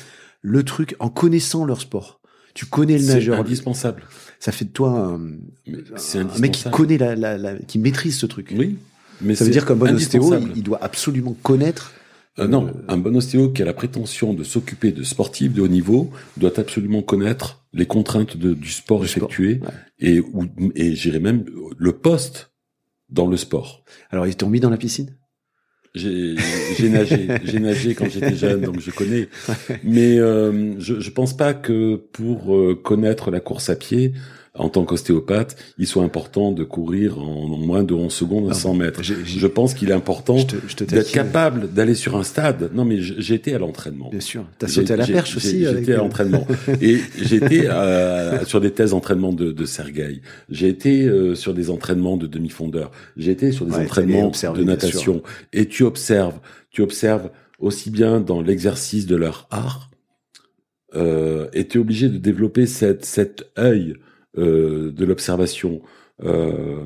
[0.42, 2.20] le truc en connaissant leur sport.
[2.54, 4.04] Tu connais le C'est nageur, indispensable.
[4.38, 5.20] ça fait de toi un,
[5.96, 8.54] C'est mec qui connaît la, la, la- qui maîtrise ce truc.
[8.56, 8.76] Oui,
[9.20, 11.92] mais Ça veut c'est dire qu'un bon ostéo, il doit absolument connaître.
[12.38, 15.68] Euh, non, un bon ostéo qui a la prétention de s'occuper de sportifs de haut
[15.68, 19.68] niveau doit absolument connaître les contraintes de- du sport Du sport, effectué ouais.
[19.98, 21.44] et ou, et j'irais même
[21.76, 22.52] le poste
[23.08, 23.82] dans le sport.
[24.10, 25.16] Alors, ils t'ont mis dans la piscine?
[25.92, 26.36] J'ai
[26.78, 29.28] j'ai nagé, j'ai nagé quand j'étais jeune, donc je connais.
[29.82, 34.12] Mais euh, je, je pense pas que pour euh, connaître la course à pied,
[34.58, 38.54] en tant qu'ostéopathe, il soit important de courir en, moins de 11 secondes à Ah
[38.54, 39.00] 100 mètres.
[39.02, 40.36] Je pense qu'il est important
[40.88, 42.70] d'être capable d'aller sur un stade.
[42.74, 44.10] Non, mais j- j'ai été à l'entraînement.
[44.10, 44.44] Bien sûr.
[44.58, 45.64] T'as sauté à la perche aussi.
[45.64, 46.46] J'étais à l'entraînement.
[46.82, 50.20] Et j'étais euh, sur des thèses d'entraînement de, de Sergueï.
[50.48, 52.90] J'ai été euh, sur des entraînements de demi-fondeur.
[53.16, 55.22] J'ai été sur des Ouais, entraînements observer, de natation.
[55.52, 56.40] Et tu observes,
[56.70, 57.30] tu observes
[57.60, 59.90] aussi bien dans l'exercice de leur art,
[60.96, 63.94] euh, et tu es obligé de développer cette, cet œil
[64.38, 65.82] euh, de l'observation.
[66.22, 66.84] Euh,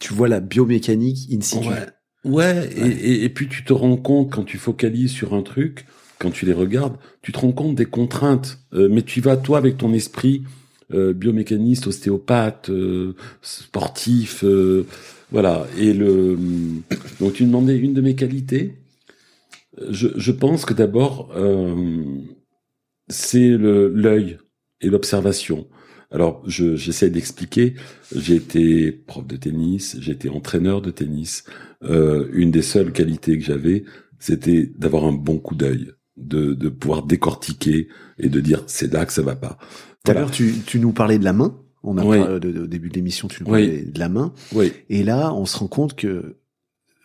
[0.00, 1.68] Tu vois la biomécanique in situ.
[1.68, 1.86] Ouais,
[2.24, 5.86] ouais, Et, et, et puis tu te rends compte quand tu focalises sur un truc,
[6.18, 8.58] quand tu les regardes, tu te rends compte des contraintes.
[8.74, 10.42] Euh, mais tu vas toi avec ton esprit
[10.92, 14.86] euh, biomécaniste, ostéopathe, euh, sportif, euh,
[15.30, 15.66] voilà.
[15.78, 16.36] Et le
[17.20, 18.74] donc tu demandais une de mes qualités.
[19.90, 22.04] Je, je pense que d'abord euh,
[23.08, 24.38] c'est l'œil
[24.80, 25.66] et l'observation.
[26.12, 27.74] Alors, je, j'essaie d'expliquer.
[28.14, 31.44] J'ai été prof de tennis, j'ai été entraîneur de tennis.
[31.84, 33.84] Euh, une des seules qualités que j'avais,
[34.18, 37.88] c'était d'avoir un bon coup d'œil, de, de pouvoir décortiquer
[38.18, 39.58] et de dire c'est là que ça va pas.
[40.04, 41.58] Tout à l'heure, tu, tu nous parlais de la main.
[41.82, 42.18] On a Oui.
[42.18, 43.66] parlé de- de- au début de l'émission, tu nous Oui.
[43.66, 44.32] parlais de la main.
[44.54, 44.72] Oui.
[44.90, 46.36] Et là, on se rend compte que,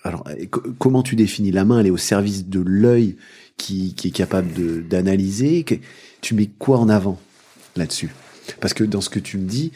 [0.03, 0.23] alors,
[0.77, 1.79] comment tu définis la main?
[1.79, 3.15] Elle est au service de l'œil
[3.57, 4.49] qui, qui est capable
[4.87, 5.65] d'analyser.
[6.21, 7.19] Tu mets quoi en avant
[7.75, 8.09] là-dessus?
[8.59, 9.71] Parce que dans ce que tu me dis,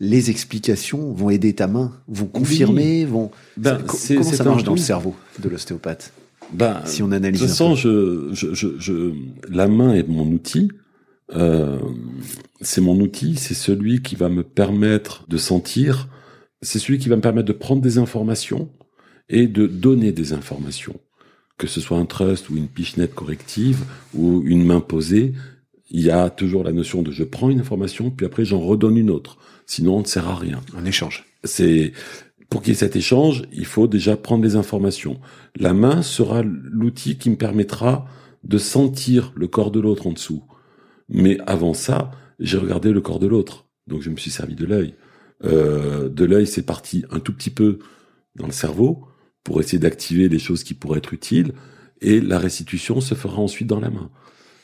[0.00, 3.30] les explications vont aider ta main, vont confirmer, vont.
[3.56, 6.12] Ben, comment ça marche dans le cerveau de l'ostéopathe
[6.52, 7.40] Ben, Si on de analyse.
[7.40, 7.76] toute un façon, peu?
[7.76, 9.12] je, je, je, je-
[9.50, 10.68] la main est mon outil.
[11.34, 11.78] Euh,
[12.60, 16.08] c'est mon outil, c'est celui qui va me permettre de sentir,
[16.60, 18.68] c'est celui qui va me permettre de prendre des informations
[19.30, 21.00] et de donner des informations.
[21.56, 25.32] Que ce soit un trust ou une pichenette corrective ou une main posée,
[25.90, 28.96] il y a toujours la notion de je prends une information, puis après j'en redonne
[28.96, 29.38] une autre.
[29.66, 31.24] Sinon, on ne sert à rien un échange.
[31.44, 31.92] c'est
[32.50, 35.18] pour qu'il y ait cet échange, il faut déjà prendre les informations.
[35.56, 38.06] La main sera l'outil qui me permettra
[38.44, 40.44] de sentir le corps de l'autre en dessous.
[41.08, 43.66] Mais avant ça, j'ai regardé le corps de l'autre.
[43.88, 44.94] Donc je me suis servi de l'œil.
[45.44, 47.78] Euh, de l'œil, c'est parti un tout petit peu
[48.36, 49.06] dans le cerveau
[49.42, 51.52] pour essayer d'activer les choses qui pourraient être utiles.
[52.00, 54.10] Et la restitution se fera ensuite dans la main.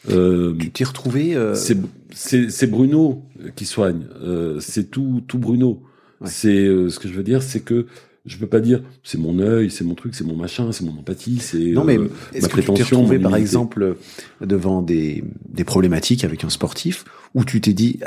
[0.08, 1.34] Euh, Tu t'es retrouvé.
[1.36, 1.76] euh, c'est
[2.14, 3.24] c'est c'est Bruno
[3.56, 4.06] qui soigne.
[4.22, 5.82] Euh, c'est tout tout Bruno.
[6.20, 6.28] Ouais.
[6.30, 7.86] C'est euh, ce que je veux dire, c'est que
[8.26, 10.92] je peux pas dire c'est mon œil, c'est mon truc, c'est mon machin, c'est mon
[10.92, 13.96] empathie, c'est Non, mais euh, est-ce que tu t'es retrouvé, par exemple,
[14.42, 17.98] devant des, des problématiques avec un sportif où tu t'es dit,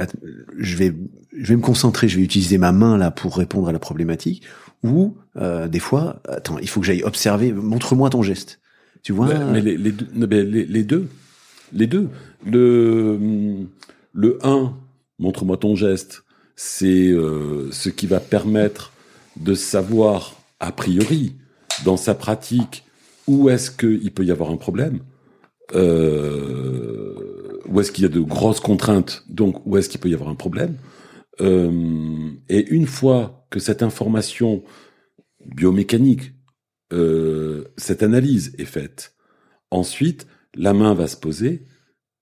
[0.60, 0.94] je vais,
[1.36, 4.44] je vais me concentrer, je vais utiliser ma main là pour répondre à la problématique,
[4.84, 8.60] ou euh, des fois, attends, il faut que j'aille observer, montre-moi ton geste.
[9.02, 11.08] Tu vois Ouais, mais les, les, deux, les, les deux,
[11.74, 12.10] les deux.
[12.46, 13.68] Le
[14.14, 14.78] le 1,
[15.20, 16.24] montre-moi ton geste,
[16.56, 18.94] c'est euh, ce qui va permettre
[19.38, 21.36] de savoir a priori
[21.84, 22.86] dans sa pratique
[23.28, 25.00] où est-ce qu'il peut y avoir un problème,
[25.74, 30.14] euh, où est-ce qu'il y a de grosses contraintes, donc où est-ce qu'il peut y
[30.14, 30.76] avoir un problème.
[31.42, 34.64] Euh, et une fois que cette information
[35.46, 36.34] biomécanique,
[37.76, 39.16] cette analyse est faite,
[39.72, 41.66] ensuite la main va se poser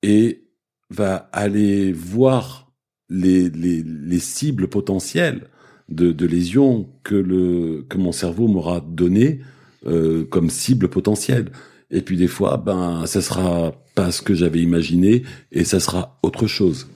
[0.04, 0.44] et
[0.90, 2.72] va aller voir
[3.10, 5.48] les, les, les cibles potentielles
[5.90, 9.42] de, de lésions que mon cerveau m'aura donné
[9.86, 11.52] euh, comme cible potentielle.
[11.90, 16.20] Et puis des fois, ben, ça sera pas ce que j'avais imaginé et ça sera
[16.24, 16.88] autre chose.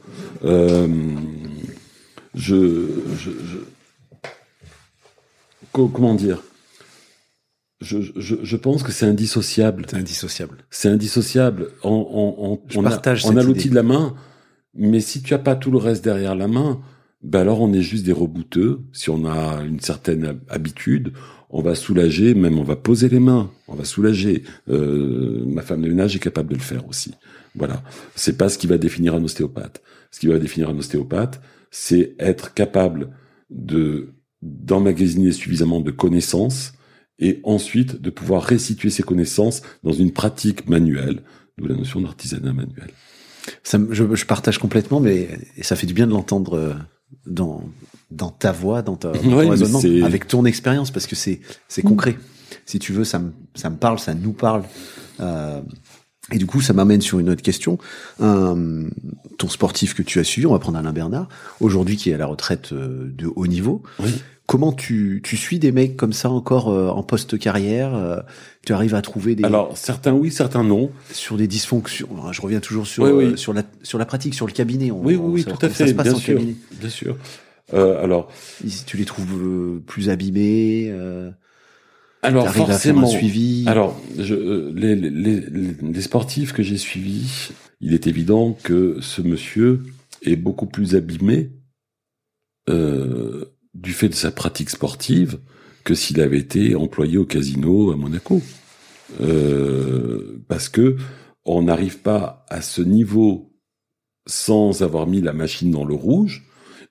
[0.45, 0.87] Euh,
[2.33, 2.87] je,
[5.73, 6.41] comment dire?
[7.85, 9.85] Je, je, je, pense que c'est indissociable.
[9.89, 10.57] C'est indissociable.
[10.69, 11.69] C'est indissociable.
[11.83, 14.15] On, on, on, on a, on a l'outil de la main,
[14.73, 16.81] mais si tu as pas tout le reste derrière la main,
[17.21, 18.81] ben alors on est juste des rebouteux.
[18.91, 21.13] Si on a une certaine habitude,
[21.49, 24.43] on va soulager, même on va poser les mains, on va soulager.
[24.69, 27.13] Euh, ma femme de ménage est capable de le faire aussi.
[27.55, 27.83] Voilà.
[28.15, 29.81] C'est pas ce qui va définir un ostéopathe.
[30.11, 33.11] Ce qui va définir un ostéopathe, c'est être capable
[33.49, 34.09] de
[34.41, 36.73] d'emmagasiner suffisamment de connaissances
[37.19, 41.21] et ensuite de pouvoir restituer ces connaissances dans une pratique manuelle,
[41.57, 42.89] d'où la notion d'artisanat manuel.
[43.63, 45.29] Ça, je, je, partage complètement, mais
[45.61, 46.73] ça fait du bien de l'entendre euh,
[47.27, 47.63] dans
[48.11, 52.17] dans ta voix, dans, ta, ton raisonnement, avec ton expérience, parce que c'est c'est concret.
[52.65, 54.63] Si tu veux, ça me ça me parle, ça nous parle.
[55.19, 55.61] Euh,
[56.31, 57.77] et du coup, ça m'amène sur une autre question.
[58.19, 58.89] Euh,
[59.37, 62.17] ton sportif que tu as suivi, on va prendre Alain Bernard, aujourd'hui qui est à
[62.17, 63.83] la retraite de haut niveau.
[63.99, 64.09] Oui.
[64.55, 68.21] Comment tu, tu suis des mecs comme ça encore euh, en post-carrière euh,
[68.65, 69.43] Tu arrives à trouver des...
[69.43, 70.91] Alors, certains oui, certains non.
[71.11, 72.07] Sur des dysfonctions.
[72.31, 74.91] Je reviens toujours sur, euh, sur, la, sur la pratique, sur le cabinet.
[74.91, 76.39] On, oui, oui, oui tout à fait, bien sûr,
[76.79, 77.17] bien sûr.
[77.73, 78.31] alors,
[78.85, 80.89] tu les trouves plus abîmés
[82.21, 83.65] alors forcément, suivi.
[83.67, 87.49] Alors, je, les, les, les, les sportifs que j'ai suivis,
[87.81, 89.83] il est évident que ce monsieur
[90.21, 91.51] est beaucoup plus abîmé
[92.69, 93.45] euh,
[93.75, 95.39] du fait de sa pratique sportive
[95.83, 98.41] que s'il avait été employé au casino à Monaco.
[99.21, 100.95] Euh, parce que
[101.45, 103.53] on n'arrive pas à ce niveau
[104.25, 106.43] sans avoir mis la machine dans le rouge.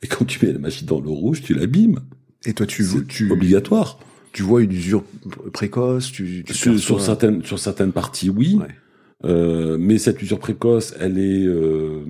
[0.02, 2.00] Et quand tu mets la machine dans le rouge, tu l'abîmes.
[2.46, 3.98] Et toi, tu, tu obligatoire.
[4.32, 5.02] Tu vois une usure
[5.52, 6.12] précoce.
[6.12, 8.58] Tu, tu sur, sur certaines sur certaines parties, oui.
[9.24, 12.04] Euh, mais cette usure précoce, elle est euh,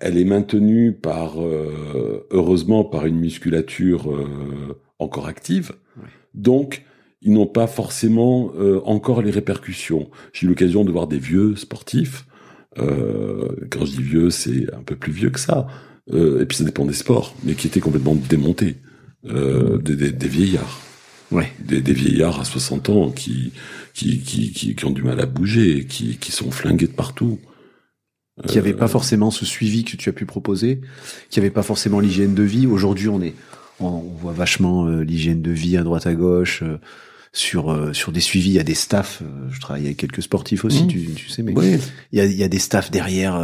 [0.00, 5.72] elle est maintenue par euh, heureusement par une musculature euh, encore active.
[6.34, 6.82] Donc
[7.22, 10.10] ils n'ont pas forcément euh, encore les répercussions.
[10.32, 12.26] J'ai eu l'occasion de voir des vieux sportifs.
[12.76, 15.68] quand je dis vieux, c'est un peu plus vieux que ça.
[16.12, 18.76] et puis ça dépend des sports, mais qui étaient complètement démontés,
[19.24, 20.80] des, des, des, vieillards.
[21.30, 21.52] Ouais.
[21.60, 23.52] Des, des, vieillards à 60 ans qui
[23.94, 27.38] qui, qui, qui, qui ont du mal à bouger, qui, qui sont flingués de partout
[28.46, 30.80] qui avait pas forcément ce suivi que tu as pu proposer,
[31.30, 32.66] qui avait pas forcément l'hygiène de vie.
[32.66, 33.34] Aujourd'hui, on est,
[33.80, 36.62] on, voit vachement euh, l'hygiène de vie à droite à gauche.
[36.62, 36.78] Euh,
[37.36, 39.20] sur euh, sur des suivis, il y a des staffs.
[39.50, 40.86] je travaille avec quelques sportifs aussi, mmh.
[40.86, 41.52] tu, tu, sais, mais
[42.12, 43.40] il y a il y a des staffs derrière.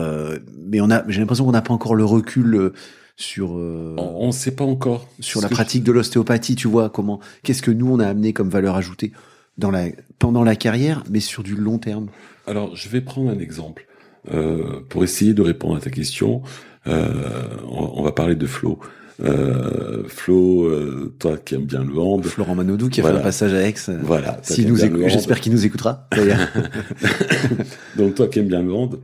[0.64, 2.70] mais on a, j'ai l'impression qu'on n'a pas encore le recul
[3.16, 3.50] sur.
[3.50, 6.54] on ne sait pas encore sur la pratique de l'ostéopathie.
[6.54, 9.10] Tu vois comment Qu'est-ce que nous on a amené comme valeur ajoutée
[9.58, 9.86] dans la
[10.20, 12.10] pendant la carrière, mais sur du long terme.
[12.46, 13.88] Alors, je vais prendre un exemple.
[14.32, 16.42] Euh, pour essayer de répondre à ta question,
[16.86, 17.08] euh,
[17.68, 18.78] on, va parler de Flo.
[19.22, 22.24] Euh, Flo, euh, toi qui aimes bien le hand.
[22.24, 23.74] Florent Manodou qui a fait un passage à Aix.
[24.02, 24.38] Voilà.
[24.42, 26.08] Si nous j'espère qu'il nous écoutera.
[27.96, 29.00] donc toi qui aimes bien le hand,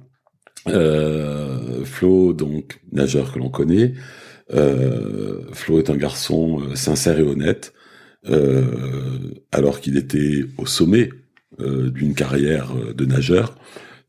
[0.68, 3.94] euh, Flo, donc nageur que l'on connaît.
[4.54, 7.72] Euh, Flo est un garçon sincère et honnête,
[9.52, 11.10] alors qu'il était au sommet
[11.58, 13.56] d'une carrière de nageur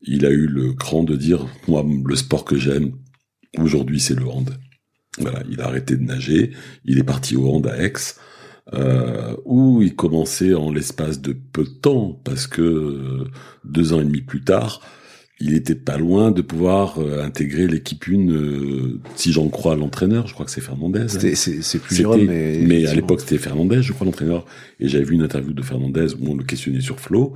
[0.02, 2.92] il a eu le cran de dire, moi, le sport que j'aime,
[3.58, 4.50] aujourd'hui, c'est le hand.
[5.18, 6.52] Voilà, il a arrêté de nager,
[6.84, 7.92] il est parti au hand à Aix,
[8.74, 13.24] euh, où il commençait en l'espace de peu de temps, parce que euh,
[13.64, 14.80] deux ans et demi plus tard,
[15.40, 20.26] il était pas loin de pouvoir euh, intégrer l'équipe une, euh, si j'en crois l'entraîneur,
[20.26, 21.02] je crois que c'est Fernandez.
[21.02, 21.34] Hein.
[21.34, 22.60] C'est plus mais...
[22.66, 24.46] mais à l'époque c'était Fernandez, je crois l'entraîneur,
[24.80, 27.34] et j'avais vu une interview de Fernandez où on le questionnait sur Flo,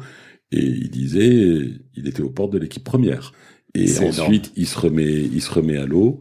[0.52, 3.32] et il disait, il était aux portes de l'équipe première.
[3.74, 6.20] Et ensuite, il se remet, il se remet à l'eau.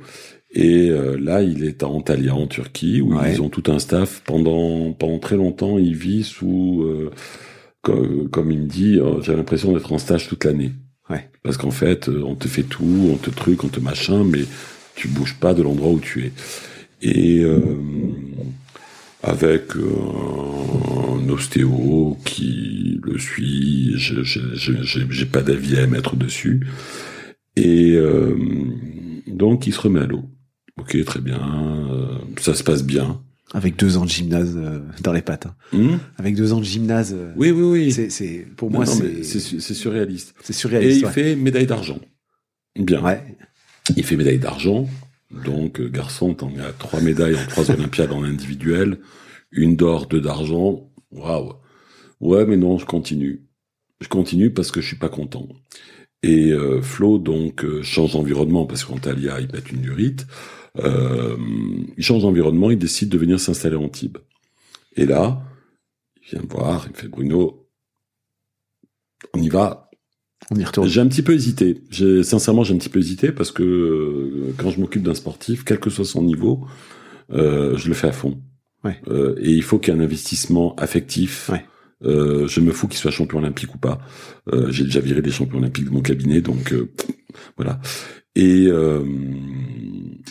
[0.54, 4.22] Et euh, là, il est à Antalya, en Turquie, où ils ont tout un staff.
[4.26, 7.12] Pendant pendant très longtemps, il vit sous, euh,
[7.82, 10.72] comme, comme, il me dit, euh, j'ai l'impression d'être en stage toute l'année.
[11.10, 11.30] Ouais.
[11.44, 14.44] Parce qu'en fait, on te fait tout, on te truc, on te machin, mais
[14.96, 16.32] tu bouges pas de l'endroit où tu es.
[17.02, 17.44] Et
[19.24, 23.94] avec un ostéo qui le suit.
[23.98, 26.66] Je j'ai pas d'avis à mettre dessus.
[27.56, 28.36] Et euh,
[29.28, 30.24] donc il se remet à l'eau.
[30.80, 31.40] Ok, très bien.
[31.92, 33.22] euh, ça se passe bien.
[33.54, 35.48] Avec deux ans de gymnase euh, dans les pattes.
[35.48, 35.56] hein.
[35.74, 35.98] Hmm?
[36.18, 37.14] Avec deux ans de gymnase.
[37.36, 37.92] oui, oui, oui.
[38.10, 40.34] C'est, pour Non, moi, c'est, c'est su- c'est surréaliste.
[40.50, 41.00] Et surréaliste.
[41.02, 41.12] il ouais.
[41.12, 42.00] fait médaille d'argent.
[42.80, 43.04] Bien.
[43.04, 43.22] Ouais.
[43.98, 44.88] Il fait médaille d'argent.
[45.32, 49.00] Donc, euh, garçon, t'en as trois médailles en trois Olympiades en individuel.
[49.52, 50.90] Une d'or, deux d'argent.
[51.12, 51.54] Waouh.
[52.20, 53.48] Ouais, mais non, je continue.
[54.00, 55.48] Je continue parce que je suis pas content.
[56.24, 60.28] Et euh, Flo, donc, euh, change d'environnement parce qu'Antalya, il pète une durite.
[60.78, 64.20] Il change d'environnement, il décide de venir s'installer en Antibes.
[64.96, 65.44] Et là,
[66.22, 67.68] il vient me voir, il me fait Bruno,
[69.34, 69.91] on y va,
[70.52, 70.88] On y retourne.
[70.88, 71.82] j'ai un petit peu hésité.
[71.90, 75.64] J'ai sincèrement j'ai un petit peu hésité parce que euh, quand je m'occupe d'un sportif,
[75.64, 76.66] quel que soit son niveau,
[77.32, 78.40] euh, je le fais à fond.
[78.84, 79.00] Ouais.
[79.08, 81.50] Euh, et il faut qu'il y ait un investissement affectif.
[81.50, 81.66] Ouais.
[82.04, 84.00] Euh, je me fous qu'il soit champion olympique ou pas.
[84.52, 86.92] Euh, j'ai déjà viré des champions olympiques de mon cabinet, donc euh,
[87.58, 87.80] voilà.
[88.36, 89.04] Et euh,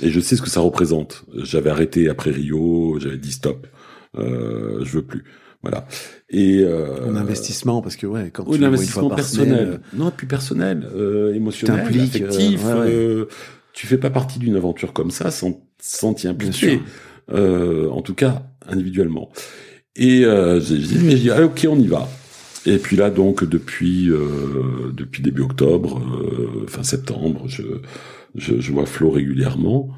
[0.02, 1.24] et je sais ce que ça représente.
[1.34, 3.66] J'avais arrêté après Rio, j'avais dit stop.
[4.18, 5.24] Euh, je veux plus.
[5.62, 5.86] Voilà.
[6.30, 9.48] Et euh, Un investissement, parce que ouais, quand oui, tu l'investissement par personnel.
[9.66, 12.60] semaine, Non, plus personnel, euh, émotionnel, affectif.
[12.64, 12.92] euh, ouais, ouais.
[12.94, 13.24] euh,
[13.74, 16.52] tu fais pas partie d'une aventure comme ça sans, sans t'y Bien impliquer.
[16.70, 16.80] sûr.
[17.32, 19.30] Euh, en tout cas, individuellement.
[19.96, 22.08] Et euh, j'ai dit, mais dit, ah, ok, on y va.
[22.66, 27.62] Et puis là, donc, depuis euh, depuis début octobre, euh, fin septembre, je,
[28.34, 29.90] je, je vois Flo régulièrement.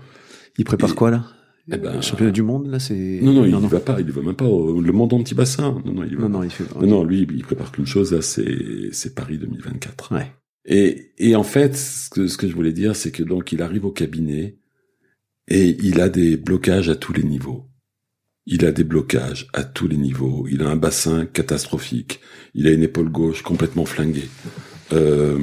[0.59, 1.25] Il prépare Et- quoi là?
[1.71, 3.21] Eh ben, Championnat du monde là, c'est.
[3.23, 5.81] Non, non, il y va pas, il y va même pas au le monde anti-bassin.
[5.85, 6.39] Non, non, il va Non, pas.
[6.39, 6.65] non, il fait.
[6.81, 10.13] Non, non, lui, il prépare qu'une chose, là, c'est, c'est Paris 2024.
[10.15, 10.27] Ouais.
[10.65, 13.63] Et, et en fait, ce que, ce que je voulais dire, c'est que donc, il
[13.63, 14.57] arrive au cabinet
[15.49, 17.69] et il a des blocages à tous les niveaux.
[18.47, 20.47] Il a des blocages à tous les niveaux.
[20.51, 22.21] Il a un bassin catastrophique.
[22.55, 24.29] Il a une épaule gauche complètement flinguée.
[24.93, 25.39] Euh,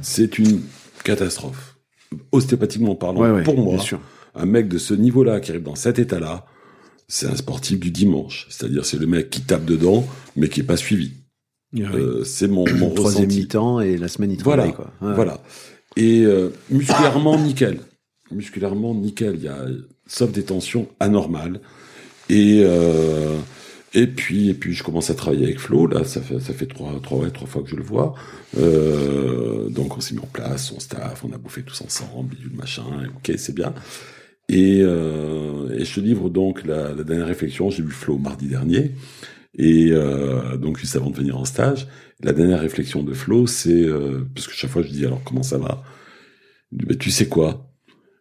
[0.00, 0.60] c'est une
[1.04, 1.76] catastrophe.
[2.30, 4.00] Ostéopathiquement parlant, Ouais, ouais, pour moi, bien sûr.
[4.34, 6.46] Un mec de ce niveau-là qui arrive dans cet état-là,
[7.08, 8.46] c'est un sportif du dimanche.
[8.50, 10.06] C'est-à-dire, c'est le mec qui tape dedans,
[10.36, 11.12] mais qui est pas suivi.
[11.74, 11.84] Ouais.
[11.94, 13.40] Euh, c'est mon, mon Troisième ressenti.
[13.40, 15.08] mi-temps et la semaine il Voilà, travaille quoi.
[15.08, 15.14] Ouais.
[15.14, 15.40] Voilà.
[15.96, 17.80] Et euh, musculairement, nickel.
[18.30, 19.34] Musculairement, nickel.
[19.36, 19.66] Il y a,
[20.06, 21.60] sauf des tensions anormales.
[22.28, 23.36] Et euh,
[23.94, 25.86] et puis et puis je commence à travailler avec Flo.
[25.86, 28.14] Là, ça fait ça fait trois trois ouais, trois fois que je le vois.
[28.58, 32.54] Euh, donc on s'est mis en place, son staff, on a bouffé tous ensemble, bidule
[32.56, 32.84] machin.
[33.04, 33.74] et Ok, c'est bien.
[34.52, 37.70] Et, euh, et je te livre donc la, la dernière réflexion.
[37.70, 38.92] J'ai vu Flo mardi dernier.
[39.54, 41.86] Et euh, donc juste avant de venir en stage,
[42.22, 45.42] la dernière réflexion de Flo, c'est euh, parce que chaque fois je dis alors comment
[45.42, 45.82] ça va?
[46.70, 47.70] Dit, Ben, Tu sais quoi?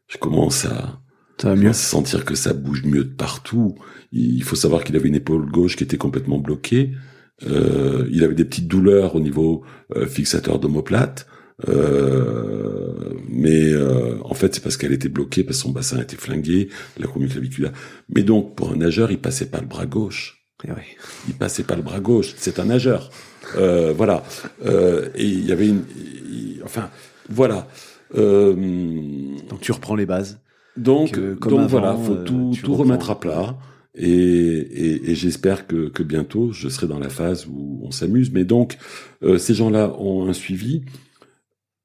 [0.08, 1.02] Je commence à,
[1.42, 1.70] Ça mieux.
[1.70, 3.76] à sentir que ça bouge mieux de partout.
[4.12, 6.92] Il faut savoir qu'il avait une épaule gauche qui était complètement bloquée.
[7.48, 9.64] Euh, il avait des petites douleurs au niveau
[9.96, 11.28] euh, fixateur d'omoplate.
[11.70, 12.94] Euh,
[13.30, 16.70] mais euh, en fait, c'est parce qu'elle était bloquée, parce que son bassin était flingué,
[16.98, 17.72] la colonne claviculaire.
[18.14, 20.70] Mais donc, pour un nageur, il passait pas le bras gauche Eh
[21.28, 22.34] il passait pas le bras gauche.
[22.38, 23.10] C'est un nageur.
[23.56, 24.24] Euh, voilà.
[24.66, 25.84] Euh, et il y avait une,
[26.64, 26.90] enfin,
[27.30, 27.68] voilà.
[28.16, 28.54] Euh,
[29.50, 30.40] Donc tu reprends les bases.
[30.78, 33.58] donc, comme donc avant, voilà, faut tout, remettre à plat.
[33.94, 38.32] Et, et, et j'espère que, que bientôt, je serai dans la phase où on s'amuse.
[38.32, 38.78] Mais donc,
[39.24, 40.84] euh, ces gens-là ont un suivi.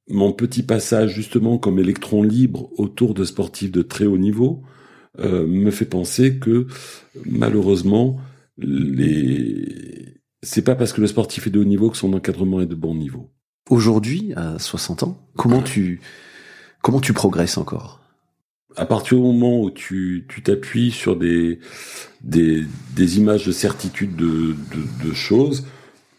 [0.08, 4.62] Mon petit passage, justement, comme électron libre autour de sportifs de très haut niveau,
[5.18, 6.66] euh, me fait penser que,
[7.24, 8.18] malheureusement,
[8.58, 10.20] les...
[10.42, 12.74] c'est pas parce que le sportif est de haut niveau que son encadrement est de
[12.74, 13.30] bon niveau.
[13.68, 16.00] Aujourd'hui, à 60 ans, comment tu
[16.82, 18.00] comment tu progresses encore?
[18.76, 21.58] À partir du moment où tu tu t'appuies sur des,
[22.22, 25.66] des des images de certitude de, de de choses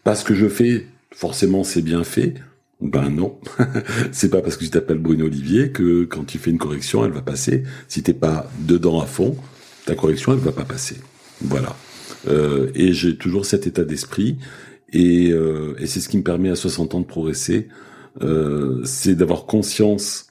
[0.04, 2.34] parce que je fais forcément c'est bien fait
[2.80, 3.40] ben non.
[4.12, 7.12] C'est pas parce que tu t'appelles Bruno Olivier que quand tu fais une correction elle
[7.12, 7.64] va passer.
[7.88, 9.36] Si t'es pas dedans à fond
[9.86, 10.96] ta correction elle va pas passer.
[11.40, 11.74] Voilà.
[12.28, 14.38] Euh, et j'ai toujours cet état d'esprit.
[14.92, 17.68] Et, euh, c'est ce qui me permet à 60 ans de progresser.
[18.22, 20.28] Euh, c'est d'avoir conscience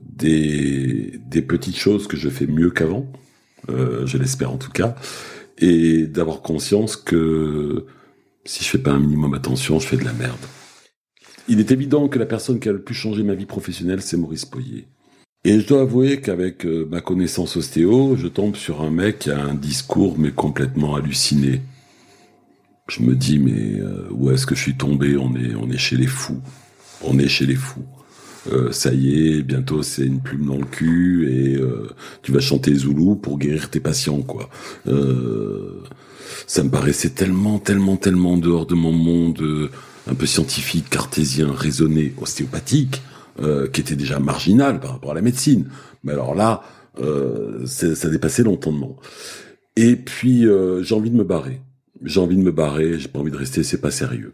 [0.00, 3.10] des, des petites choses que je fais mieux qu'avant,
[3.68, 4.94] euh, je l'espère en tout cas,
[5.58, 7.86] et d'avoir conscience que
[8.44, 10.38] si je fais pas un minimum attention, je fais de la merde.
[11.48, 14.16] Il est évident que la personne qui a le plus changé ma vie professionnelle, c'est
[14.16, 14.86] Maurice Poyer.
[15.44, 19.30] Et je dois avouer qu'avec euh, ma connaissance ostéo, je tombe sur un mec qui
[19.30, 21.60] a un discours mais complètement halluciné.
[22.88, 25.18] Je me dis mais euh, où est-ce que je suis tombé?
[25.18, 26.40] On est on est chez les fous.
[27.02, 27.84] On est chez les fous.
[28.52, 31.60] Euh, ça y est, bientôt c'est une plume dans le cul et
[32.22, 34.48] tu vas chanter Zoulou pour guérir tes patients, quoi.
[36.46, 39.70] Ça me paraissait tellement, tellement, tellement dehors de mon monde
[40.06, 43.02] un peu scientifique, cartésien, raisonné, ostéopathique,
[43.40, 45.66] euh, qui était déjà marginal par rapport à la médecine.
[46.04, 46.62] Mais alors là,
[47.00, 48.96] euh, ça dépassait l'entendement.
[49.76, 51.60] Et puis euh, j'ai envie de me barrer.
[52.02, 52.98] J'ai envie de me barrer.
[52.98, 53.62] J'ai pas envie de rester.
[53.62, 54.32] C'est pas sérieux.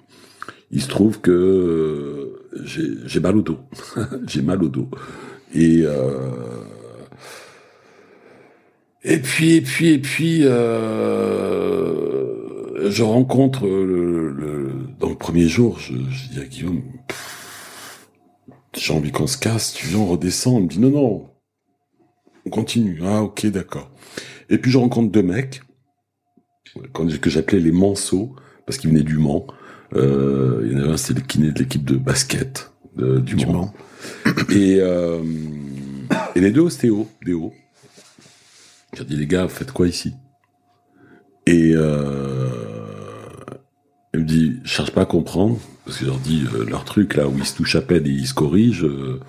[0.71, 3.59] Il se trouve que euh, j'ai mal au dos.
[4.27, 4.89] j'ai mal au dos.
[5.55, 6.29] Et euh,
[9.03, 10.53] et puis et puis et puis je
[13.03, 14.70] rencontre le,
[15.01, 16.83] dans le premier jour, je, je dis à Guillaume,
[18.77, 19.73] j'ai envie qu'on se casse.
[19.73, 20.59] Tu viens, on redescend.
[20.59, 21.31] Il me dit non non,
[22.47, 23.01] on continue.
[23.03, 23.91] Ah ok d'accord.
[24.51, 25.63] Et puis je rencontre deux mecs
[26.93, 28.37] que j'appelais les Manceaux
[28.67, 29.47] parce qu'ils venaient du Mans.
[29.95, 33.73] Euh, il y en avait un, c'était le kiné de l'équipe de basket du, Mans.
[34.51, 35.23] Et, euh,
[36.37, 37.55] et les deux ostéos, des hauts.
[38.93, 40.15] J'ai dit les gars, vous faites quoi ici?
[41.47, 42.80] Et euh,
[44.15, 46.85] il me dit, je cherche pas à comprendre parce que je leur dis euh, leur
[46.85, 48.85] truc là où ils se touchent à peine et ils se corrigent.
[48.85, 49.21] Euh,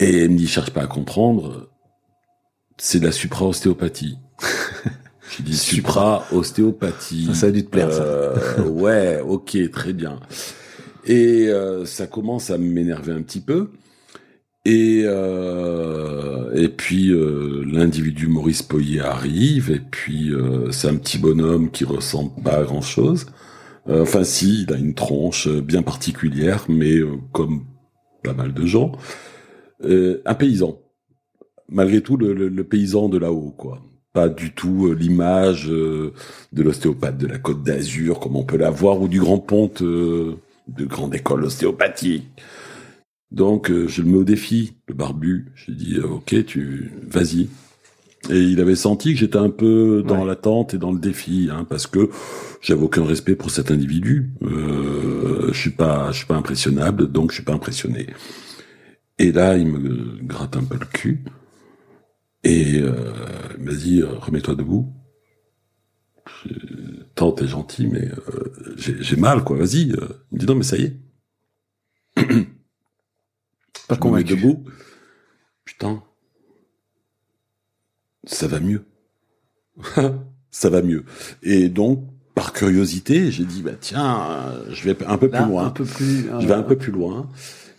[0.00, 1.70] et il me dit, cherche pas à comprendre
[2.80, 4.18] c'est de la supra-ostéopathie.
[5.36, 7.30] J'ai dit supra-ostéopathie.
[7.34, 8.02] Ça, a dû te plaire, ça.
[8.02, 10.18] Euh, ouais, ok, très bien.
[11.04, 13.70] Et euh, ça commence à m'énerver un petit peu.
[14.64, 17.12] Et euh, et puis
[17.64, 20.32] l'individu Maurice Poyer arrive et puis
[20.70, 23.26] c'est un petit bonhomme qui ressemble pas à grand chose.
[23.88, 26.96] enfin si, il a une tronche bien particulière, mais
[27.32, 27.64] comme
[28.22, 28.92] pas mal de gens,
[29.82, 30.78] un paysan
[31.70, 33.82] malgré tout le, paysan de là-haut, quoi.
[34.12, 36.12] Pas du tout euh, l'image euh,
[36.52, 39.82] de l'ostéopathe de la Côte d'Azur, comme on peut la voir, ou du grand ponte
[39.82, 40.34] euh,
[40.66, 42.26] de grande école ostéopathique.
[43.32, 45.52] Donc je le mets au défi, le barbu.
[45.54, 47.48] J'ai dit ok, tu vas-y.
[48.28, 51.64] Et il avait senti que j'étais un peu dans l'attente et dans le défi, hein,
[51.68, 52.10] parce que
[52.60, 54.32] j'avais aucun respect pour cet individu.
[54.42, 58.08] Euh, je suis pas, je suis pas impressionnable, donc je suis pas impressionné.
[59.18, 61.24] Et là, il me gratte un peu le cul.
[62.42, 63.12] Et euh,
[63.58, 64.92] il m'a dit, euh, remets-toi debout.
[67.14, 69.58] Tant t'es gentil, mais euh, j'ai mal, quoi.
[69.58, 69.92] Vas-y.
[69.92, 70.08] Euh.
[70.32, 70.96] Il me dit, non, mais ça y est.
[73.90, 74.34] Pas convaincu.
[74.34, 74.64] debout.
[75.64, 76.02] Putain.
[78.24, 78.84] Ça va mieux.
[80.50, 81.04] ça va mieux.
[81.42, 85.66] Et donc, par curiosité, j'ai dit, bah tiens, je vais un peu plus loin.
[85.66, 87.28] Un peu plus, je vais un peu plus loin.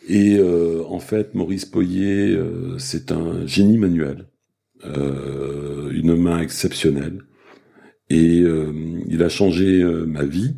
[0.07, 4.25] Et euh, en fait, Maurice Poyer, euh, c'est un génie manuel.
[4.85, 7.21] Euh, une main exceptionnelle.
[8.09, 8.73] Et euh,
[9.07, 10.55] il a changé euh, ma vie.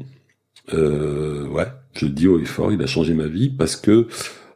[0.71, 4.07] ouais, je le dis haut et fort, il a changé ma vie parce que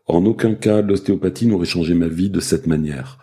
[0.08, 3.20] en aucun cas l'ostéopathie n'aurait changé ma vie de cette manière.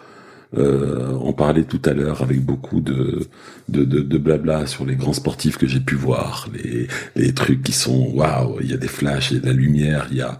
[0.56, 3.26] Euh, on parlait tout à l'heure avec beaucoup de,
[3.68, 7.62] de, de, de, blabla sur les grands sportifs que j'ai pu voir, les, les trucs
[7.62, 10.18] qui sont waouh, il y a des flashs, il y a de la lumière, il
[10.18, 10.38] y a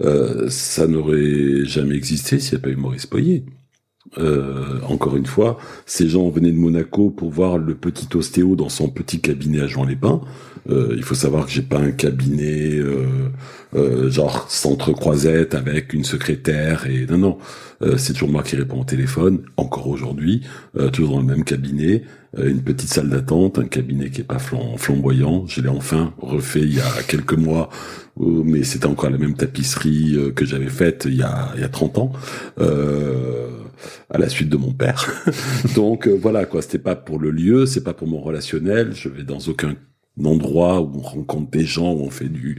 [0.00, 3.44] euh, ça n'aurait jamais existé s'il n'y a pas eu Maurice Poyer.
[4.18, 8.68] Euh, encore une fois, ces gens venaient de Monaco pour voir le petit ostéo dans
[8.68, 10.22] son petit cabinet à Jean Lépin.
[10.68, 12.80] Euh, il faut savoir que j'ai pas un cabinet
[13.74, 17.38] euh, euh genre centre croisette avec une secrétaire et non non,
[17.82, 19.42] euh, c'est toujours moi qui réponds au téléphone.
[19.56, 20.42] Encore aujourd'hui,
[20.92, 22.02] toujours dans le même cabinet,
[22.36, 25.46] une petite salle d'attente, un cabinet qui est pas flamboyant.
[25.46, 27.68] Je l'ai enfin refait il y a quelques mois,
[28.18, 31.68] mais c'était encore la même tapisserie que j'avais faite il y a il y a
[31.68, 32.12] 30 ans.
[32.60, 33.48] Euh,
[34.10, 35.10] à la suite de mon père.
[35.74, 38.92] Donc euh, voilà quoi, c'était pas pour le lieu, c'est pas pour mon relationnel.
[38.94, 39.74] Je vais dans aucun
[40.22, 42.58] endroit où on rencontre des gens, où on fait du.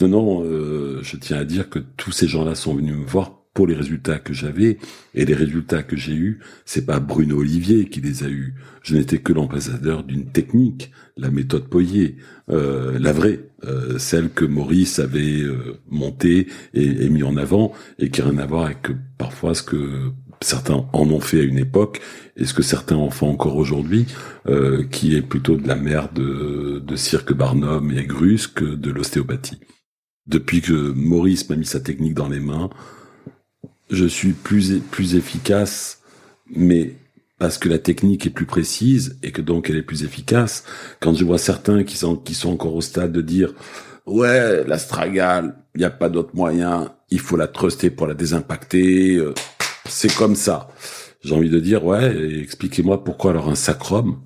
[0.00, 3.46] Non non, euh, je tiens à dire que tous ces gens-là sont venus me voir
[3.54, 4.76] pour les résultats que j'avais
[5.14, 8.54] et les résultats que j'ai eus, c'est pas Bruno Olivier qui les a eus.
[8.82, 12.16] Je n'étais que l'ambassadeur d'une technique, la méthode Poyer,
[12.50, 17.72] euh, la vraie, euh, celle que Maurice avait euh, montée et, et, mis en avant
[17.98, 21.44] et qui n'a rien à voir avec parfois ce que certains en ont fait à
[21.44, 22.00] une époque,
[22.36, 24.06] et ce que certains en font encore aujourd'hui,
[24.48, 28.90] euh, qui est plutôt de la merde de, de Cirque Barnum et Grus que de
[28.90, 29.58] l'ostéopathie.
[30.26, 32.70] Depuis que Maurice m'a mis sa technique dans les mains,
[33.90, 36.02] je suis plus plus efficace,
[36.54, 36.94] mais
[37.38, 40.64] parce que la technique est plus précise et que donc elle est plus efficace.
[41.00, 43.54] Quand je vois certains qui sont qui sont encore au stade de dire
[44.06, 49.16] ouais l'astragale, il n'y a pas d'autre moyen, il faut la truster pour la désimpacter.
[49.16, 49.34] Euh,
[49.88, 50.68] c'est comme ça.
[51.22, 54.20] J'ai envie de dire, ouais, expliquez-moi pourquoi alors un sacrum,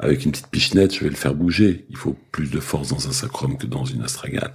[0.00, 1.84] avec une petite pichenette, je vais le faire bouger.
[1.90, 4.54] Il faut plus de force dans un sacrum que dans une astragale.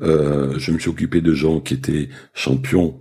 [0.00, 2.98] Euh, je me suis occupé de gens qui étaient champions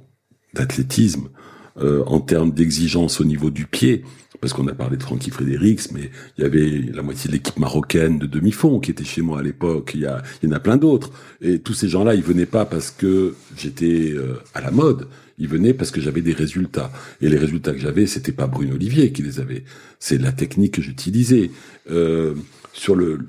[0.53, 1.29] d'athlétisme,
[1.77, 4.03] euh, en termes d'exigence au niveau du pied,
[4.39, 7.57] parce qu'on a parlé de Frankie Fredericks, mais il y avait la moitié de l'équipe
[7.57, 9.91] marocaine de demi-fond qui était chez moi à l'époque.
[9.93, 11.11] Il y, a, il y en a plein d'autres.
[11.41, 15.07] Et tous ces gens-là, ils venaient pas parce que j'étais euh, à la mode.
[15.37, 16.91] Ils venaient parce que j'avais des résultats.
[17.21, 19.63] Et les résultats que j'avais, c'était pas Bruno Olivier qui les avait.
[19.99, 21.51] C'est la technique que j'utilisais.
[21.91, 22.33] Euh,
[22.73, 23.19] sur le,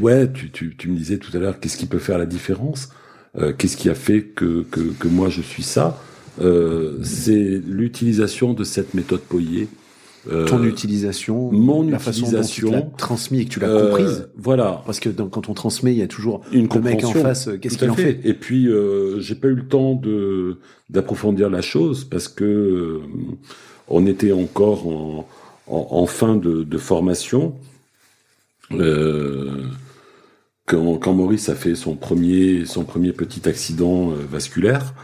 [0.00, 2.90] ouais, tu, tu, tu me disais tout à l'heure, qu'est-ce qui peut faire la différence?
[3.38, 6.02] Euh, Qu'est-ce qui a fait que, que, que moi je suis ça?
[6.40, 9.68] Euh, C'est l'utilisation de cette méthode Poyer
[10.30, 13.68] euh, ton utilisation, mon la utilisation, façon dont tu l'as transmis et que tu l'as
[13.68, 14.28] euh, comprise.
[14.36, 14.82] Voilà.
[14.86, 17.48] Parce que quand on transmet, il y a toujours une le mec en face.
[17.48, 20.58] Euh, qu'est-ce qu'il en fait, Et puis, euh, j'ai pas eu le temps de
[20.90, 23.00] d'approfondir la chose parce que
[23.88, 25.26] on était encore en,
[25.66, 27.54] en, en fin de, de formation.
[28.70, 34.94] quand, quand Maurice a fait son premier son premier petit accident vasculaire,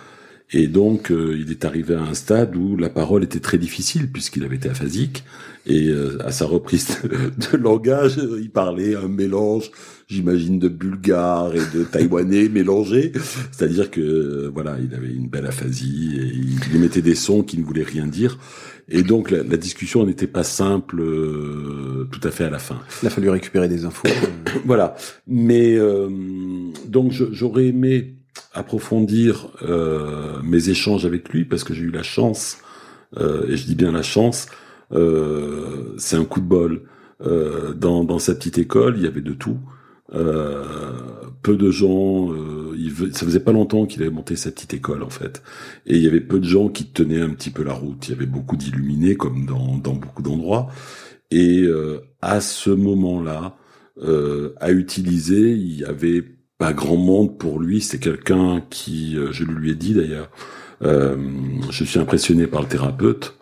[0.50, 4.10] et donc, euh, il est arrivé à un stade où la parole était très difficile
[4.10, 5.24] puisqu'il avait été aphasique.
[5.66, 9.70] Et euh, à sa reprise de, langage, il parlait un mélange,
[10.06, 13.12] j'imagine, de bulgare et de taïwanais mélangés.
[13.52, 17.58] C'est-à-dire que, euh, voilà, il avait une belle aphasie et il émettait des sons qui
[17.58, 18.38] ne voulaient rien dire.
[18.88, 21.04] Et donc, la, la discussion n'était pas simple
[22.10, 22.80] tout à fait à la fin.
[23.02, 24.08] Il a fallu récupérer des infos.
[24.64, 24.96] voilà.
[25.26, 25.76] Mais
[26.86, 28.17] donc, j'aurais aimé
[28.52, 32.58] approfondir euh, mes échanges avec lui parce que j'ai eu la chance,
[33.16, 34.46] euh, et je dis bien la chance,
[34.92, 36.82] euh, c'est un coup de bol.
[37.20, 39.58] Euh, dans, dans sa petite école, il y avait de tout.
[40.14, 40.64] Euh,
[41.42, 42.32] peu de gens,
[42.76, 45.42] il, ça faisait pas longtemps qu'il avait monté sa petite école en fait,
[45.86, 48.08] et il y avait peu de gens qui tenaient un petit peu la route.
[48.08, 50.68] Il y avait beaucoup d'illuminés comme dans, dans beaucoup d'endroits,
[51.30, 51.66] et
[52.22, 53.56] à ce moment-là,
[54.60, 56.24] à utiliser, il y avait
[56.58, 57.80] pas grand monde pour lui.
[57.80, 60.30] C'est quelqu'un qui, euh, je lui ai dit d'ailleurs,
[60.82, 61.16] euh,
[61.70, 63.34] je suis impressionné par le thérapeute.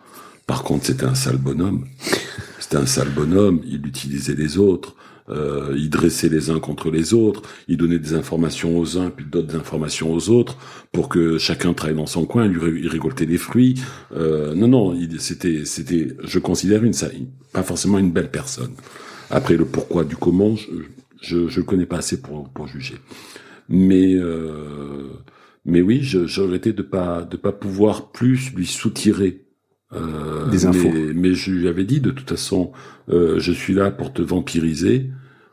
[0.45, 1.85] Par contre, c'était un sale bonhomme.
[2.59, 3.61] C'était un sale bonhomme.
[3.65, 4.95] Il utilisait les autres.
[5.29, 7.41] Euh, il dressait les uns contre les autres.
[7.67, 10.57] Il donnait des informations aux uns puis d'autres informations aux autres
[10.91, 12.45] pour que chacun travaille dans son coin.
[12.45, 13.75] Il, lui, récoltait des fruits.
[14.15, 16.93] Euh, non, non, c'était, c'était, je considère une,
[17.51, 18.71] pas forcément une belle personne.
[19.29, 20.67] Après le pourquoi du comment, je,
[21.21, 22.95] je ne connais pas assez pour, pour juger.
[23.69, 25.09] Mais euh,
[25.65, 29.45] mais oui, je, regrettais de pas de pas pouvoir plus lui soutirer
[29.93, 30.89] euh, des infos.
[30.91, 32.71] Mais, mais, je lui avais dit de toute façon,
[33.09, 35.11] euh, je suis là pour te vampiriser,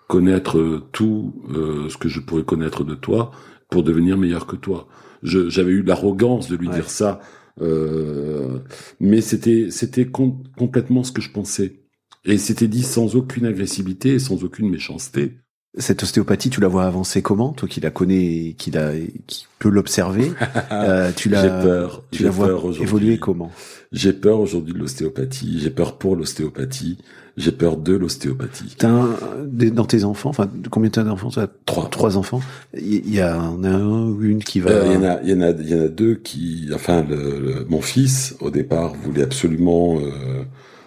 [0.09, 3.33] connaître tout euh, ce que je pourrais connaître de toi
[3.71, 4.87] pour devenir meilleur que toi.
[5.23, 7.19] J'avais eu l'arrogance de lui dire ça,
[7.61, 8.59] euh,
[9.01, 11.81] mais c'était c'était complètement ce que je pensais.
[12.25, 15.39] Et c'était dit sans aucune agressivité et sans aucune méchanceté.
[15.77, 18.93] Cette ostéopathie, tu la vois avancer comment Toi qui la connais, qui la,
[19.27, 20.33] qui peut l'observer,
[20.73, 22.05] euh, tu la, peur.
[22.13, 22.51] tu la vois
[22.81, 23.51] évoluer comment?
[23.91, 25.59] J'ai peur aujourd'hui de l'ostéopathie.
[25.61, 26.99] J'ai peur pour l'ostéopathie.
[27.37, 28.77] J'ai peur de l'ostéopathie.
[28.81, 31.31] Dans tes enfants, enfin, combien t'as d'enfants
[31.67, 31.89] trois.
[31.91, 32.41] Trois enfants.
[32.77, 34.71] Il y, a, en a un ou une qui va.
[34.71, 36.69] Euh, il y en a, il y en a, il y en a deux qui,
[36.73, 40.45] enfin, le, mon fils au départ voulait absolument euh,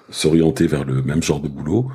[0.10, 1.88] s'orienter vers le même genre de boulot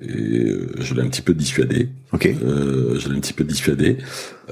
[0.00, 1.88] et euh, je l'ai un petit peu dissuadé.
[2.12, 2.26] Ok.
[2.26, 3.96] Euh, je l'ai un petit peu dissuadé.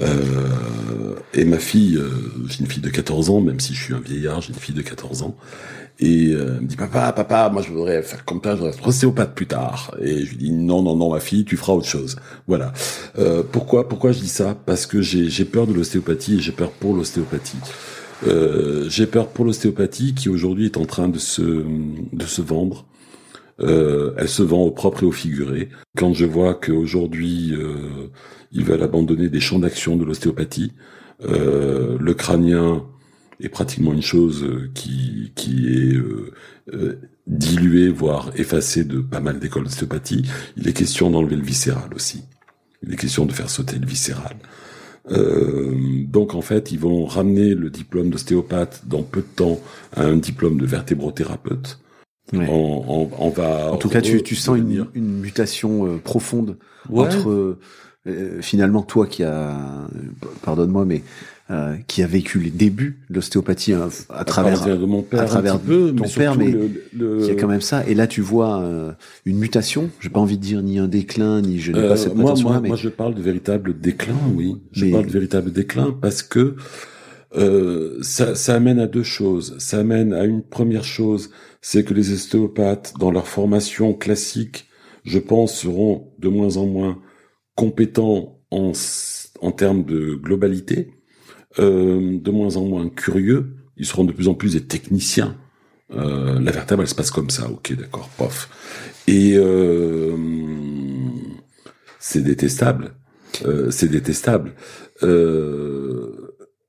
[0.01, 2.09] Euh, et ma fille, euh,
[2.49, 4.75] j'ai une fille de 14 ans, même si je suis un vieillard, j'ai une fille
[4.75, 5.37] de 14 ans.
[6.01, 8.73] Et euh, elle me dit papa, papa, moi je voudrais faire comme toi, je voudrais
[8.73, 9.95] être ostéopathe plus tard.
[10.01, 12.17] Et je lui dis non, non, non, ma fille, tu feras autre chose.
[12.49, 12.73] Voilà.
[13.19, 14.57] Euh, pourquoi, pourquoi je dis ça?
[14.67, 17.59] Parce que j'ai peur de l'ostéopathie et j'ai peur pour l'ostéopathie.
[18.27, 21.43] Euh, j'ai peur pour l'ostéopathie qui aujourd'hui est en train de se
[22.13, 22.87] de se vendre
[23.61, 25.69] euh, elle se vend au propre et au figuré.
[25.97, 28.09] Quand je vois qu'aujourd'hui euh,
[28.53, 30.73] ils veulent abandonner des champs d'action de l'ostéopathie,
[31.25, 32.85] euh, le crânien
[33.41, 35.97] est pratiquement une chose qui qui est
[36.73, 40.25] euh, diluée, voire effacée de pas mal d'écoles d'ostéopathie.
[40.57, 42.25] Il est question d'enlever le viscéral aussi.
[42.83, 44.37] Il est question de faire sauter le viscéral.
[45.11, 45.75] Euh,
[46.07, 49.61] donc en fait, ils vont ramener le diplôme d'ostéopathe dans peu de temps
[49.95, 51.79] à un diplôme de vertébrothérapeute.
[52.33, 53.73] On, on, va.
[53.73, 56.57] En tout cas, tu, tu sens une, une, mutation euh, profonde
[56.91, 57.59] entre euh,
[58.07, 59.55] euh, finalement toi qui a,
[60.43, 61.03] pardonne-moi, mais
[61.87, 65.95] qui a vécu les débuts de l'ostéopathie à, travers de mon père, à travers peu,
[65.95, 66.55] ton père, mais
[66.95, 67.87] il y a quand même ça.
[67.87, 68.65] Et là, tu vois
[69.27, 69.91] une mutation.
[70.01, 72.61] J'ai pas envie de dire ni un déclin, ni je n'ai pas cette moi, moi,
[72.63, 72.69] mais...
[72.69, 74.57] moi, je parle de véritable déclin, oui.
[74.73, 76.57] Je parle de véritable déclin parce que
[77.37, 79.57] euh, ça, ça amène à deux choses.
[79.59, 81.31] Ça amène à une première chose,
[81.61, 84.69] c'est que les ostéopathes, dans leur formation classique,
[85.05, 87.01] je pense, seront de moins en moins
[87.55, 88.73] compétents en,
[89.41, 90.93] en termes de globalité,
[91.59, 95.37] euh, de moins en moins curieux, ils seront de plus en plus des techniciens.
[95.93, 98.49] Euh, la vertèbre, elle se passe comme ça, ok, d'accord, pof.
[99.07, 100.17] Et euh,
[101.99, 102.95] c'est détestable,
[103.45, 104.55] euh, c'est détestable.
[105.03, 106.24] Euh,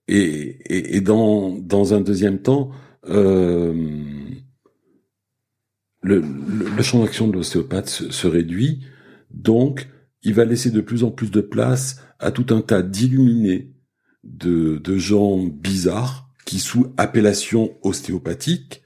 [0.07, 2.71] et, et, dans, dans un deuxième temps,
[3.09, 3.73] euh,
[6.01, 6.23] le,
[6.75, 8.81] le, champ d'action de l'ostéopathe se, réduit,
[9.31, 9.87] donc
[10.21, 13.73] il va laisser de plus en plus de place à tout un tas d'illuminés,
[14.23, 18.83] de, de gens bizarres qui sous appellation ostéopathique,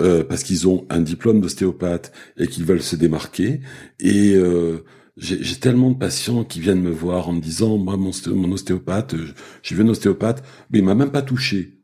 [0.00, 3.60] euh, parce qu'ils ont un diplôme d'ostéopathe et qu'ils veulent se démarquer,
[4.00, 4.84] et euh,
[5.16, 9.14] j'ai tellement de patients qui viennent me voir en me disant, moi, mon, mon ostéopathe,
[9.62, 11.78] j'ai vu un ostéopathe, mais il m'a même pas touché.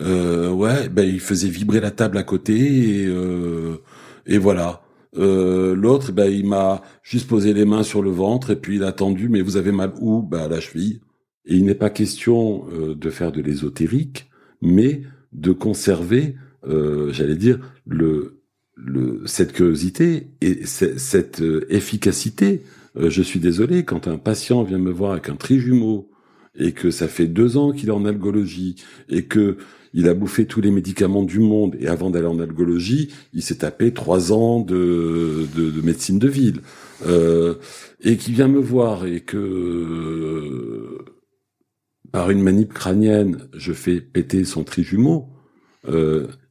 [0.00, 3.76] Euh, ouais, ben il faisait vibrer la table à côté et, euh,
[4.26, 4.82] et voilà.
[5.16, 8.82] Euh, L'autre, ben il m'a juste posé les mains sur le ventre et puis il
[8.82, 9.28] a attendu.
[9.28, 10.22] Mais vous avez mal où?
[10.22, 11.00] Ben à la cheville.
[11.46, 14.30] Et il n'est pas question euh, de faire de l'ésotérique,
[14.62, 18.42] mais de conserver, euh, j'allais dire, le
[19.26, 22.62] cette curiosité et cette euh, efficacité.
[22.96, 26.10] Euh, je suis désolé, quand un patient vient me voir avec un trijumeau
[26.56, 28.76] et que ça fait deux ans qu'il est en algologie
[29.08, 29.56] et que
[29.96, 33.58] il a bouffé tous les médicaments du monde et avant d'aller en algologie, il s'est
[33.58, 36.60] tapé trois ans de, de, de médecine de ville
[37.06, 37.54] euh,
[38.00, 40.98] et qui vient me voir et que
[42.10, 45.28] par une manip crânienne, je fais péter son trijumeau.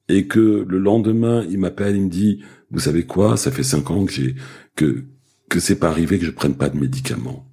[0.10, 2.42] Et que le lendemain, il m'appelle, il me dit,
[2.72, 4.36] vous savez quoi, ça fait cinq ans que j'ai
[4.76, 5.06] que
[5.50, 7.48] que c'est pas arrivé que je prenne pas de médicaments.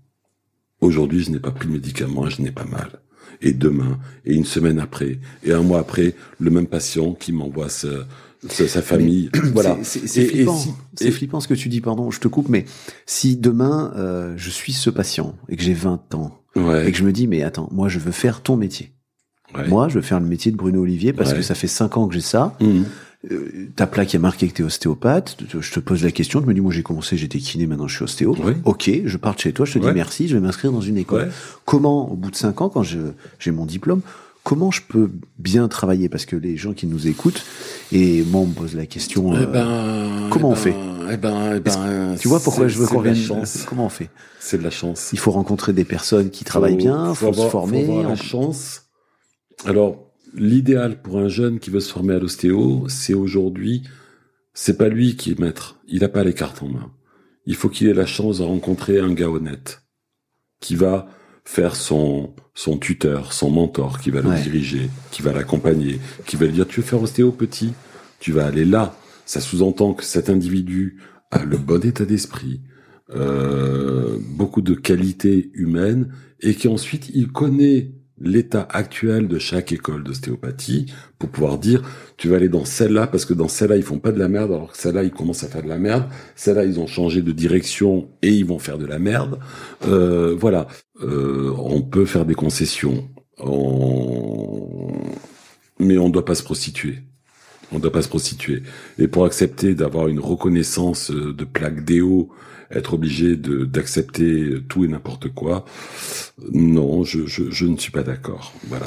[0.80, 3.01] Aujourd'hui, je n'ai pas pris de médicaments et je n'ai pas mal.
[3.42, 7.68] Et demain, et une semaine après, et un mois après, le même patient qui m'envoie
[7.68, 7.88] sa,
[8.48, 9.30] sa, famille.
[9.53, 9.78] voilà.
[9.82, 10.59] C'est flippant.
[10.94, 12.64] c'est flippant ce que tu dis, pardon, je te coupe, mais
[13.07, 17.05] si demain, euh, je suis ce patient et que j'ai 20 ans, et que je
[17.05, 18.94] me dis, mais attends, moi, je veux faire ton métier.
[19.68, 22.09] Moi, je veux faire le métier de Bruno Olivier parce que ça fait cinq ans
[22.09, 22.57] que j'ai ça.
[22.61, 22.82] Mmh.
[23.30, 25.36] Euh, ta plaque est marquée que t'es ostéopathe.
[25.59, 26.40] Je te pose la question.
[26.40, 28.34] Je me dis, moi, j'ai commencé, j'étais kiné, maintenant je suis ostéo.
[28.64, 29.66] Ok, je pars de chez toi.
[29.66, 30.28] Je te dis merci.
[30.28, 31.30] Je vais m'inscrire dans une école.
[31.64, 34.01] Comment, au bout de cinq ans, quand j'ai mon diplôme,
[34.42, 36.09] comment je peux bien travailler?
[36.09, 37.44] Parce que les gens qui nous écoutent
[37.92, 39.34] et moi, on me pose la question.
[39.34, 40.74] Eh euh, ben, comment on eh fait
[41.12, 43.18] eh ben, eh ben, Tu vois pourquoi je veux qu'on vienne
[43.68, 44.09] Comment on fait?
[44.38, 45.11] C'est de la chance.
[45.12, 47.84] Il faut rencontrer des personnes qui travaillent bien, faut, faut se former.
[47.84, 48.84] Faut avoir la chance
[49.64, 53.82] alors, l'idéal pour un jeune qui veut se former à l'ostéo, c'est aujourd'hui,
[54.54, 55.78] c'est pas lui qui est maître.
[55.88, 56.92] Il n'a pas les cartes en main.
[57.46, 59.82] Il faut qu'il ait la chance de rencontrer un gars honnête,
[60.61, 61.08] qui va
[61.44, 66.46] faire son, son tuteur, son mentor, qui va le diriger, qui va l'accompagner, qui va
[66.46, 67.72] lui dire, tu veux faire ostéo petit?
[68.20, 68.94] Tu vas aller là.
[69.24, 71.00] Ça sous-entend que cet individu
[71.30, 72.61] a le bon état d'esprit,
[73.14, 80.86] euh, beaucoup de qualités humaines, et qu'ensuite il connaît l'état actuel de chaque école d'ostéopathie
[81.18, 81.82] pour pouvoir dire
[82.16, 84.52] tu vas aller dans celle-là parce que dans celle-là ils font pas de la merde
[84.52, 86.04] alors que celle-là ils commencent à faire de la merde.
[86.36, 89.38] Celle-là ils ont changé de direction et ils vont faire de la merde.
[89.86, 90.66] Euh, voilà.
[91.02, 93.08] Euh, on peut faire des concessions.
[95.78, 96.98] Mais on ne doit pas se prostituer.
[97.72, 98.62] On ne doit pas se prostituer.
[98.98, 102.30] Et pour accepter d'avoir une reconnaissance de plaque déo
[102.70, 105.64] être obligé d'accepter tout et n'importe quoi.
[106.52, 108.52] Non, je, je, je, ne suis pas d'accord.
[108.68, 108.86] Voilà.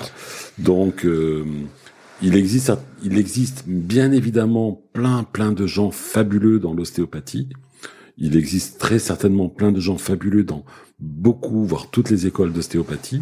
[0.57, 1.43] Donc euh,
[2.21, 2.71] il existe
[3.03, 7.49] il existe bien évidemment plein plein de gens fabuleux dans l'ostéopathie.
[8.17, 10.63] Il existe très certainement plein de gens fabuleux dans
[10.99, 13.21] beaucoup, voire toutes les écoles d'ostéopathie.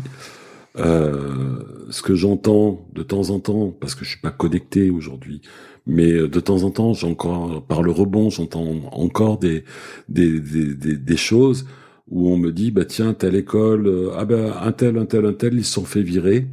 [0.77, 1.59] Euh,
[1.89, 5.41] ce que j'entends de temps en temps, parce que je suis pas connecté aujourd'hui,
[5.87, 9.63] mais euh, de temps en temps, encore, par le rebond, j'entends encore des
[10.09, 11.65] des, des, des, des, choses
[12.07, 15.25] où on me dit, bah tiens, telle école, euh, ah ben un tel, un tel,
[15.25, 16.47] un tel, ils se sont fait virer.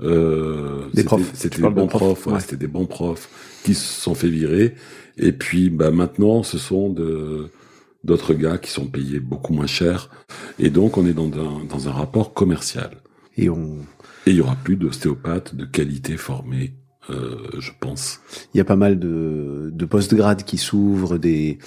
[0.00, 1.30] Euh, des profs.
[1.34, 3.28] C'était des bons profs, ouais, c'était des bons profs
[3.62, 4.74] qui se sont fait virer.
[5.18, 7.48] Et puis, bah maintenant, ce sont de
[8.02, 10.10] d'autres gars qui sont payés beaucoup moins cher.
[10.58, 12.90] Et donc, on est dans un, dans un rapport commercial.
[13.36, 13.76] Et on.
[14.26, 16.74] Et il y aura plus d'ostéopathes de qualité formés
[17.10, 18.20] euh, je pense.
[18.54, 21.58] Il y a pas mal de, de post-grades qui s'ouvrent, des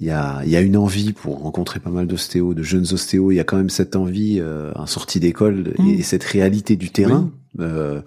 [0.00, 2.86] il y a, il y a une envie pour rencontrer pas mal d'ostéos, de jeunes
[2.92, 3.32] ostéos.
[3.32, 6.02] Il y a quand même cette envie euh, en sortie d'école et, mmh.
[6.02, 7.30] cette réalité du terrain.
[7.58, 8.00] Euh,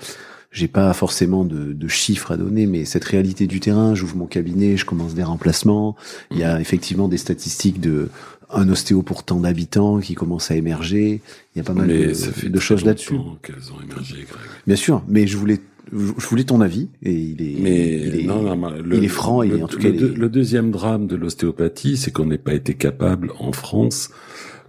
[0.51, 4.25] j'ai pas forcément de, de, chiffres à donner, mais cette réalité du terrain, j'ouvre mon
[4.25, 5.95] cabinet, je commence des remplacements.
[6.31, 6.61] Il y a mmh.
[6.61, 8.09] effectivement des statistiques de
[8.55, 11.21] un ostéo pour tant d'habitants qui commence à émerger.
[11.55, 13.15] Il y a pas mal de, de choses là-dessus.
[13.41, 14.25] qu'elles ont émergé,
[14.67, 15.59] Bien sûr, mais je voulais
[15.91, 19.09] je voulais ton avis et il est, mais il est, non, non, le, il est
[19.09, 19.89] franc et en tout cas.
[19.89, 24.09] Le, deuxième drame de l'ostéopathie, c'est qu'on n'ait pas été capable en France.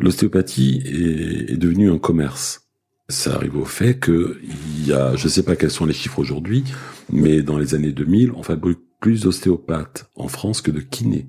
[0.01, 2.62] L'ostéopathie est, est devenue un commerce.
[3.09, 6.19] Ça arrive au fait que il y a, je sais pas quels sont les chiffres
[6.19, 6.65] aujourd'hui,
[7.12, 11.29] mais dans les années 2000, on fabrique plus d'ostéopathes en France que de kinés.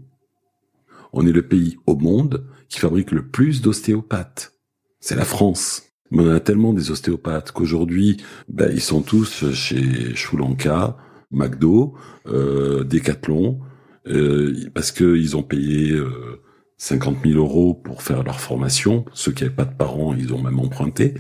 [1.12, 4.54] On est le pays au monde qui fabrique le plus d'ostéopathes.
[5.00, 5.84] C'est la France.
[6.16, 10.95] Mais on a tellement des ostéopathes qu'aujourd'hui, ben, ils sont tous chez Choulanka,
[11.30, 11.93] McDo,
[12.28, 13.59] euh, Decathlon,
[14.07, 16.41] euh, parce qu'ils ont payé euh,
[16.78, 19.03] 50 000 euros pour faire leur formation.
[19.11, 21.16] Ceux qui n'avaient pas de parents, ils ont même emprunté.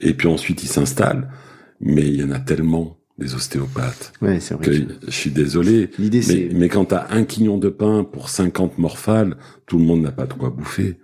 [0.00, 1.30] Et puis ensuite, ils s'installent.
[1.80, 4.14] Mais il y en a tellement des ostéopathes.
[4.22, 4.64] Ouais, c'est vrai.
[4.64, 4.72] Que,
[5.06, 5.90] je suis désolé.
[5.98, 9.36] L'idée, Mais, c'est mais quand t'as un quignon de pain pour 50 morphales,
[9.66, 10.96] tout le monde n'a pas de quoi bouffer.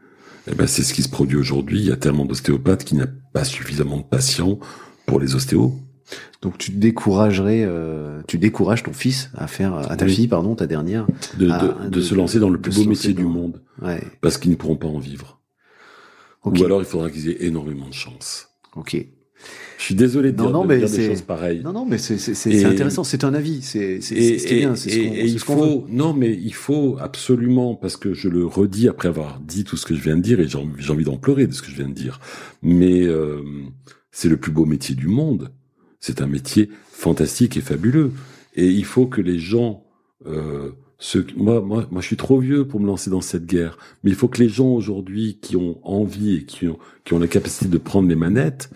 [0.51, 1.81] Eh ben, c'est ce qui se produit aujourd'hui.
[1.81, 3.07] Il y a tellement d'ostéopathes qui n'ont
[3.37, 4.59] pas suffisamment de patients
[5.05, 5.75] pour les ostéos.
[6.41, 10.15] donc tu découragerais, euh, tu décourages ton fils à faire, à ta Oui.
[10.15, 11.07] fille, pardon, ta dernière.
[11.37, 13.61] De, de, de de- se lancer dans le plus beau métier du monde.
[13.83, 14.03] Ouais.
[14.23, 15.39] Parce qu'ils ne pourront pas en vivre.
[16.45, 18.49] Ou alors, il faudra qu'ils aient énormément de chance.
[18.75, 18.97] Ok.
[19.79, 21.61] Je suis désolé de Non, dire, non, de mais dire c'est- des choses pareilles.
[21.63, 23.05] Non, non, mais c'est c'est c'est Et- c'est intéressant.
[23.05, 23.61] C'est un avis.
[23.63, 23.99] C'est
[24.55, 24.75] bien.
[24.75, 24.91] C'est
[25.39, 25.67] ce qu'on ce veut.
[25.71, 29.77] faut, non, mais il faut absolument, parce que je le redis après avoir dit tout
[29.77, 31.63] ce que je viens de dire, et j'ai envie j'ai envie d'en pleurer de ce
[31.63, 32.21] que je viens de dire.
[32.63, 33.43] Mais euh,
[34.13, 35.51] c'est le plus beau métier du monde.
[36.01, 38.13] C'est un métier fantastique et fabuleux.
[38.55, 39.85] Et il faut que les gens,
[40.27, 43.77] euh, ceux, moi, moi, moi, je suis trop vieux pour me lancer dans cette guerre.
[44.03, 47.19] Mais il faut que les gens aujourd'hui qui ont envie et qui ont, qui ont
[47.19, 48.71] la capacité de prendre les manettes,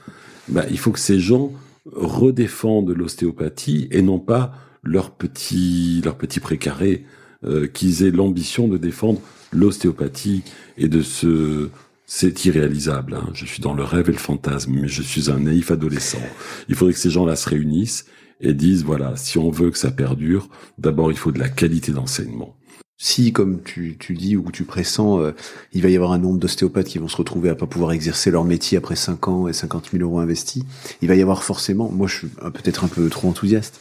[0.51, 1.53] bah, il faut que ces gens
[1.87, 7.05] redéfendent l'ostéopathie et non pas leur petit, leur petit précaré,
[7.45, 9.21] euh, qu'ils aient l'ambition de défendre
[9.53, 10.43] l'ostéopathie
[10.77, 11.71] et de se,
[12.07, 13.15] c'est irréalisable.
[13.15, 13.31] Hein.
[13.35, 16.23] Je suis dans le rêve et le fantasme, mais je suis un naïf adolescent.
[16.69, 18.07] Il faudrait que ces gens-là se réunissent
[18.41, 20.49] et disent voilà, si on veut que ça perdure,
[20.79, 22.57] d'abord il faut de la qualité d'enseignement.
[23.03, 25.35] Si, comme tu, tu dis ou tu pressens, euh,
[25.73, 28.31] il va y avoir un nombre d'ostéopathes qui vont se retrouver à pas pouvoir exercer
[28.31, 30.65] leur métier après 5 ans et 50 000 euros investis,
[31.01, 33.81] il va y avoir forcément, moi je suis peut-être un peu trop enthousiaste,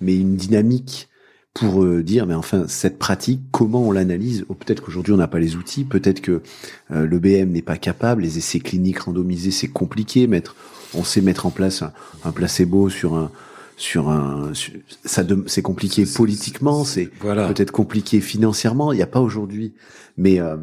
[0.00, 1.08] mais une dynamique
[1.52, 4.44] pour euh, dire, mais enfin, cette pratique, comment on l'analyse?
[4.48, 6.40] Ou Peut-être qu'aujourd'hui on n'a pas les outils, peut-être que
[6.92, 10.54] euh, le BM n'est pas capable, les essais cliniques randomisés c'est compliqué, mettre,
[10.94, 11.82] on sait mettre en place
[12.24, 13.32] un placebo sur un
[13.80, 14.74] sur un sur-
[15.06, 17.48] ça c'est compliqué politiquement c'est Voilà.
[17.48, 18.92] peut-être compliqué financièrement.
[18.92, 19.72] Il n'y a pas aujourd'hui,
[20.18, 20.56] mais euh,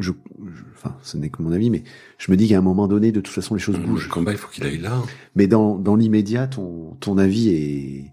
[0.00, 1.84] je, je- enfin, ce n'est que mon avis, mais
[2.18, 4.08] je me dis qu'à un moment donné, de toute façon, les choses Le bougent.
[4.08, 5.00] combat, il faut qu'il aille là.
[5.36, 8.04] Mais dans dans l'immédiat, ton ton avis est,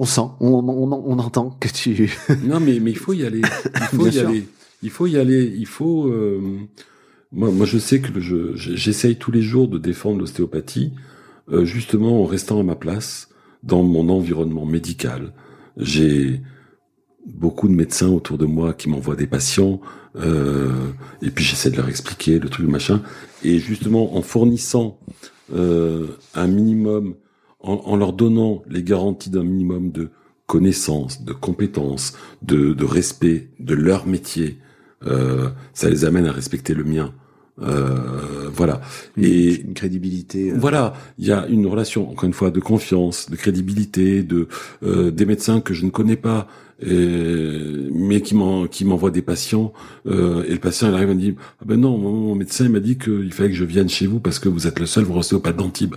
[0.00, 2.10] on sent, on on, on entend que tu.
[2.44, 3.42] Non, mais, mais il faut y aller.
[3.42, 4.28] Il faut y sûr.
[4.28, 4.44] aller.
[4.82, 5.54] Il faut y aller.
[5.56, 6.08] Il faut.
[6.08, 6.40] euh,
[7.32, 10.94] Moi, moi, je sais que je j'essaye tous les jours de défendre l'ostéopathie,
[11.52, 13.28] euh, justement en restant à ma place
[13.62, 15.32] dans mon environnement médical.
[15.76, 16.40] J'ai
[17.26, 19.80] beaucoup de médecins autour de moi qui m'envoient des patients,
[20.16, 20.90] euh,
[21.22, 23.02] et puis j'essaie de leur expliquer le truc, le machin.
[23.42, 24.98] Et justement, en fournissant
[25.54, 27.14] euh, un minimum,
[27.62, 30.08] en, leur donnant les garanties d'un minimum de
[30.46, 34.58] connaissances, de compétences, de, de respect de leur métier,
[35.06, 37.12] euh, ça les amène à respecter le mien.
[37.62, 38.80] Euh, voilà.
[39.16, 40.50] Et une crédibilité.
[40.50, 44.48] euh, voilà, il y a une relation, encore une fois, de confiance, de crédibilité, de
[44.82, 46.48] euh, des médecins que je ne connais pas,
[46.86, 49.72] euh, mais qui m'en qui m'envoient des patients.
[50.06, 52.70] euh, et le patient, il arrive et me dit ah ben non, mon, médecin il
[52.70, 55.04] m'a dit qu'il fallait que je vienne chez vous parce que vous êtes le seul
[55.10, 55.96] ostéopathe d'Antibes.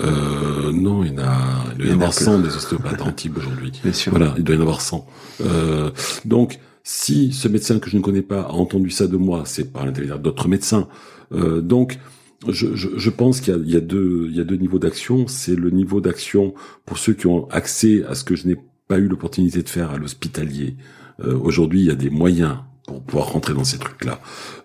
[0.00, 2.56] Euh, non, il y en a, il doit y Il y en avoir 100 des
[2.56, 3.72] ostéopathes d'Antibes aujourd'hui.
[3.82, 4.10] Bien sûr.
[4.10, 5.06] Voilà, il doit y en avoir 100.
[5.42, 5.90] Euh,
[6.24, 9.72] donc, si ce médecin que je ne connais pas a entendu ça de moi, c'est
[9.72, 10.86] par l'intermédiaire d'autres médecins.
[11.32, 11.98] Euh, donc,
[12.46, 15.26] je, pense qu'il y a deux niveaux d'action.
[15.26, 16.52] C'est le niveau d'action
[16.84, 18.56] pour ceux qui ont accès à ce que je n'ai
[18.86, 20.76] pas eu l'opportunité de faire à l'hospitalier.
[21.24, 24.20] Euh, Aujourd'hui, il y a des moyens pour pouvoir rentrer dans ces trucs-là.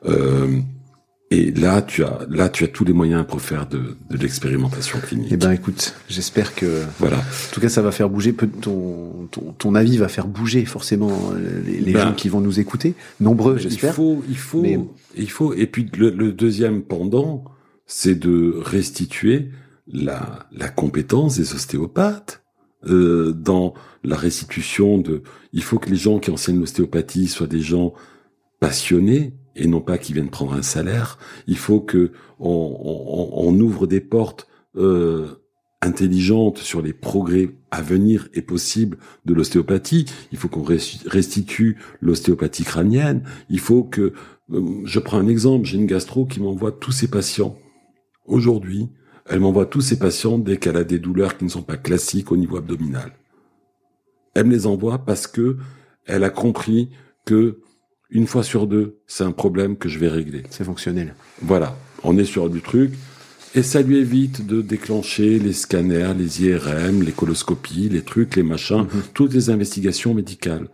[0.06, 0.60] Euh,
[1.32, 5.00] et là, tu as, là, tu as tous les moyens pour faire de, de l'expérimentation
[5.00, 5.30] clinique.
[5.32, 7.18] Eh ben, écoute, j'espère que, voilà.
[7.18, 8.34] en tout cas, ça va faire bouger.
[8.34, 11.32] Peu, ton, ton, ton avis va faire bouger forcément
[11.66, 13.94] les, les Ben, gens qui vont nous écouter, nombreux, Il j'espère.
[13.94, 14.80] faut, il faut, Mais-
[15.16, 15.54] il faut.
[15.54, 17.44] Et puis le, le deuxième pendant,
[17.86, 19.50] c'est de restituer
[19.88, 22.44] la, la compétence des ostéopathes
[22.88, 23.74] euh, dans
[24.04, 25.22] la restitution de.
[25.54, 27.94] Il faut que les gens qui enseignent l'ostéopathie soient des gens
[28.60, 31.18] passionnés et non pas qui viennent prendre un salaire.
[31.48, 35.28] Il faut que on, ouvre des portes euh,
[35.82, 40.06] intelligentes sur les progrès à venir et possibles de l'ostéopathie.
[40.32, 43.24] Il faut qu'on res- restitue l'ostéopathie crânienne.
[43.50, 44.14] Il faut que,
[44.52, 47.58] euh, je prends un exemple, j'ai une gastro qui m'envoie tous ses patients.
[48.26, 48.90] Aujourd'hui,
[49.26, 52.32] elle m'envoie tous ses patients dès qu'elle a des douleurs qui ne sont pas classiques
[52.32, 53.14] au niveau abdominal.
[54.34, 55.58] Elle me les envoie parce que
[56.06, 56.90] elle a compris
[57.26, 57.60] que
[58.10, 60.44] une fois sur deux, c'est un problème que je vais régler.
[60.50, 61.14] C'est fonctionnel.
[61.42, 62.94] Voilà, on est sur du truc.
[63.56, 68.44] Et ça lui évite de déclencher les scanners, les IRM, les coloscopies, les trucs, les
[68.44, 70.68] machins, toutes les investigations médicales.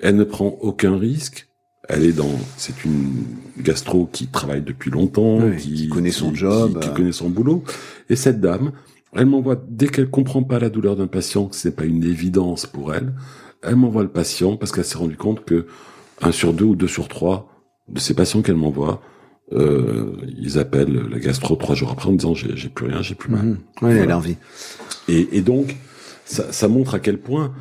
[0.00, 1.48] Elle ne prend aucun risque,
[1.88, 3.24] Elle est dans, c'est une
[3.58, 7.28] gastro qui travaille depuis longtemps, Oui, qui, qui connaît son job, qui, qui connaît son
[7.28, 7.64] boulot.
[8.08, 8.72] Et cette dame,
[9.14, 12.66] elle m'envoie dès qu'elle comprend pas la douleur d'un patient, que c'est pas une évidence
[12.66, 13.12] pour elle,
[13.62, 15.66] elle m'envoie le patient parce qu'elle s'est rendue compte que
[16.22, 17.48] un sur deux ou deux sur trois
[17.88, 19.02] de ces patients qu'elle m'envoie,
[19.52, 23.30] euh, ils appellent la gastro trois jours après en disant j'ai plus rien, j'ai plus
[23.30, 23.58] mal.
[23.82, 24.36] Ouais, elle a envie.
[25.08, 25.76] Et, et donc,
[26.24, 27.52] ça, ça montre à quel point,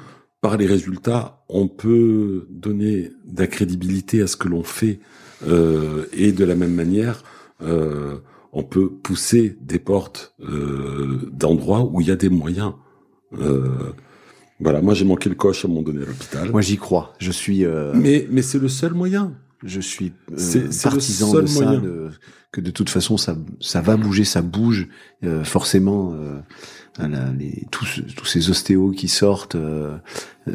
[0.42, 5.00] par les résultats, on peut donner de la crédibilité à ce que l'on fait,
[5.48, 7.24] euh, et de la même manière,
[7.62, 8.18] euh,
[8.54, 12.74] on peut pousser des portes euh, d'endroits où il y a des moyens.
[13.40, 13.94] Euh,
[14.62, 16.52] voilà, moi j'ai manqué le coche à un moment donné à l'hôpital.
[16.52, 17.14] Moi, j'y crois.
[17.20, 19.34] Je suis, euh, Mais, mais c'est le seul moyen.
[19.64, 21.80] je suis euh, C'est- c'est le partisan seul de ça, moyen.
[21.82, 22.10] de-
[22.52, 24.88] que de toute façon, ça, ça va bouger, ça bouge
[25.24, 26.14] euh, forcément.
[26.14, 26.40] Euh,
[26.98, 29.96] voilà, les, tous, tous ces ostéos qui sortent, euh,
[30.50, 30.52] euh,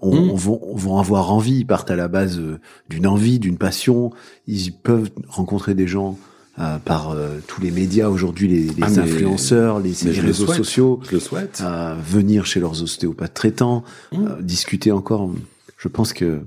[0.00, 0.30] on, Mm.
[0.30, 1.58] on vont, on vont avoir envie.
[1.58, 2.58] Ils partent à la base euh,
[2.88, 4.10] d'une envie, d'une passion.
[4.46, 6.18] Ils peuvent rencontrer des gens.
[6.58, 10.22] Euh, par euh, tous les médias aujourd'hui, les, les Ah, mais- influenceurs, les, les le
[10.22, 10.56] réseaux souhaite.
[10.56, 11.60] sociaux, Je le souhaite.
[11.64, 14.26] à venir chez leurs ostéopathes traitants, Mm.
[14.26, 15.30] euh, discuter encore.
[15.78, 16.40] Je pense que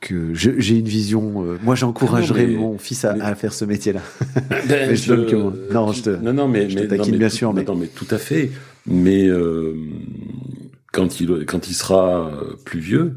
[0.00, 1.44] que j'ai une vision.
[1.46, 4.00] euh, moi, j'encouragerais Ah mon fils à, mais- à faire ce métier-là.
[4.50, 5.52] Ben, Mais je donne que moi.
[5.72, 7.62] Non, je te- non, non, mais, je te taquine non, mais bien tout- sûr, mais-
[7.64, 8.50] non, mais tout à fait.
[8.84, 9.74] Mais euh,
[10.92, 13.14] quand il quand il sera euh, plus vieux,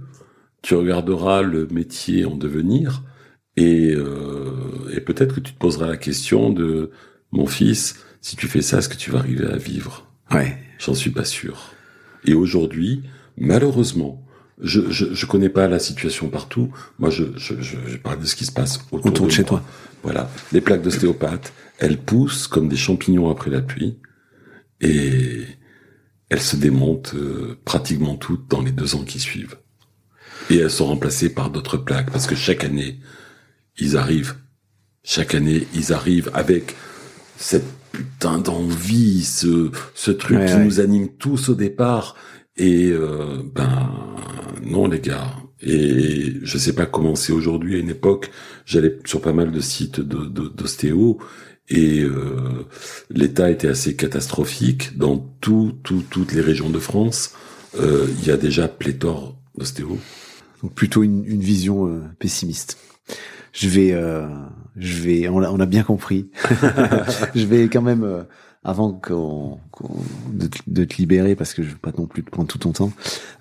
[0.62, 3.02] tu regarderas le métier en devenir
[3.58, 6.92] et euh, et peut-être que tu te poseras la question de
[7.32, 10.08] mon fils, si tu fais ça, est-ce que tu vas arriver à vivre?
[10.32, 10.58] Ouais.
[10.80, 11.72] J'en suis pas sûr.
[12.26, 13.04] Et aujourd'hui,
[13.38, 14.24] malheureusement,
[14.62, 16.72] je, je je connais pas la situation partout.
[17.00, 19.42] Moi, je je je, je parle de ce qui se passe autour, Autour de chez
[19.44, 19.50] moi.
[19.50, 19.64] toi.
[20.04, 23.98] Voilà, les plaques d'ostéopathe, elles poussent comme des champignons après la pluie
[24.82, 25.42] et
[26.30, 29.58] elles se démontent euh, pratiquement toutes dans les deux ans qui suivent.
[30.50, 33.00] Et elles sont remplacées par d'autres plaques parce que chaque année,
[33.78, 34.36] ils arrivent.
[35.04, 36.76] Chaque année, ils arrivent avec
[37.38, 40.66] cette putain d'envie, ce, ce truc Ouais, qui ouais.
[40.66, 42.16] nous anime tous au départ.
[42.58, 43.92] Et euh, ben
[44.64, 45.36] non les gars.
[45.62, 47.76] Et je sais pas comment c'est aujourd'hui.
[47.76, 48.32] À une époque,
[48.66, 51.18] j'allais sur pas mal de sites de- de- d'ostéo
[51.70, 52.66] et euh,
[53.10, 57.34] l'état était assez catastrophique dans tout, tout, toutes les régions de France.
[57.80, 59.98] euh, Il y a déjà pléthore d'ostéo.
[60.64, 62.78] Donc plutôt une, une vision euh, pessimiste.
[63.56, 64.28] Je vais, euh,
[64.76, 66.30] je vais, on a, on a bien compris.
[67.36, 68.24] je vais quand même, euh,
[68.64, 69.96] avant qu'on, qu'on-
[70.34, 72.58] de, te- de te libérer, parce que je veux pas non plus te prendre tout
[72.58, 72.92] ton temps.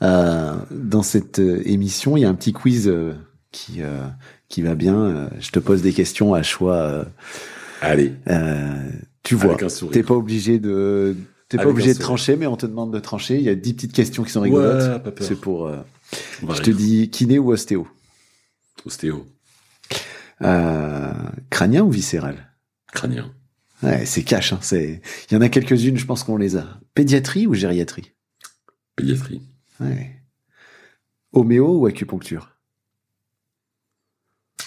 [0.03, 3.15] euh, dans cette euh, émission, il y a un petit quiz euh,
[3.51, 4.07] qui euh,
[4.49, 5.28] qui va bien.
[5.41, 7.07] Je te pose des questions à choix.
[7.81, 8.89] Allez, euh,
[9.24, 9.57] tu vois,
[9.91, 11.16] t'es pas obligé de,
[11.49, 13.36] t'es pas obligé de trancher, mais on te demande de trancher.
[13.36, 14.82] Il y a dix petites questions qui sont rigolotes.
[14.82, 15.12] Ouais.
[15.27, 15.66] C'est pour.
[15.66, 15.78] euh,
[16.57, 17.89] je te dis kiné ou ostéo?
[18.86, 19.27] Ostéo,
[20.43, 21.12] Euh,
[21.51, 22.52] crânien ou viscéral?
[22.93, 23.35] Crânien,
[23.82, 24.52] Ouais, c'est cash.
[24.52, 25.02] Hein, c'est.
[25.31, 26.81] Il y en a quelques-unes, je pense qu'on les a.
[26.94, 28.12] Pédiatrie ou gériatrie?
[28.97, 29.43] Pédiatrie,
[29.81, 30.20] Ouais.
[31.32, 32.56] Homéo ou acupuncture?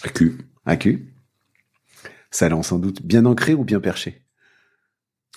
[0.03, 1.13] Acu, Acu.
[2.29, 3.01] Salon sans doute.
[3.01, 4.23] Bien ancré ou bien perché?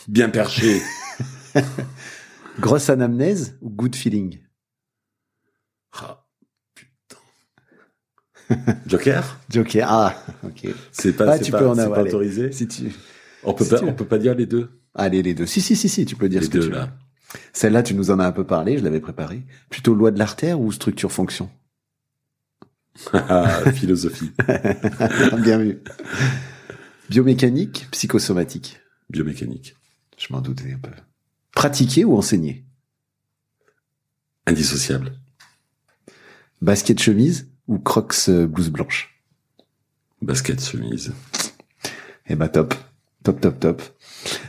[0.09, 0.81] Bien perché,
[2.59, 4.39] Grosse anamnèse ou good feeling?
[5.93, 6.20] Ah.
[8.87, 9.39] Joker?
[9.49, 9.87] Joker.
[9.89, 10.69] Ah, ok.
[10.93, 12.11] C'est pas, Ah, tu pas, peux en avoir, pas allez.
[12.11, 12.53] autorisé?
[12.53, 12.93] Si tu.
[13.45, 14.71] On peut si pas, tu on peut pas dire les deux?
[14.95, 15.47] Allez, les deux.
[15.47, 16.77] Si, si, si, si, tu peux dire Les ce que deux tu veux.
[16.77, 16.93] là.
[17.53, 19.43] Celle-là, tu nous en as un peu parlé, je l'avais préparée.
[19.69, 21.49] Plutôt loi de l'artère ou structure-fonction
[23.13, 24.33] Ah, Philosophie,
[25.43, 25.79] Bien vu.
[27.09, 28.81] Biomécanique, psychosomatique?
[29.11, 29.75] biomécanique,
[30.19, 30.91] Je m'en doutais un peu.
[31.53, 32.65] Pratiquer ou enseigner?
[34.47, 35.13] Indissociable,
[36.63, 37.50] Basket chemise?
[37.71, 39.15] Ou crocs euh, blouse blanche
[40.21, 41.13] basket chemise.
[42.29, 42.75] Eh ben top,
[43.23, 43.83] top, top, top.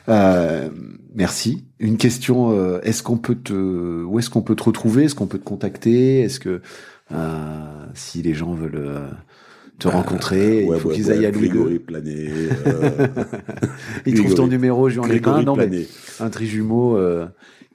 [0.09, 0.69] Euh,
[1.15, 1.63] merci.
[1.79, 3.53] Une question euh, est-ce qu'on peut te,
[4.03, 5.05] où est-ce qu'on peut te retrouver?
[5.05, 6.21] Est-ce qu'on peut te contacter?
[6.21, 6.61] Est-ce que
[7.13, 9.07] euh, si les gens veulent euh,
[9.79, 11.79] te rencontrer, il faut qu'ils aillent à Louis II.
[11.79, 12.27] Plané.
[12.67, 13.07] euh,
[14.05, 15.41] Ils trouvent ton numéro, Juan Lépin.
[15.41, 15.87] Non, mais
[16.19, 17.25] un trijumeau euh,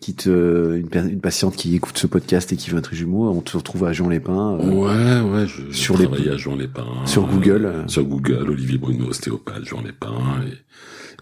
[0.07, 3.57] qui te, une, patiente qui écoute ce podcast et qui veut un trijumeau, on te
[3.57, 4.57] retrouve à Jean Lépin.
[4.61, 6.87] euh, Ouais, ouais, je, je sur les- à Jean Lépin.
[7.07, 7.89] sur Google, euh.
[7.89, 10.15] Sur Google, Olivier Bruno, ostéopathe, Jean Lépin.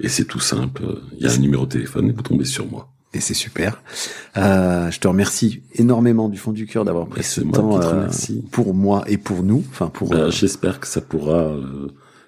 [0.01, 0.82] Et, et c'est tout simple.
[1.19, 2.90] Il y a un numéro de téléphone et vous tombez sur moi.
[3.15, 3.82] Et c'est super.
[4.36, 8.06] Euh, je te remercie énormément du fond du cœur d'avoir pris ce temps euh,
[8.51, 9.65] pour moi et pour nous.
[9.70, 10.11] Enfin pour.
[10.11, 11.86] Ben, euh, J'espère que ça pourra euh,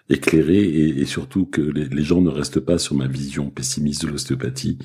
[0.08, 4.06] éclairer et, et surtout que les, les gens ne restent pas sur ma vision pessimiste
[4.06, 4.78] de l'ostéopathie.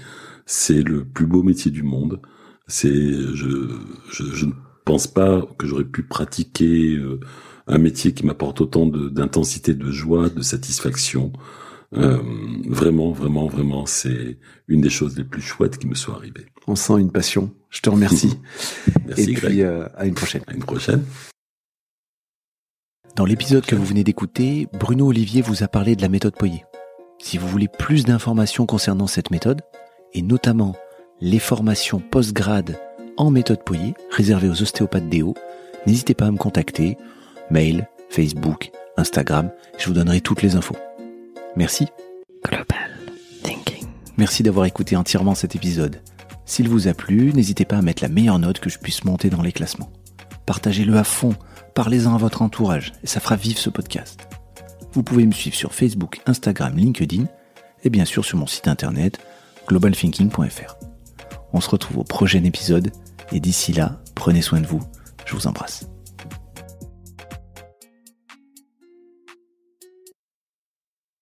[0.54, 2.20] C'est le plus beau métier du monde.
[2.68, 3.70] C'est je,
[4.12, 4.52] je, je ne
[4.84, 7.22] pense pas que j'aurais pu pratiquer euh,
[7.68, 11.32] un métier qui m'apporte autant d'intensité, de, joie, de satisfaction.
[11.96, 12.22] Euh,
[12.68, 16.48] vraiment, vraiment, vraiment, c'est une des choses les plus chouettes qui me soit arrivées.
[16.68, 17.54] On sent une passion.
[17.70, 18.38] Je te remercie.
[19.08, 20.44] Merci, Et puis euh, à une prochaine.
[20.48, 21.06] À une prochaine.
[23.16, 26.66] Dans l'épisode que vous venez d'écouter, Bruno Olivier vous a parlé de la méthode Poyer.
[27.20, 29.62] Si vous voulez plus d'informations concernant cette méthode,
[30.14, 30.76] et notamment
[31.20, 32.78] les formations post-grade
[33.18, 35.36] en méthode Poyer réservées aux ostéopathes déo,
[35.86, 36.98] n'hésitez pas à me contacter,
[37.50, 40.76] mail, Facebook, Instagram, je vous donnerai toutes les infos.
[41.56, 41.88] Merci.
[42.44, 42.98] Global
[43.44, 43.88] Thinking.
[44.18, 46.02] Merci d'avoir écouté entièrement cet épisode.
[46.46, 49.30] S'il vous a plu, n'hésitez pas à mettre la meilleure note que je puisse monter
[49.30, 49.92] dans les classements.
[50.46, 51.36] Partagez-le à fond,
[51.76, 54.28] parlez-en à votre entourage, et ça fera vivre ce podcast.
[54.94, 57.26] Vous pouvez me suivre sur Facebook, Instagram, LinkedIn,
[57.84, 59.20] et bien sûr sur mon site internet
[59.72, 60.76] globalthinking.fr.
[61.54, 62.92] On se retrouve au prochain épisode,
[63.32, 64.82] et d'ici là, prenez soin de vous,
[65.26, 65.88] je vous embrasse.